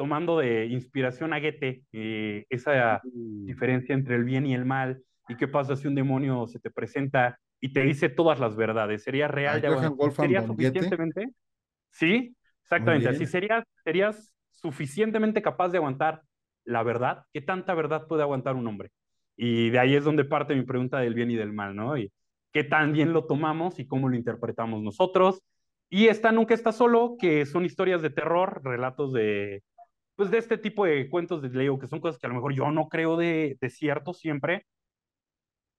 tomando 0.00 0.38
de 0.38 0.64
inspiración 0.64 1.34
a 1.34 1.40
Goethe, 1.40 1.82
eh, 1.92 2.46
esa 2.48 3.02
Mm. 3.04 3.44
diferencia 3.44 3.94
entre 3.94 4.14
el 4.16 4.24
bien 4.24 4.46
y 4.46 4.54
el 4.54 4.64
mal, 4.64 5.02
y 5.28 5.36
qué 5.36 5.46
pasa 5.46 5.76
si 5.76 5.88
un 5.88 5.94
demonio 5.94 6.46
se 6.46 6.58
te 6.58 6.70
presenta 6.70 7.38
y 7.60 7.74
te 7.74 7.82
dice 7.82 8.08
todas 8.08 8.40
las 8.40 8.56
verdades. 8.56 9.02
¿Sería 9.02 9.28
real 9.28 9.60
de 9.60 9.66
aguantar? 9.66 9.92
Wolfgang 9.98 10.24
¿Sería 10.24 10.40
von 10.40 10.48
Goethe. 10.48 10.68
suficientemente? 10.68 11.28
Sí, 11.90 12.34
exactamente. 12.62 13.10
Así 13.10 13.26
serías, 13.26 13.62
serías 13.84 14.32
suficientemente 14.52 15.42
capaz 15.42 15.68
de 15.68 15.76
aguantar 15.76 16.22
la 16.64 16.82
verdad. 16.82 17.24
¿Qué 17.34 17.42
tanta 17.42 17.74
verdad 17.74 18.06
puede 18.08 18.22
aguantar 18.22 18.56
un 18.56 18.66
hombre? 18.68 18.88
Y 19.36 19.68
de 19.68 19.80
ahí 19.80 19.94
es 19.96 20.04
donde 20.04 20.24
parte 20.24 20.54
mi 20.54 20.62
pregunta 20.62 20.98
del 21.00 21.12
bien 21.12 21.30
y 21.30 21.36
del 21.36 21.52
mal, 21.52 21.76
¿no? 21.76 21.98
Y 21.98 22.10
qué 22.54 22.64
tan 22.64 22.94
bien 22.94 23.12
lo 23.12 23.26
tomamos 23.26 23.78
y 23.78 23.86
cómo 23.86 24.08
lo 24.08 24.16
interpretamos 24.16 24.82
nosotros. 24.82 25.42
Y 25.90 26.06
esta 26.06 26.32
Nunca 26.32 26.54
está 26.54 26.72
solo, 26.72 27.16
que 27.20 27.44
son 27.44 27.66
historias 27.66 28.00
de 28.00 28.08
terror, 28.08 28.62
relatos 28.64 29.12
de, 29.12 29.62
pues 30.20 30.30
de 30.30 30.36
este 30.36 30.58
tipo 30.58 30.84
de 30.84 31.08
cuentos 31.08 31.40
de 31.40 31.48
Leo, 31.48 31.78
que 31.78 31.86
son 31.86 31.98
cosas 31.98 32.20
que 32.20 32.26
a 32.26 32.28
lo 32.28 32.34
mejor 32.34 32.52
yo 32.52 32.70
no 32.70 32.90
creo 32.90 33.16
de, 33.16 33.56
de 33.58 33.70
cierto 33.70 34.12
siempre, 34.12 34.66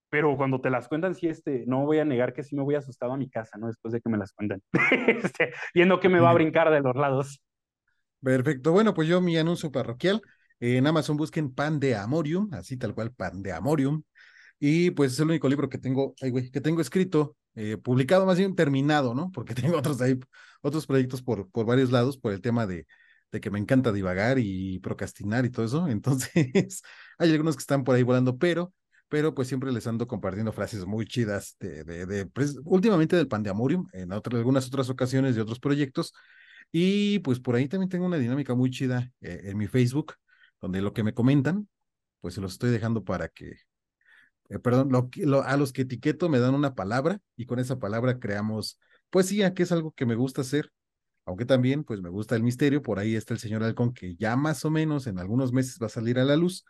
pero 0.10 0.36
cuando 0.36 0.60
te 0.60 0.72
las 0.72 0.88
cuentan, 0.88 1.14
sí, 1.14 1.28
este, 1.28 1.64
no 1.68 1.86
voy 1.86 2.00
a 2.00 2.06
negar 2.06 2.34
que 2.34 2.42
sí 2.42 2.56
me 2.56 2.64
voy 2.64 2.74
asustado 2.74 3.14
a 3.14 3.18
mi 3.18 3.30
casa, 3.30 3.60
¿no? 3.60 3.68
Después 3.68 3.92
de 3.92 4.02
que 4.02 4.10
me 4.10 4.18
las 4.18 4.34
cuentan. 4.34 4.60
Este, 5.08 5.54
viendo 5.76 6.00
que 6.00 6.10
me 6.10 6.20
va 6.20 6.32
a 6.32 6.34
brincar 6.34 6.72
de 6.72 6.82
los 6.82 6.96
lados. 6.96 7.40
Perfecto. 8.20 8.72
Bueno, 8.72 8.96
pues 8.96 9.08
yo 9.08 9.22
mi 9.22 9.38
anuncio 9.38 9.72
parroquial. 9.72 10.24
eh, 10.60 10.78
en 10.78 10.88
Amazon 10.88 11.18
busquen 11.18 11.54
Pan 11.54 11.80
de 11.80 11.96
Amorium, 11.96 12.52
así 12.56 12.78
tal 12.78 12.96
cual, 12.96 13.14
Pan 13.14 13.44
de 13.44 13.52
Amorium. 13.52 14.02
Y 14.60 14.90
pues 14.90 15.14
es 15.14 15.20
el 15.20 15.28
único 15.28 15.50
libro 15.50 15.70
que 15.70 15.78
tengo, 15.78 16.16
ay, 16.20 16.32
güey, 16.32 16.50
que 16.50 16.62
tengo 16.62 16.82
escrito, 16.82 17.38
eh, 17.54 17.78
publicado, 17.78 18.26
más 18.26 18.40
bien 18.40 18.56
terminado, 18.56 19.14
¿no? 19.14 19.30
Porque 19.32 19.54
tengo 19.76 19.78
otros 19.78 20.02
ahí, 20.02 20.20
otros 20.62 20.88
proyectos 20.88 21.22
por, 21.22 21.48
por 21.52 21.68
varios 21.68 21.92
lados, 21.92 22.18
por 22.18 22.34
el 22.34 22.42
tema 22.42 22.66
de, 22.66 22.88
de 23.32 23.40
que 23.42 23.50
me 23.52 23.60
encanta 23.60 23.92
divagar 23.92 24.38
y 24.40 24.80
procrastinar 24.80 25.46
y 25.46 25.50
todo 25.52 25.66
eso. 25.66 25.88
Entonces, 25.90 26.82
hay 27.18 27.32
algunos 27.32 27.56
que 27.56 27.62
están 27.62 27.84
por 27.84 27.96
ahí 27.96 28.04
volando, 28.04 28.38
pero, 28.38 28.74
pero 29.10 29.34
pues 29.36 29.48
siempre 29.48 29.72
les 29.72 29.88
ando 29.88 30.08
compartiendo 30.08 30.52
frases 30.54 30.86
muy 30.86 31.06
chidas 31.06 31.56
de, 31.60 31.84
de, 31.84 32.26
pues, 32.28 32.58
últimamente 32.66 33.16
del 33.16 33.28
Pan 33.28 33.44
de 33.44 33.50
Amorium, 33.50 33.88
en 33.94 34.12
otra- 34.14 34.38
algunas 34.38 34.68
otras 34.68 34.90
ocasiones 34.90 35.36
de 35.36 35.42
otros 35.42 35.60
proyectos. 35.60 36.14
Y 36.72 37.20
pues 37.20 37.40
por 37.40 37.56
ahí 37.56 37.68
también 37.68 37.90
tengo 37.90 38.06
una 38.06 38.18
dinámica 38.18 38.56
muy 38.56 38.72
chida 38.72 39.12
eh, 39.22 39.42
en 39.46 39.58
mi 39.58 39.68
Facebook, 39.68 40.14
donde 40.62 40.82
lo 40.82 40.94
que 40.94 41.04
me 41.04 41.14
comentan, 41.14 41.68
pues 42.22 42.36
se 42.36 42.42
los 42.42 42.54
estoy 42.54 42.72
dejando 42.72 43.04
para 43.04 43.28
que, 43.30 43.56
eh, 44.50 44.60
perdón, 44.60 44.92
a 45.46 45.58
los 45.58 45.74
que 45.74 45.84
etiqueto 45.84 46.30
me 46.30 46.40
dan 46.40 46.56
una 46.56 46.76
palabra 46.76 47.20
y 47.36 47.46
con 47.46 47.60
esa 47.60 47.80
palabra 47.80 48.20
creamos 48.20 48.80
poesía, 49.10 49.54
que 49.54 49.64
es 49.64 49.72
algo 49.72 49.92
que 49.94 50.06
me 50.06 50.16
gusta 50.16 50.42
hacer, 50.42 50.72
aunque 51.26 51.46
también 51.46 51.84
pues 51.84 52.02
me 52.02 52.10
gusta 52.10 52.36
el 52.36 52.44
misterio, 52.44 52.82
por 52.82 53.00
ahí 53.00 53.16
está 53.16 53.34
el 53.34 53.40
señor 53.40 53.64
Halcón 53.64 53.94
que 53.94 54.16
ya 54.16 54.36
más 54.36 54.66
o 54.66 54.72
menos 54.72 55.08
en 55.08 55.20
algunos 55.20 55.54
meses 55.54 55.78
va 55.82 55.88
a 55.88 55.90
salir 55.90 56.20
a 56.20 56.24
la 56.24 56.36
luz, 56.36 56.66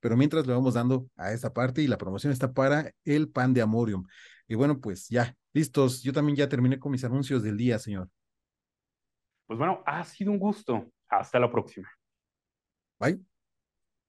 pero 0.00 0.16
mientras 0.16 0.46
le 0.46 0.52
vamos 0.52 0.74
dando 0.74 1.08
a 1.16 1.32
esta 1.32 1.52
parte 1.52 1.82
y 1.82 1.86
la 1.86 1.98
promoción 1.98 2.32
está 2.32 2.52
para 2.52 2.92
el 3.04 3.28
pan 3.28 3.52
de 3.52 3.62
Amorium. 3.62 4.04
Y 4.46 4.54
bueno, 4.54 4.80
pues 4.80 5.08
ya, 5.08 5.34
listos, 5.52 6.02
yo 6.02 6.12
también 6.12 6.36
ya 6.36 6.48
terminé 6.48 6.78
con 6.78 6.92
mis 6.92 7.04
anuncios 7.04 7.42
del 7.42 7.56
día, 7.56 7.78
señor. 7.78 8.08
Pues 9.46 9.58
bueno, 9.58 9.82
ha 9.86 10.04
sido 10.04 10.30
un 10.30 10.38
gusto. 10.38 10.86
Hasta 11.08 11.38
la 11.38 11.50
próxima. 11.50 11.88
Bye. 13.00 13.37